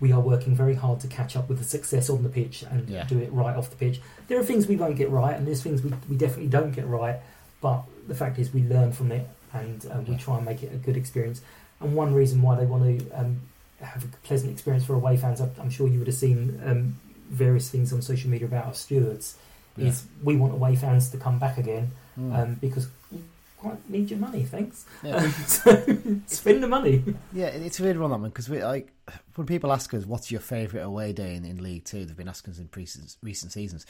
[0.00, 2.88] we are working very hard to catch up with the success on the pitch and
[2.88, 3.04] yeah.
[3.04, 4.00] do it right off the pitch.
[4.28, 6.86] There are things we won't get right, and there's things we, we definitely don't get
[6.86, 7.16] right.
[7.60, 10.72] But the fact is, we learn from it and uh, we try and make it
[10.72, 11.40] a good experience.
[11.80, 13.40] And one reason why they want to um,
[13.80, 15.40] have a pleasant experience for away fans.
[15.40, 17.00] I'm sure you would have seen um,
[17.30, 19.36] various things on social media about our stewards.
[19.76, 19.88] Yeah.
[19.88, 22.36] Is we want away fans to come back again mm.
[22.36, 22.88] um, because
[23.58, 24.86] quite need your money, thanks.
[25.02, 25.16] Yeah.
[25.16, 25.84] Um, so
[26.26, 27.02] spend the money.
[27.32, 28.92] Yeah, it's a weird one that one because we like
[29.34, 32.28] when people ask us what's your favourite away day in, in League Two, they've been
[32.28, 32.88] asking us in pre-
[33.22, 33.86] recent seasons,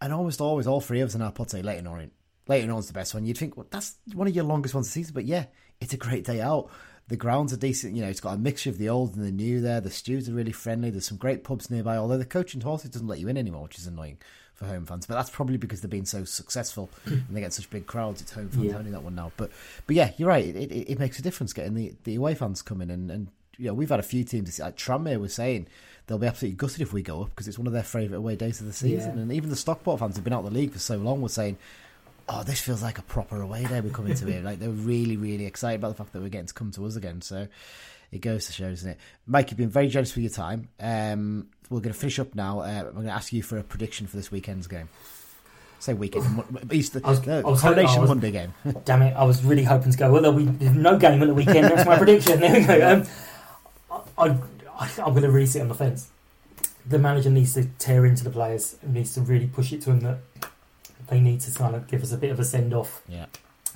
[0.00, 2.12] and almost always all three of us in our pot say Leyton Orient.
[2.48, 3.24] Leyton Orient's the best one.
[3.24, 5.46] You'd think well, that's one of your longest ones of the season, but yeah,
[5.80, 6.70] it's a great day out.
[7.08, 7.94] The grounds are decent.
[7.94, 9.82] You know, it's got a mixture of the old and the new there.
[9.82, 10.88] The stews are really friendly.
[10.88, 11.98] There's some great pubs nearby.
[11.98, 14.18] Although the coach and horses doesn't let you in anymore, which is annoying
[14.54, 15.06] for home fans.
[15.06, 18.22] But that's probably because they've been so successful and they get such big crowds.
[18.22, 18.76] It's home fans yeah.
[18.76, 19.32] only that one now.
[19.36, 19.50] But
[19.86, 20.44] but yeah, you're right.
[20.44, 23.66] It, it, it makes a difference getting the, the away fans coming and and you
[23.66, 25.68] know, we've had a few teams like Tranmere was saying
[26.06, 28.34] they'll be absolutely gutted if we go up because it's one of their favourite away
[28.34, 29.16] days of the season.
[29.16, 29.22] Yeah.
[29.22, 31.28] And even the Stockport fans have been out of the league for so long were
[31.28, 31.56] saying
[32.28, 34.40] oh, this feels like a proper away day we're coming to here.
[34.40, 36.96] Like they're really, really excited about the fact that we're getting to come to us
[36.96, 37.20] again.
[37.20, 37.48] So
[38.12, 38.98] it goes to show, doesn't it?
[39.26, 40.68] Mike, you've been very generous with your time.
[40.80, 42.60] Um, we're going to finish up now.
[42.60, 44.88] Uh, I'm going to ask you for a prediction for this weekend's game.
[45.80, 46.42] Say weekend,
[46.72, 48.54] Easter, I was- no, I was- Coronation was- Monday game.
[48.84, 49.12] Damn it!
[49.14, 50.10] I was really hoping to go.
[50.12, 51.64] Well, there'll be no game at the weekend.
[51.64, 52.40] That's my prediction.
[52.40, 52.92] There we go.
[53.90, 54.28] Um, I,
[54.78, 56.08] I, I'm going to really sit on the fence.
[56.86, 58.76] The manager needs to tear into the players.
[58.82, 60.18] and Needs to really push it to them that
[61.08, 63.26] they need to kind of give us a bit of a send off Yeah.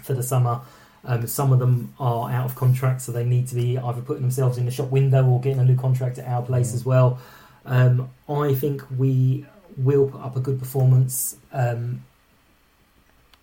[0.03, 0.61] for the summer.
[1.05, 4.23] Um, some of them are out of contract, so they need to be either putting
[4.23, 7.19] themselves in the shop window or getting a new contract at our place as well.
[7.69, 9.47] Um, I think we
[9.77, 11.37] will put up a good performance.
[11.53, 12.03] Um,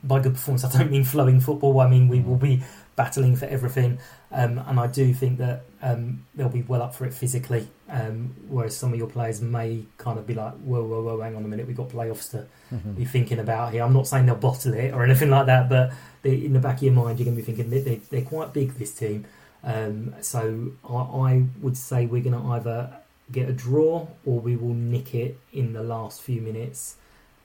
[0.03, 1.79] by good performance, I don't mean flowing football.
[1.79, 2.63] I mean we will be
[2.95, 3.99] battling for everything,
[4.31, 7.67] um, and I do think that um, they'll be well up for it physically.
[7.89, 11.35] Um, whereas some of your players may kind of be like, "Whoa, whoa, whoa, hang
[11.35, 12.47] on a minute, we've got playoffs to
[12.93, 15.91] be thinking about here." I'm not saying they'll bottle it or anything like that, but
[16.21, 18.21] they, in the back of your mind, you're going to be thinking they, they, they're
[18.21, 18.73] quite big.
[18.75, 19.25] This team,
[19.63, 22.97] um, so I, I would say we're going to either
[23.31, 26.97] get a draw or we will nick it in the last few minutes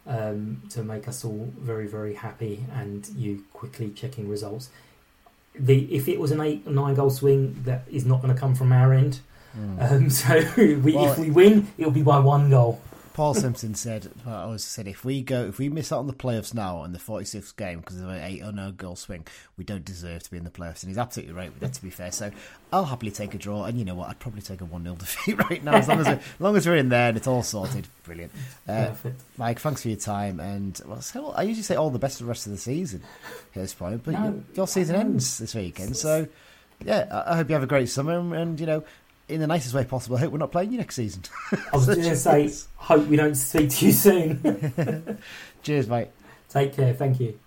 [0.07, 4.71] um, to make us all very, very happy and you quickly checking results.
[5.55, 8.55] The if it was an eight nine goal swing, that is not going to come
[8.55, 9.21] from our end.
[9.81, 12.81] Um, so we, Well, if we win, it'll be by one goal.
[13.21, 16.07] Paul Simpson said, well, I always said, if we go, if we miss out on
[16.07, 19.27] the playoffs now in the 46th game because of an eight or no goal swing,
[19.59, 20.83] we don't deserve to be in the playoffs.
[20.83, 22.13] And he's absolutely right with that, to be fair.
[22.13, 22.31] So
[22.73, 23.65] I'll happily take a draw.
[23.65, 24.09] And you know what?
[24.09, 26.67] I'd probably take a 1 0 defeat right now as long as, as long as
[26.67, 27.89] we're in there and it's all sorted.
[28.05, 28.33] Brilliant.
[28.67, 28.95] Uh,
[29.37, 30.41] Mike, thanks for your time.
[30.41, 33.03] And well, so I usually say all the best for the rest of the season
[33.55, 35.95] at this point, but No, your, your season ends this weekend.
[35.95, 36.27] So
[36.85, 38.19] yeah, I, I hope you have a great summer.
[38.19, 38.83] And, and, you know,
[39.31, 41.23] in the nicest way possible, I hope we're not playing you next season.
[41.53, 45.19] I was going to say, hope we don't speak to you soon.
[45.63, 46.09] Cheers, mate.
[46.49, 46.93] Take care.
[46.95, 47.39] Thank you.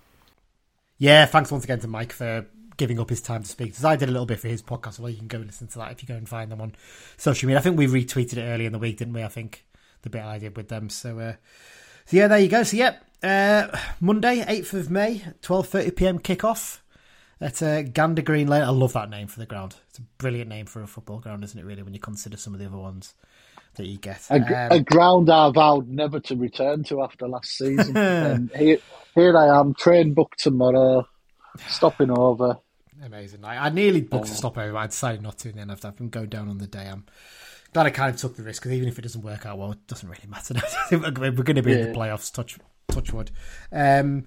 [0.98, 2.46] Yeah, thanks once again to Mike for
[2.76, 3.68] giving up his time to speak.
[3.68, 4.98] Because I did a little bit for his podcast.
[4.98, 6.74] Well, you can go listen to that if you go and find them on
[7.16, 7.58] social media.
[7.58, 9.22] I think we retweeted it earlier in the week, didn't we?
[9.22, 9.64] I think
[10.02, 10.88] the bit I did with them.
[10.88, 11.34] So, uh,
[12.06, 12.62] so yeah, there you go.
[12.62, 16.78] So, yeah, uh, Monday, eighth of May, twelve thirty PM kickoff
[17.40, 18.62] at uh, Gander Green Lane.
[18.62, 19.76] I love that name for the ground.
[19.90, 21.64] It's a brilliant name for a football ground, isn't it?
[21.64, 23.14] Really, when you consider some of the other ones
[23.74, 24.26] that you get.
[24.30, 27.96] A, Um, a ground I vowed never to return to after last season.
[27.96, 28.78] and here,
[29.14, 31.06] here I am, train booked tomorrow,
[31.68, 32.58] stopping over.
[33.02, 33.44] Amazing.
[33.44, 35.96] I, I nearly booked a stopover, but I decided not to, and then after I've
[35.96, 37.04] been going down on the day, I'm
[37.72, 39.72] glad I kind of took the risk because even if it doesn't work out well,
[39.72, 40.54] it doesn't really matter.
[40.90, 42.32] we're going to be in the playoffs.
[42.32, 42.58] Touch,
[42.88, 43.30] touch wood.
[43.72, 44.24] Um,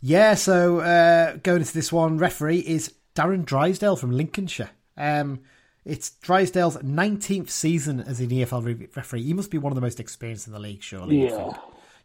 [0.00, 0.34] yeah.
[0.34, 4.70] So uh, going into this one, referee is Darren Drysdale from Lincolnshire.
[4.96, 5.40] Um,
[5.84, 9.22] it's Drysdale's 19th season as an EFL referee.
[9.22, 11.20] He must be one of the most experienced in the league, surely.
[11.20, 11.36] you'd Yeah.
[11.44, 11.56] think.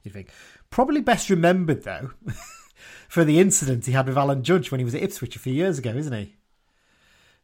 [0.03, 0.29] You think?
[0.69, 2.11] Probably best remembered though
[3.09, 5.53] for the incident he had with Alan Judge when he was at Ipswich a few
[5.53, 6.35] years ago, isn't he?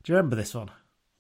[0.04, 0.70] Do you remember this one?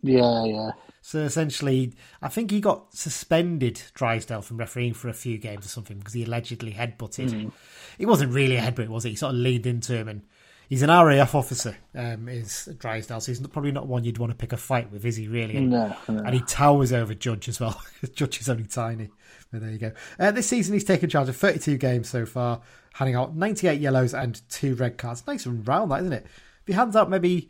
[0.03, 0.71] Yeah, yeah.
[1.03, 5.69] So essentially, I think he got suspended Drysdale from refereeing for a few games or
[5.69, 7.51] something because he allegedly headbutted.
[7.97, 9.09] It wasn't really a headbutt, was it?
[9.09, 10.21] He sort of leaned into him, and
[10.69, 11.75] he's an RAF officer.
[11.95, 15.03] Um, is Drysdale, so he's probably not one you'd want to pick a fight with,
[15.03, 15.27] is he?
[15.27, 15.57] Really?
[15.57, 16.19] And, No, no.
[16.23, 17.81] and he towers over Judge as well.
[18.13, 19.09] Judge is only tiny.
[19.51, 19.91] But there you go.
[20.19, 22.61] Uh, this season, he's taken charge of 32 games so far,
[22.93, 25.25] handing out 98 yellows and two red cards.
[25.25, 26.25] Nice and round, that isn't it?
[26.25, 27.49] If he hands out maybe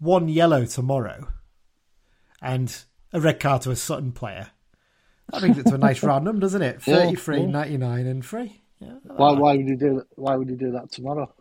[0.00, 1.28] one yellow tomorrow
[2.42, 4.48] and a red card to a Sutton player,
[5.30, 6.80] that brings it to a nice round number, doesn't it?
[6.86, 7.46] Yeah, 33, yeah.
[7.46, 8.60] 99, and free.
[8.80, 10.06] Yeah, Why, why would you do that?
[10.16, 11.32] Why would you do that tomorrow?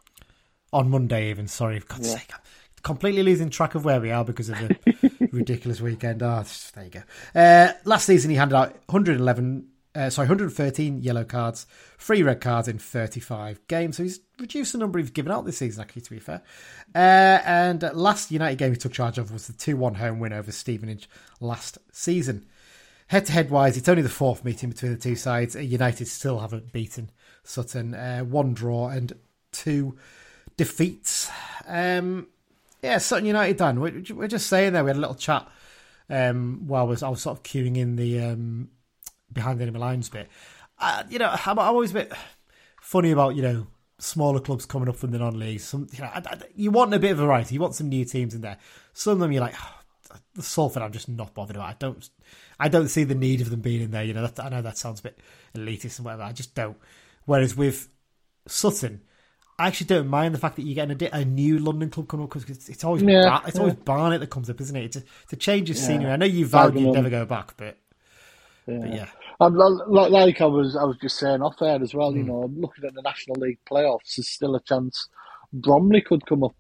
[0.74, 1.48] on Monday, even.
[1.48, 2.18] Sorry, for God's Yeah.
[2.18, 2.32] sake.
[2.34, 2.42] I'm
[2.84, 6.22] completely losing track of where we are because of the ridiculous weekend.
[6.22, 6.44] Ah,
[6.76, 7.02] there you go.
[7.34, 9.66] Uh, last season, he handed out 111,
[9.98, 11.66] uh, sorry, 113 yellow cards,
[11.98, 13.98] three red cards in 35 games.
[13.98, 16.44] So he's reduced the number he's given out this season, actually, to be fair.
[16.94, 20.34] Uh, and last United game he took charge of was the 2 1 home win
[20.34, 21.10] over Stevenage
[21.40, 22.46] last season.
[23.08, 25.56] Head to head wise, it's only the fourth meeting between the two sides.
[25.56, 27.10] Uh, United still haven't beaten
[27.44, 27.96] Sutton.
[27.96, 29.14] Uh, one draw and
[29.52, 29.98] two
[30.58, 31.32] defeats.
[31.66, 32.28] Um,
[32.84, 33.80] yeah, Sutton United done.
[33.80, 34.84] We're, we're just saying there.
[34.84, 35.50] We had a little chat
[36.10, 38.70] um, while I was, I was sort of queuing in the um,
[39.32, 40.30] behind the enemy lines bit.
[40.80, 42.14] Uh, you know, I'm always a bit
[42.82, 43.68] funny about you know
[44.00, 45.60] smaller clubs coming up from the non-league.
[45.60, 47.56] Some you know, I, I, you want a bit of variety.
[47.56, 48.58] You want some new teams in there.
[48.94, 49.56] Some of them you're like.
[49.60, 49.74] Oh,
[50.34, 51.68] the Salford, I'm just not bothered about.
[51.70, 52.10] I don't,
[52.60, 54.04] I don't see the need of them being in there.
[54.04, 55.20] You know, that, I know that sounds a bit
[55.56, 56.24] elitist and whatever.
[56.24, 56.78] I just don't.
[57.26, 57.90] Whereas with
[58.48, 59.02] Sutton,
[59.60, 62.24] I actually don't mind the fact that you're getting a, a new London club coming
[62.24, 64.86] up because it's, it's always Yeah, Bar- it's always Barnet that comes up, isn't it?
[64.86, 65.84] It's a, it's a change of Yeah.
[65.84, 66.12] scenery.
[66.12, 67.78] I know you vowed you'd never go back, but
[68.66, 68.78] Yeah.
[68.80, 69.08] but yeah,
[69.40, 72.14] I'm like, like I was, I was just saying off air as well.
[72.16, 72.28] You Hmm.
[72.30, 75.08] know, looking at the National League playoffs, there's still a chance
[75.54, 76.56] Bromley could come up.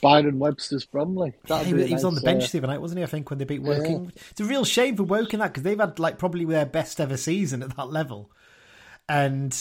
[0.00, 1.32] Byron Webster's Bromley.
[1.48, 3.02] Yeah, he, a was- on the bench uh, the other night, wasn't he?
[3.04, 4.12] I think when they beat Woking.
[4.30, 7.16] It's a real shame for Woking that because they've had like probably their best ever
[7.16, 8.30] season at that level,
[9.08, 9.56] and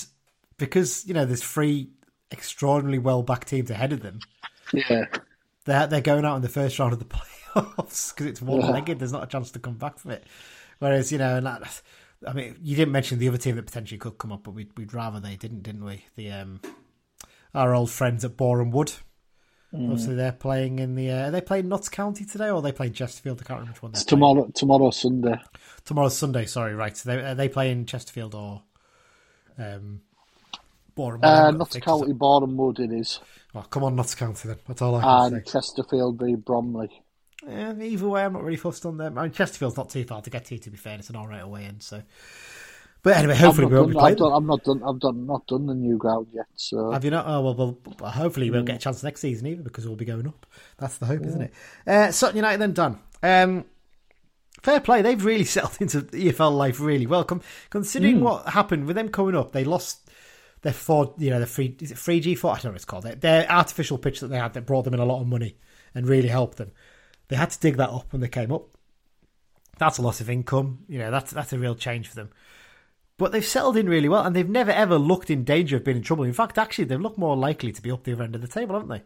[0.58, 1.90] because you know there's three
[2.32, 4.20] extraordinarily well backed teams ahead of them,
[4.74, 5.06] yeah,
[5.66, 7.06] they're they're going out in the first round of the
[7.56, 9.00] playoffs because it's one legged.
[9.00, 10.24] There's not a chance to come back from it.
[10.80, 11.82] Whereas you know, and that,
[12.26, 14.76] I mean, you didn't mention the other team that potentially could come up, but we'd
[14.78, 16.06] we'd rather they didn't, didn't we?
[16.16, 16.62] The um,
[17.54, 18.94] our old friends at Boreham Wood.
[19.74, 21.12] Obviously, they're playing in the.
[21.12, 23.42] Uh, are they playing Notts County today, or are they playing Chesterfield?
[23.42, 23.92] I can't remember which one.
[23.92, 24.22] They're it's playing.
[24.22, 24.52] tomorrow.
[24.56, 25.36] Tomorrow Sunday.
[25.86, 26.46] Tomorrow's Sunday.
[26.46, 26.96] Sorry, right.
[26.96, 28.64] So they are they playing Chesterfield or
[29.60, 30.02] um,
[30.96, 31.24] Boreham?
[31.24, 32.14] Uh, Notts County.
[32.14, 32.80] Boreham Wood.
[32.80, 33.20] It is,
[33.54, 34.58] Oh, come on, Notts County then.
[34.68, 35.52] That's all I can and say.
[35.52, 36.90] Chesterfield v Bromley.
[37.48, 39.18] Yeah, either way, I'm not really fussed on them.
[39.18, 40.58] I mean, Chesterfield's not too far to get to.
[40.58, 41.82] To be fair, it's an all right away end.
[41.82, 42.02] So,
[43.04, 44.22] but anyway, hopefully we won't be playing.
[44.22, 44.84] I've, not done.
[44.84, 46.48] I've done not done the new ground yet.
[46.56, 47.26] So Have you not?
[47.28, 49.96] Oh well, well, well hopefully we won't get a chance next season either because we'll
[49.96, 50.46] be going up.
[50.78, 51.54] That's the hope, isn't it?
[51.86, 53.00] Uh, Sutton United then done.
[53.24, 53.66] Um,
[54.62, 55.02] fair play.
[55.02, 57.24] They've really settled into EFL life really well.
[57.24, 60.10] Com- considering what happened with them coming up, they lost
[60.64, 61.14] their four.
[61.18, 62.52] You know, the free is it free G four?
[62.52, 63.04] I don't know what it's called.
[63.04, 65.56] Their, their artificial pitch that they had that brought them in a lot of money
[65.96, 66.72] and really helped them.
[67.30, 68.68] They had to dig that up when they came up.
[69.78, 70.80] That's a loss of income.
[70.88, 72.30] You know, that's that's a real change for them.
[73.18, 75.98] But they've settled in really well, and they've never ever looked in danger of being
[75.98, 76.24] in trouble.
[76.24, 78.48] In fact, actually, they've looked more likely to be up the other end of the
[78.48, 79.04] table, haven't they?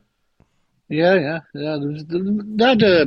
[0.89, 1.77] yeah, yeah, yeah.
[1.80, 3.06] There's, they had a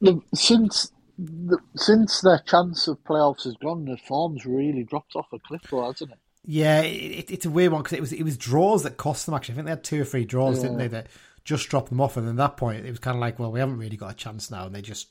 [0.00, 5.32] the, since the, since their chance of playoffs has gone, the form's really dropped off
[5.32, 6.18] a cliff, though, hasn't it?
[6.46, 9.34] Yeah, it, it's a weird one because it was it was draws that cost them.
[9.34, 10.88] Actually, I think they had two or three draws, didn't they?
[10.88, 11.06] That
[11.44, 13.60] just dropped them off, and at that point, it was kind of like, well, we
[13.60, 15.08] haven't really got a chance now, and they just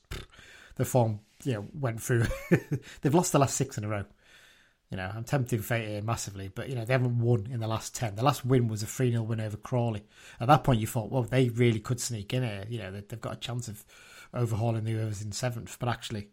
[0.75, 2.25] the form, you know, went through.
[3.01, 4.05] They've lost the last six in a row.
[4.89, 7.67] You know, I'm tempting fate here massively, but you know they haven't won in the
[7.67, 8.15] last ten.
[8.15, 10.03] The last win was a three 0 win over Crawley.
[10.39, 12.65] At that point, you thought, well, they really could sneak in here.
[12.69, 13.83] You know, they, they've got a chance of
[14.33, 16.29] overhauling the whoever's in seventh, but actually,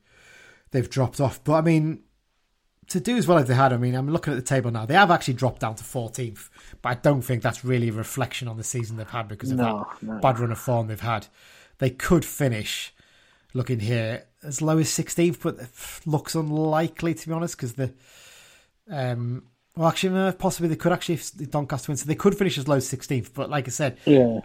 [0.73, 1.43] they've dropped off.
[1.43, 2.03] But I mean,
[2.91, 4.85] to do as well as they had, I mean, I'm looking at the table now.
[4.85, 6.49] They have actually dropped down to 14th,
[6.83, 9.59] but I don't think that's really a reflection on the season they've had because of
[9.59, 10.19] No, that no.
[10.21, 11.27] bad run of form they've had.
[11.79, 12.93] They could finish
[13.55, 15.69] looking here as low as 16th, but it
[16.07, 17.93] looks unlikely to be honest because the
[18.91, 19.45] um.
[19.77, 22.67] Well, actually, no, possibly they could actually if Doncaster win, so they could finish as
[22.67, 23.33] low as 16th.
[23.33, 24.41] But like I said, Yeah,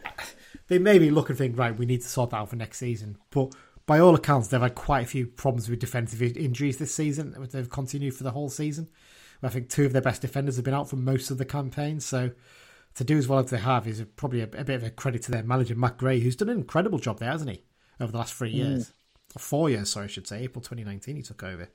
[0.67, 1.76] they may be looking think right.
[1.76, 3.17] We need to sort that out for next season.
[3.31, 3.51] But
[3.86, 7.34] by all accounts, they've had quite a few problems with defensive injuries this season.
[7.38, 8.90] which They've continued for the whole season.
[9.44, 11.99] I think two of their best defenders have been out for most of the campaign.
[11.99, 12.32] So
[12.95, 15.22] to do as well as they have is probably a, a bit of a credit
[15.24, 17.64] to their manager Matt Gray, who's done an incredible job there, hasn't he?
[17.99, 18.91] Over the last three years,
[19.36, 20.44] or four years, sorry, I should say.
[20.44, 21.70] April 2019, he took over.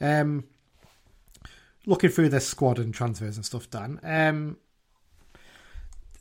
[0.00, 0.44] Um,
[1.86, 3.98] looking through their squad and transfers and stuff, Dan.
[4.02, 4.58] Um,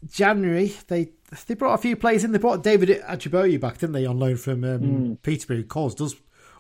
[0.09, 1.09] January, they
[1.47, 2.31] they brought a few players in.
[2.31, 6.15] They brought David Ajiboye back, didn't they, on loan from um, Peterborough, who caused us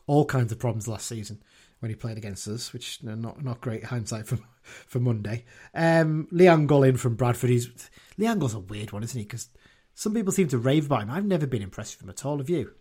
[0.07, 1.41] all kinds of problems last season
[1.79, 5.45] when he played against us, which you know, not not great hindsight for for Monday.
[5.73, 7.49] Um, Lee Angol in from Bradford.
[7.49, 7.69] He's
[8.17, 9.25] Lee Angol's a weird one, isn't he?
[9.25, 9.49] Because
[9.93, 11.11] some people seem to rave about him.
[11.11, 12.37] I've never been impressed with him at all.
[12.39, 12.73] Have you?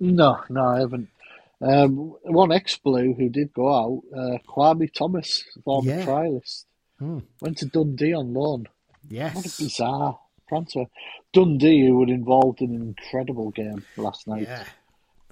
[0.00, 1.08] no, no, I haven't.
[1.60, 6.04] Um, one ex blue who did go out, uh, Kwame Thomas, former Yeah.
[6.04, 6.64] trialist,
[6.98, 7.20] Hmm.
[7.40, 8.66] went to Dundee on loan.
[9.08, 9.58] What a Yes.
[9.58, 10.18] bizarre
[10.48, 10.84] transfer.
[11.32, 14.64] Dundee, who were involved in an incredible game last night Yeah.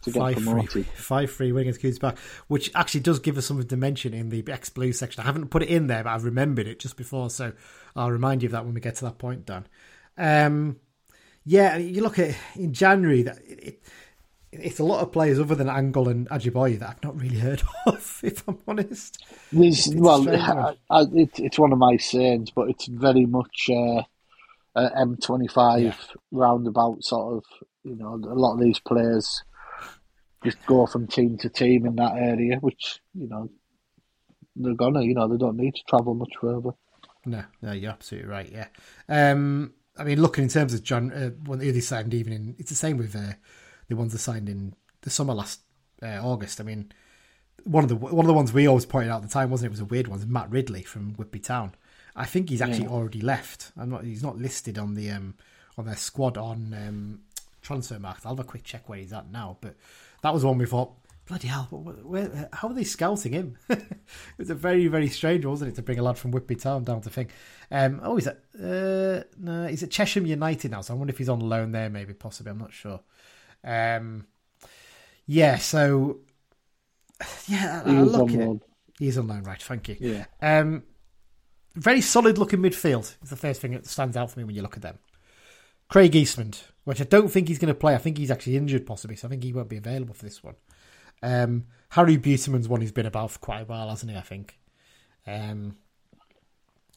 [0.02, 0.86] to get Five three, promoted.
[0.86, 2.18] five three win against Queen's Park,
[2.48, 5.22] which actually does give us something to mention in the X Blue section.
[5.22, 7.52] I haven't put it in there, but I've remembered it just before, so
[7.94, 9.66] I'll remind you of that when we get to that point, Dan.
[10.18, 10.80] Um,
[11.44, 13.82] yeah, you look at in January that it, it,
[14.52, 17.62] it's a lot of players other than Angol and Ajiboye that I've not really heard
[17.86, 19.18] of, if I'm honest.
[19.52, 20.74] It's well, strange I.
[20.90, 24.02] I, it, it's one of my sayings, but it's very much uh,
[24.74, 25.94] a M25 Yeah.
[26.30, 27.44] roundabout sort of.
[27.84, 29.42] You know, a lot of these players
[30.44, 33.50] just go from team to team in that area, which you know
[34.56, 35.02] they're gonna.
[35.02, 36.70] You know, they don't need to travel much further.
[37.24, 38.50] No, no, you're absolutely right.
[38.50, 38.68] Yeah,
[39.08, 42.56] um, I mean, looking in terms of John, uh, when the other signed, even in
[42.58, 43.34] it's the same with uh,
[43.92, 45.60] the ones that signed in the summer last
[46.02, 46.60] uh, August.
[46.60, 46.92] I mean,
[47.64, 49.66] one of the one of the ones we always pointed out at the time wasn't
[49.66, 49.70] it?
[49.70, 50.24] it was a weird one.
[50.32, 51.74] Matt Ridley from Whitby Town.
[52.16, 53.72] I think he's actually already left.
[53.76, 54.04] I'm not.
[54.04, 55.34] He's not listed on the um,
[55.78, 57.20] on their squad on um,
[57.62, 58.24] Transfermarkt.
[58.24, 59.58] I'll have a quick check where he's at now.
[59.60, 59.76] But
[60.22, 60.92] that was one we thought.
[61.26, 61.68] Bloody hell!
[61.70, 63.56] Where, where, how are they scouting him?
[63.68, 63.86] it
[64.36, 66.84] was a very, very strange, one, wasn't it, to bring a lad from Whitby Town
[66.84, 67.30] down to think.
[67.70, 70.80] Um, oh, he's at uh, no, he's at Chesham United now.
[70.80, 72.50] So I wonder if he's on loan there, maybe, possibly.
[72.50, 73.00] I'm not sure.
[73.64, 74.26] Um,
[75.26, 76.18] yeah, so
[77.46, 78.62] yeah, I, I look at it.
[78.98, 79.62] He's loan, right?
[79.62, 79.96] Thank you.
[79.98, 80.24] Yeah.
[80.40, 80.84] Um,
[81.74, 84.62] very solid looking midfield is the first thing that stands out for me when you
[84.62, 84.98] look at them.
[85.88, 87.94] Craig Eastmond, which I don't think he's going to play.
[87.94, 90.42] I think he's actually injured possibly, so I think he won't be available for this
[90.42, 90.54] one.
[91.22, 94.16] Um, Harry Beautyman's one he's been about for quite a while, hasn't he?
[94.16, 94.58] I think.
[95.26, 95.76] Um,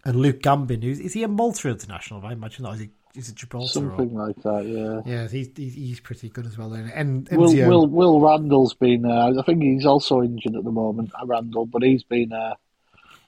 [0.03, 2.25] and Luke Gambin, who's is he a Malta international?
[2.25, 2.89] I imagine that is he?
[3.15, 3.71] Is it Gibraltar?
[3.71, 5.01] Something or, like that, yeah.
[5.05, 6.73] yeah, he's, he's he's pretty good as well.
[6.73, 9.05] And, and Will, Will Will Randall's been.
[9.05, 12.55] Uh, I think he's also injured at the moment, Randall, but he's been uh,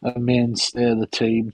[0.03, 1.53] a mainstay of the team.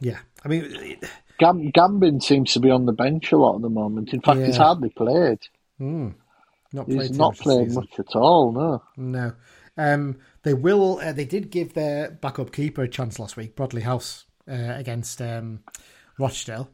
[0.00, 1.04] yeah, I mean, it-
[1.38, 4.12] Gam- Gambin seems to be on the bench a lot at the moment.
[4.12, 5.38] In fact, he's hardly played.
[5.78, 6.08] hmm,
[6.72, 8.52] not played He's not playing much at all.
[8.52, 8.82] No.
[8.96, 9.32] No.
[9.76, 10.98] Um, they will.
[10.98, 15.22] Uh, they did give their backup keeper a chance last week, Bradley House, uh, against
[15.22, 15.60] um,
[16.18, 16.70] Rochdale.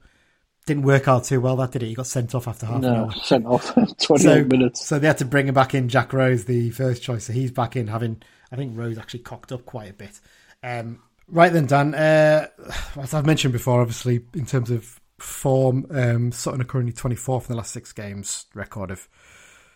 [0.67, 1.87] Didn't work out too well, that did it?
[1.89, 3.13] He got sent off after half an No, hour.
[3.23, 4.87] sent off 28 So, minutes.
[4.87, 5.89] so they had to bring him back in.
[5.91, 7.89] Jack Rose, the first choice, so he's back in.
[7.89, 10.19] Having, I think Rose actually cocked up quite a bit.
[10.63, 11.95] Um, right then, Dan.
[11.95, 12.47] Uh,
[12.99, 17.49] as I've mentioned before, obviously in terms of form, um, Sutton are currently 24th in
[17.49, 19.07] the last six games, record of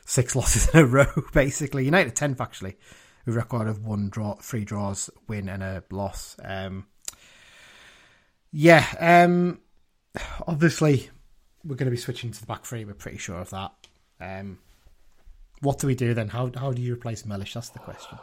[0.06, 1.06] six losses in a row.
[1.35, 2.77] Basically, United 10th actually,
[3.27, 6.35] with a record of one draw, three draws, win and a loss.
[6.43, 6.86] Um,
[8.51, 9.60] yeah, um,
[10.47, 11.11] obviously
[11.65, 12.85] we're going to be switching to the back three.
[12.85, 13.73] We're pretty sure of that.
[14.20, 14.59] Um,
[15.61, 16.28] what do we do then?
[16.28, 17.55] How how do you replace Mellish?
[17.55, 18.19] That's the question.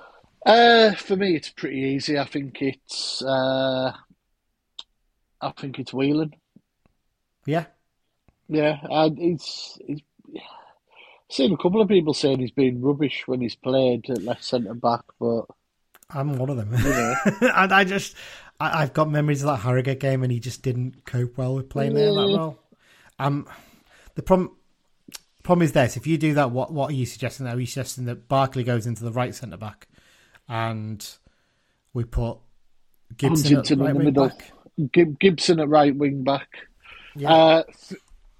[0.45, 2.17] Uh, for me, it's pretty easy.
[2.19, 3.21] I think it's.
[3.21, 3.93] Uh,
[5.41, 6.33] I think it's Whelan.
[7.45, 7.65] Yeah,
[8.47, 9.77] Yeah, and he's.
[9.85, 10.01] he's
[11.29, 14.73] seen a couple of people saying he's been rubbish when he's played at left centre
[14.73, 15.45] back, but
[16.09, 16.71] I'm one of them.
[16.71, 17.15] know.
[17.55, 18.15] and I just,
[18.59, 21.69] I, I've got memories of that Harrogate game, and he just didn't cope well with
[21.69, 22.37] playing there that Yeah.
[22.37, 22.59] role.
[23.19, 23.47] Um,
[24.15, 24.55] the problem.
[25.43, 27.45] Problem is this: if you do that, what what are you suggesting?
[27.47, 29.87] Are you suggesting that Barclay goes into the right centre back,
[30.49, 31.07] and
[31.93, 32.39] we put
[33.17, 34.27] Gibson at Huntington in right the wing middle.
[34.29, 34.51] back?
[34.91, 36.49] Gib- Gibson at right wing back.
[37.15, 37.31] Yeah.
[37.33, 37.93] Uh, f-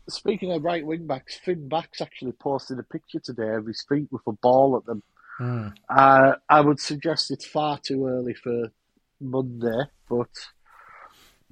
[0.10, 4.08] speaking of right wing backs, Fin Backs actually posted a picture today of his feet
[4.12, 5.04] with a ball at them.
[5.38, 5.68] Hmm.
[5.90, 8.72] Uh, I would suggest it's far too early for
[9.20, 10.30] Monday, but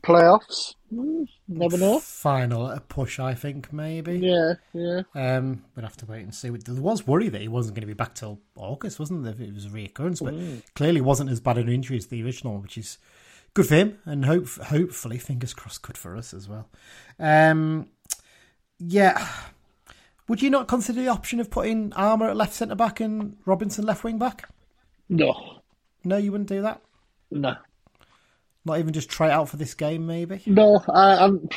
[0.03, 1.99] playoffs, mm, never know.
[1.99, 4.18] Final a push, I think maybe.
[4.18, 5.02] Yeah, yeah.
[5.15, 6.49] Um, we'd have to wait and see.
[6.49, 9.35] There was worry that he wasn't going to be back till August, wasn't there?
[9.40, 12.77] It was a reoccurrence, but clearly wasn't as bad an injury as the original, which
[12.77, 12.98] is
[13.53, 16.68] good for him, and hope hopefully, fingers crossed, good for us as well.
[17.19, 17.88] Um,
[18.80, 19.27] yeah.
[20.27, 23.85] Would you not consider the option of putting Armer at left centre back and Robinson
[23.85, 24.48] left wing back?
[25.10, 25.60] No,
[26.06, 26.81] No, you wouldn't do that.
[27.35, 27.55] No,
[28.64, 30.41] Not even just try it out for this game, maybe.
[30.45, 30.84] no.
[30.88, 31.49] I, I'm,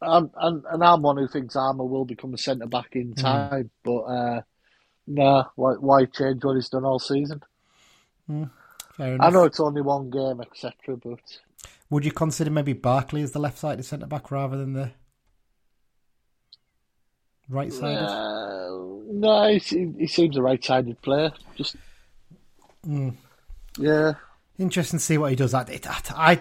[0.00, 3.70] I'm, I'm, and I'm one who thinks Armer will become a centre back in time,
[3.84, 4.40] but uh,
[5.06, 5.46] no.
[5.54, 7.42] Why, why change what he's done all season?
[8.26, 9.26] Fair enough.
[9.26, 11.20] I know it's only one game, etc., but
[11.90, 14.90] Would you consider maybe Barclay as the left sided centre back rather than the
[17.48, 18.04] right sided?
[18.04, 18.68] uh,
[19.10, 21.32] no, he, he seems a right-sided player.
[21.56, 21.76] Just
[23.78, 24.14] yeah,
[24.58, 25.54] Interesting to see what he does.
[25.54, 26.40] I, it, I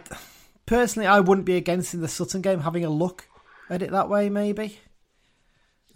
[0.65, 3.27] personally, I wouldn't be against in the Sutton game having a look
[3.69, 4.29] at it that way.
[4.29, 4.79] Maybe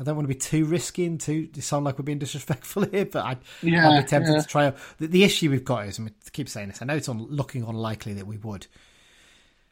[0.01, 2.85] I don't want to be too risky and too to sound like we're being disrespectful
[2.91, 4.41] here, but I'd, Yeah, I'd be tempted yeah.
[4.41, 4.65] to try.
[4.67, 4.77] out.
[4.97, 6.81] The, the issue we've got is, and we keep saying this.
[6.81, 8.65] I know it's on, looking unlikely that we would,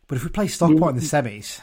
[0.07, 1.61] but if we play Stockport in the semis,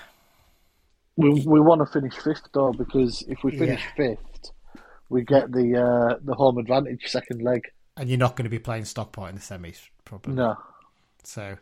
[1.17, 4.51] we we want to finish fifth though because if we finish fifth,
[5.09, 7.63] we get the uh, the home advantage second leg.
[7.97, 10.35] and you're not going to be playing Stockport in the semis, probably.
[10.35, 10.57] No,
[11.27, 11.57] So,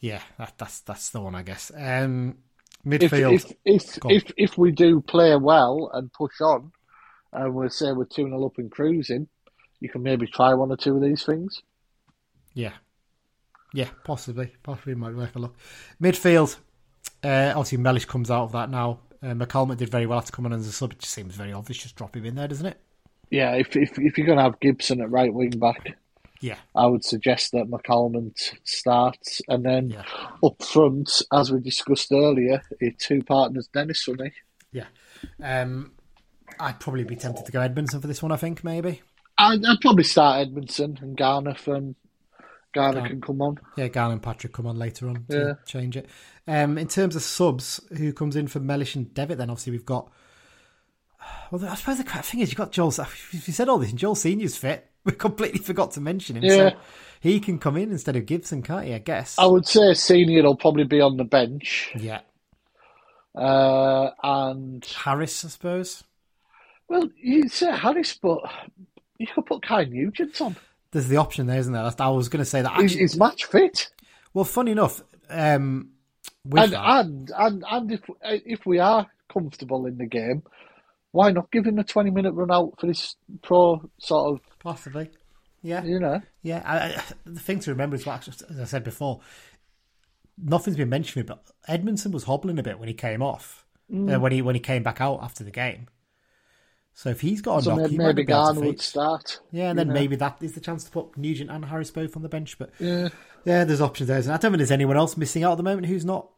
[0.00, 1.70] yeah, that, that's that's the one, I guess.
[1.76, 2.38] Um,
[2.84, 3.34] if midfield.
[3.34, 4.10] if if, on.
[4.10, 6.72] if if we do play well and push on,
[7.32, 9.28] and we say we're two 0 up and cruising,
[9.80, 11.62] you can maybe try one or two of these things.
[12.54, 12.72] Yeah.
[13.74, 14.54] Yeah, possibly.
[14.62, 15.56] Possibly might work a look.
[16.02, 16.56] Midfield.
[17.22, 19.00] Uh, obviously, Mellish comes out of that now.
[19.22, 20.92] Uh, McCalmont did very well to come on as a sub.
[20.92, 21.78] It just seems very obvious.
[21.78, 22.80] Just drop him in there, doesn't it?
[23.30, 25.96] Yeah, if if if you're going to have Gibson at right wing back,
[26.40, 26.56] Yeah.
[26.74, 30.04] I would suggest that McCalmont starts, and then Yeah.
[30.44, 32.62] up front, as we discussed earlier,
[32.98, 34.30] two partners, Dennis for me.
[34.72, 34.86] Yeah.
[35.42, 35.92] Um,
[36.60, 39.02] I'd probably be tempted to go Edmondson for this one, I think, maybe.
[39.36, 41.94] I'd, I'd probably start Edmondson and Garner from
[42.74, 43.58] Garner can come on.
[43.76, 45.52] Yeah, Garner and Patrick come on later on to Yeah.
[45.66, 46.06] change it.
[46.46, 49.86] Um, in terms of subs, who comes in for Mellish and Devitt, then obviously we've
[49.86, 50.10] got.
[51.50, 52.92] Well, I suppose the thing is, you've got Joel.
[53.32, 56.44] You said all this, and Joel Senior's fit, we completely forgot to mention him.
[56.44, 56.70] Yeah.
[56.70, 56.76] So
[57.20, 58.94] he can come in instead of Gibson, can't he?
[58.94, 59.36] I guess.
[59.38, 62.20] I would say Senior will probably be on the bench, Yeah.
[63.34, 66.04] uh, and Harris, I suppose.
[66.88, 68.40] well, you say Harris, but
[69.18, 70.56] you could put Kai Nugent on.
[70.92, 71.90] there's the option there, isn't there?
[71.98, 72.72] I was going to say that.
[72.72, 73.90] Actually, he's match fit.
[74.34, 75.90] well, funny enough, um,
[76.56, 80.42] And, and and and if if we are comfortable in the game,
[81.18, 85.10] why not give him a twenty minute run out for this pro sort of possibly,
[85.62, 86.22] yeah, you know?
[86.42, 86.62] yeah.
[86.64, 89.20] I, I, the thing to remember is what, as I said before,
[90.40, 94.14] nothing's been mentioned, but Edmondson was hobbling a bit when he came off, Mm.
[94.14, 95.88] uh, when he when he came back out after the game.
[96.94, 98.66] So if he's got a So knock, maybe, he might maybe be able to Garner
[98.68, 99.40] would start.
[99.50, 99.94] Yeah, and then know?
[99.94, 102.58] maybe that is the chance to put Nugent and Harris both on the bench.
[102.58, 103.08] But Yeah.
[103.44, 104.18] yeah, there's options there.
[104.18, 106.28] And I don't think there's anyone else missing out at the moment who's not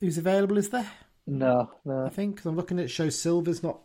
[0.00, 0.56] who's available.
[0.58, 0.90] Is there?
[1.26, 2.04] No, no.
[2.06, 3.80] I think 'cause I'm looking at Sho-Silva's not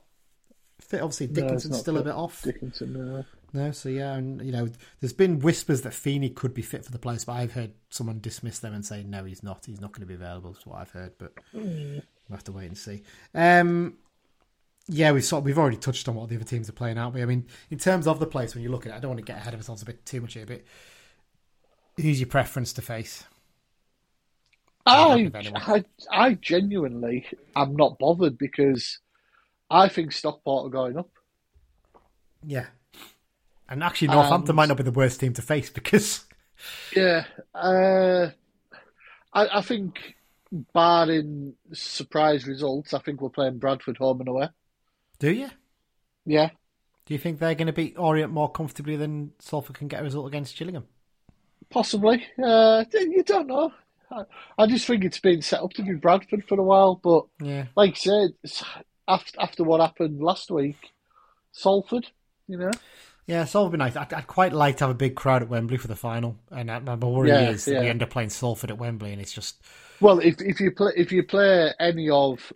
[0.81, 1.01] fit.
[1.01, 2.41] Obviously, No, it's Dickenson's not still a bit off.
[2.43, 3.26] Dickenson, no.
[3.51, 4.69] No, so yeah, and you know,
[4.99, 8.19] there's been whispers that Feeney could be fit for the place, but I've heard someone
[8.19, 9.65] dismiss them and say no, he's not.
[9.65, 10.51] He's not going to be available.
[10.51, 12.01] Is what I've heard, but we'll
[12.31, 13.01] have to wait and see.
[13.34, 13.97] Um,
[14.88, 17.14] yeah, we've sort of, we've already touched on what the other teams are playing, aren't
[17.15, 17.22] we?
[17.22, 19.19] I mean, in terms of the place, when you look at it, I don't want
[19.19, 20.61] to get ahead of ourselves a bit too much here, but
[21.99, 23.23] who's your preference to face?
[24.85, 25.35] I, with.
[25.56, 28.99] I, I genuinely am not bothered because
[29.69, 31.09] I think Stockport are going up.
[32.45, 32.67] Yeah,
[33.67, 36.25] and actually, Northampton And- might not be the worst team to face because
[36.95, 38.29] Yeah, uh,
[39.33, 40.15] I, I think
[40.73, 44.47] barring surprise results, I think we're playing Bradford home and away.
[45.19, 45.49] do you?
[46.25, 46.49] Yeah,
[47.05, 50.03] Do you think they're going to beat Orient more comfortably than Salford can get a
[50.03, 50.85] result against Gillingham?
[51.71, 52.25] possibly.
[52.43, 53.71] Uh, you don't know.
[54.11, 54.23] I,
[54.57, 57.65] I just think it's been set up to be Bradford for a while, but Yeah,
[57.75, 58.63] like I said, it's-
[59.10, 60.91] after after what happened last week,
[61.52, 62.07] Salford,
[62.48, 62.72] you know.
[63.27, 63.95] Yeah, Salford would be nice.
[63.95, 66.68] I'd, I'd quite like to have a big crowd at Wembley for the final, and
[66.68, 67.81] my worry Yeah, is that yeah.
[67.81, 69.61] we end up playing Salford at Wembley, and it's just
[69.99, 72.52] Well, if if you play if you play any of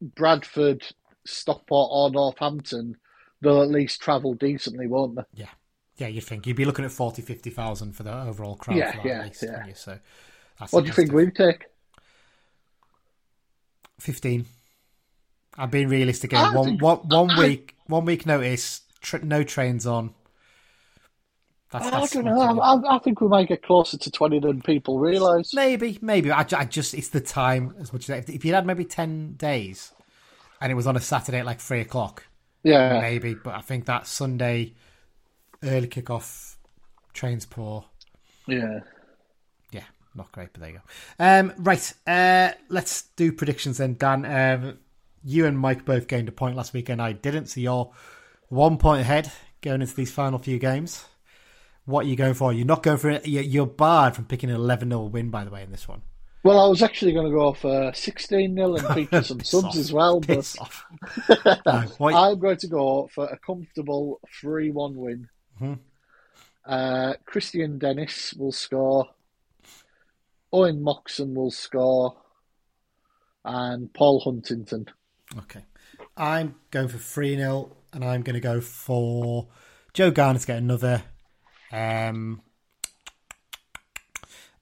[0.00, 0.82] Bradford,
[1.26, 2.96] Stockport, or Northampton,
[3.42, 5.22] they'll at least travel decently, won't they?
[5.34, 5.48] yeah,
[5.96, 6.06] yeah.
[6.08, 8.76] You'd think you'd be looking at 40, 50,000 for the overall crowd.
[8.78, 9.66] Yeah, for that yeah, at least, yeah.
[9.66, 9.74] you?
[9.74, 9.98] So,
[10.58, 11.66] that's What do you think we take?
[13.98, 14.46] Fifteen.
[15.58, 16.32] I'm being realistic.
[16.32, 16.54] Again.
[16.54, 18.82] One, one, one I- week, one week notice.
[19.00, 20.14] Tr- no trains on.
[21.70, 22.60] That's, I don't know.
[22.60, 25.52] I, I think we might get closer to twenty than people realise.
[25.52, 26.30] Maybe, maybe.
[26.30, 29.92] I, I just it's the time as much as if you had maybe ten days,
[30.60, 32.24] and it was on a Saturday at like three o'clock.
[32.62, 34.74] Yeah, maybe, but I think that Sunday
[35.62, 36.54] early kickoff
[37.12, 37.84] trains poor.
[38.46, 38.80] yeah.
[39.72, 39.84] Yeah,
[40.14, 40.82] not great, but there you go.
[41.18, 44.24] Um, right, uh, let's do predictions then, Dan.
[44.24, 44.78] Um,
[45.26, 47.02] you and Mike both gained a point last weekend.
[47.02, 47.46] I didn't.
[47.46, 47.90] So you're
[48.48, 49.30] one point ahead
[49.60, 51.04] going into these final few games.
[51.84, 52.52] What are you going for?
[52.52, 53.26] You're not going for it.
[53.26, 56.02] You're, barred from picking an 11 0 win, by the way, in this one.
[56.44, 59.76] Well, I was actually going to go for sixteen 0 and feature some subs off.
[59.76, 60.56] as well, but.
[61.66, 65.28] No, I'm going to go for a comfortable three-one win.
[65.60, 65.78] Mhm.
[66.64, 69.08] Uh, Kristian Dennis will score.
[70.52, 72.16] Owen Moxon will score,
[73.44, 74.86] and Paul Huntington.
[75.38, 75.64] Okay.
[76.16, 79.48] I'm going for 3 0, and I'm going to go for
[79.92, 81.02] Joe Garner to get another.
[81.72, 82.42] Um,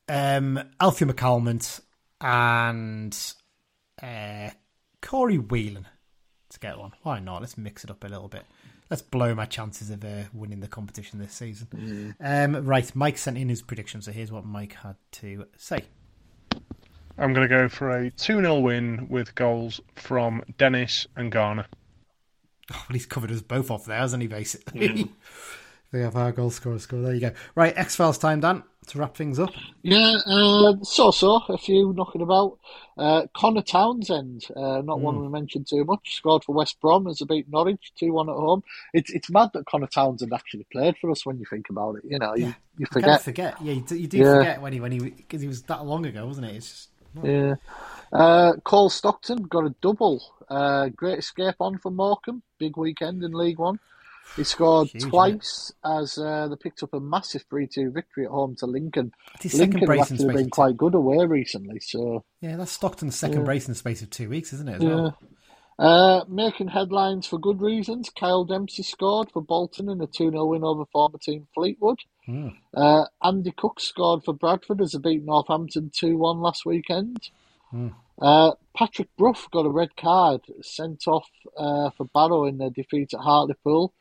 [0.08, 1.80] um, Alfie McCalmont
[2.20, 3.34] and
[4.02, 4.50] uh,
[5.00, 5.86] Corey Whelan
[6.50, 6.92] to get one.
[7.02, 7.40] Why not?
[7.40, 8.44] Let's mix it up a little bit.
[8.90, 12.14] Let's blow my chances of uh, winning the competition this season.
[12.20, 15.84] Um, right, Mike sent in his prediction, so here's what Mike had to say.
[17.18, 21.66] I'm going to go for a 2 0 win with goals from Dennis and Garner.
[22.72, 25.10] Oh, well, he's covered us both off there, hasn't he, basically?
[25.92, 27.00] they have our goal scorer score.
[27.00, 27.32] There you go.
[27.54, 29.52] Right, X Files time, Dan, to wrap things up.
[29.82, 32.58] Yeah, uh, so so, a few knocking about.
[32.96, 37.20] Uh, Conor Townsend, uh, not one we mentioned too much, scored for West Brom as
[37.20, 38.62] a beat Norwich, 2 1 at home.
[38.92, 42.02] It's it's mad that Conor Townsend actually played for us when you think about it.
[42.08, 42.54] You know, you, Yeah.
[42.78, 43.22] you You can't forget.
[43.22, 43.54] forget.
[43.60, 44.38] Yeah, you do, you do Yeah.
[44.38, 46.54] forget when he when he because he was that long ago, wasn't it?
[46.56, 46.88] It's just
[47.22, 47.54] Yeah.
[48.12, 50.22] Uh, Cole Stockton got a double.
[50.48, 52.42] Uh, great escape on for Morecambe.
[52.58, 53.78] Big weekend in League One.
[54.36, 58.30] He scored Huge, twice as uh, they picked up a massive 3 2 victory at
[58.30, 59.12] home to Lincoln.
[59.52, 62.24] Lincoln have actually been quite good away recently, so.
[62.40, 63.44] yeah, that's Stockton's second Yeah.
[63.44, 64.76] brace in the space of two weeks, isn't it?
[64.76, 64.94] As Yeah.
[64.94, 65.18] well.
[65.76, 68.08] Uh, making headlines for good reasons.
[68.08, 71.98] Kyle Dempsey scored for Bolton in a 2 0 win over former team Fleetwood.
[72.26, 72.48] Hmm.
[72.72, 77.30] Uh, Andy Cook scored for Bradford as they beat Northampton 2 1 last weekend.
[77.70, 77.88] Hmm.
[78.20, 83.12] Uh, Patrick Brough got a red card sent off uh, for Barrow in their defeat
[83.12, 83.92] at Hartlepool.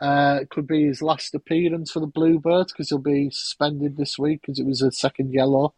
[0.00, 4.18] Uh, it could be his last appearance for the Bluebirds because he'll be suspended this
[4.18, 5.74] week because it was a second yellow.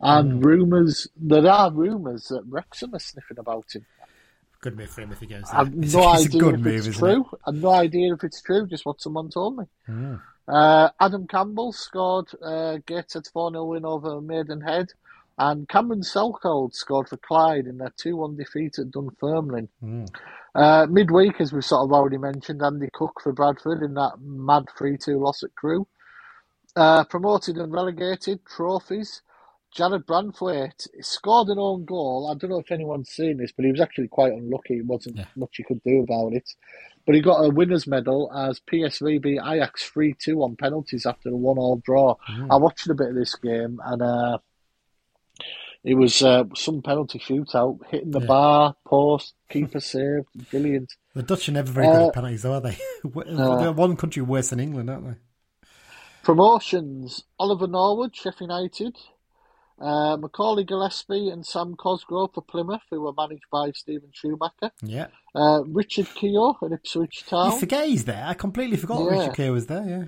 [0.00, 3.86] And rumours, there are rumours that Wrexham are sniffing about him.
[4.60, 5.44] good move for him if he goes.
[5.44, 5.60] There.
[5.60, 7.26] I've no it's a idea if move, it's true.
[7.46, 8.66] I've no idea if it's true.
[8.66, 9.64] Just what someone told me.
[10.46, 14.88] Uh, Adam Campbell scored uh, Gateshead's 4 0 win over Maidenhead,
[15.38, 19.68] and Cameron Salkeld scored for Clyde in their 2 1 defeat at Dunfermline.
[19.82, 20.08] Mm.
[20.54, 24.66] Uh, midweek, as we've sort of already mentioned, Andy Cook for Bradford in that mad
[24.76, 25.86] 3 2 loss at Crewe.
[26.76, 29.22] Uh, promoted and relegated trophies.
[29.74, 32.30] Jarrad Branthwaite scored an own goal.
[32.30, 34.78] I don't know if anyone's seen this, but he was actually quite unlucky.
[34.78, 35.24] It wasn't Yeah.
[35.36, 36.48] much he could do about it.
[37.06, 41.28] But he got a winner's medal as PSV beat Ajax 3 2 on penalties after
[41.30, 42.16] a 1 all draw.
[42.50, 44.38] I watched a bit of this game and uh,
[45.82, 48.26] it was uh, some penalty shootout, hitting the Yeah.
[48.26, 50.26] bar, post, keeper saved.
[50.50, 50.92] Brilliant.
[51.14, 52.78] The Dutch are never very good Uh, at penalties, though, are they?
[53.04, 55.16] They're one country worse than England, aren't they?
[56.22, 58.96] Promotions Oliver Norwood, Sheffield United.
[59.80, 64.70] Uh, Macaulay Gillesphey and Sam Cosgrove for Plymouth, who were managed by Steven Schumacher.
[64.82, 65.08] Yeah.
[65.34, 67.52] Uh, Richard Keogh at Ipswich Town.
[67.52, 68.24] You forget he's there.
[68.24, 69.18] I completely forgot Yeah.
[69.18, 70.04] Richard Keogh was there, yeah.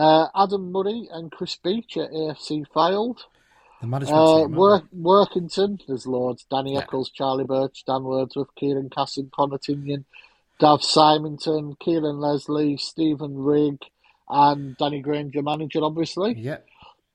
[0.00, 3.18] Uh, Adam Murray and Chris Beech at AFC Fylde.
[3.80, 4.54] The management Uh, team.
[4.54, 6.44] Work, Workington, there's loads.
[6.50, 6.80] Danny Yeah.
[6.80, 10.04] Eccles, Charlie Birch, Dan Wordsworth, Kieran Casson, Connor Tinnion,
[10.60, 13.78] Dav Simonton, Kieran Leslie, Stephen Rigg,
[14.28, 16.34] and Danny Grainger, manager, obviously.
[16.38, 16.58] Yeah.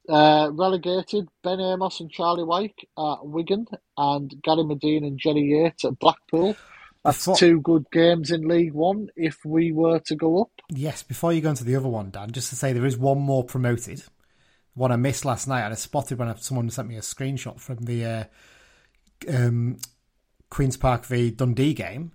[0.09, 3.67] Uh, relegated, Ben Amos and Charlie Wyke at Wigan,
[3.97, 6.55] and Gary Madine and Jerry Yates at Blackpool.
[7.03, 10.51] That's Before- two good games in League One if we were to go up.
[10.69, 13.19] Yes, before you go into the other one, Dan, just to say there is one
[13.19, 14.03] more promoted.
[14.73, 17.77] One I missed last night, and I spotted when someone sent me a screenshot from
[17.77, 18.23] the uh,
[19.29, 19.77] um,
[20.49, 22.11] Queens Park v Dundee game.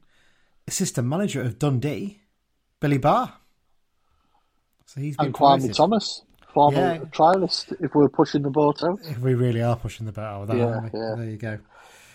[0.68, 2.20] Assistant manager of Dundee,
[2.80, 3.34] Billy Barr.
[4.86, 5.74] So he's been And Kwame.
[5.74, 6.22] Thomas,
[6.56, 6.98] former Yeah.
[7.18, 8.98] trialist, if we're pushing the boat out.
[9.04, 10.98] If We really are pushing the boat out of that, Yeah, aren't we?
[10.98, 11.14] yeah.
[11.16, 11.58] There you go.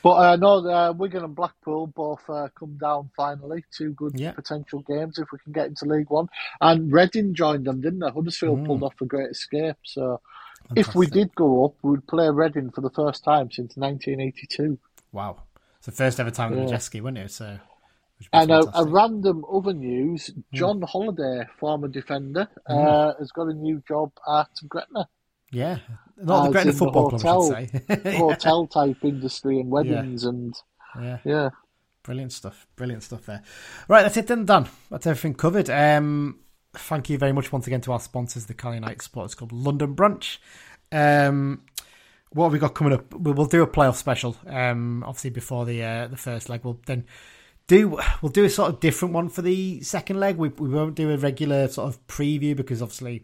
[0.03, 3.63] But uh, no, uh, Wigan and Blackpool both uh, come down finally.
[3.77, 4.31] Two good Yeah.
[4.31, 6.27] potential games if we can get into League One.
[6.59, 8.09] And Reading joined them, didn't they?
[8.09, 8.65] Huddersfield Mm.
[8.65, 9.75] pulled off a great escape.
[9.83, 10.19] So
[10.75, 14.79] if we did go up, we'd play Reading for the first time since 1982.
[15.11, 15.37] Wow.
[15.77, 16.65] It's the first ever time in Yeah.
[16.65, 17.31] Madejski, wasn't it?
[17.31, 17.70] So, which would be
[18.33, 23.81] And a, a random other news: John Holliday, former defender, uh, has got a new
[23.87, 25.07] job at Gretna.
[25.51, 25.79] yeah.
[26.17, 28.15] Not the Gretna the Football Club, hotel- I should say.
[28.17, 30.53] hotel type industry and weddings and
[31.01, 31.17] yeah.
[31.25, 31.49] yeah.
[32.03, 32.67] Brilliant stuff.
[32.75, 33.41] Brilliant stuff there.
[33.87, 34.67] Right, that's it then, Dan.
[34.91, 35.69] That's everything covered.
[35.69, 36.39] Um,
[36.73, 39.93] thank you very much once again to our sponsors, the Carlisle United Supporters Club London
[39.93, 40.39] Branch.
[40.91, 41.63] Um,
[42.33, 43.13] what have we got coming up?
[43.13, 44.35] We- We'll do a playoff special.
[44.45, 47.05] Um, obviously before the uh, the first leg, we'll then
[47.71, 50.37] do we'll do a sort of different one for the second leg.
[50.37, 53.23] We we won't do a regular sort of preview because obviously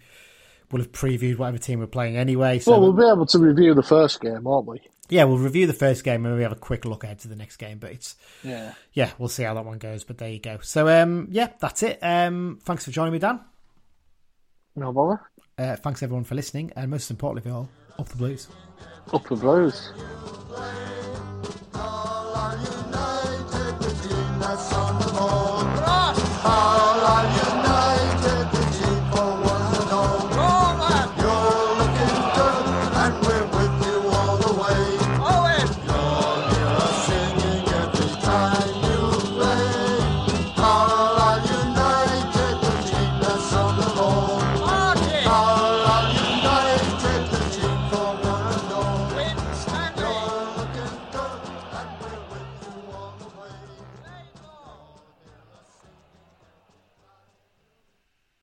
[0.72, 2.60] we'll have previewed whatever team we're playing anyway.
[2.60, 4.82] So Well, we'll be able to review the first game, won't we?
[5.10, 7.36] yeah, we'll review the first game and we have a quick look ahead to the
[7.36, 7.78] next game.
[7.80, 8.74] But it's Yeah.
[8.94, 10.04] yeah, we'll see how that one goes.
[10.04, 10.60] But there you go.
[10.62, 12.00] So um, yeah, that's it.
[12.02, 13.40] Um, thanks for joining me, Dan.
[14.76, 15.22] No bother.
[15.58, 18.48] Uh, thanks everyone for listening, and most importantly of all, up the blues.
[19.12, 19.92] Up the blues.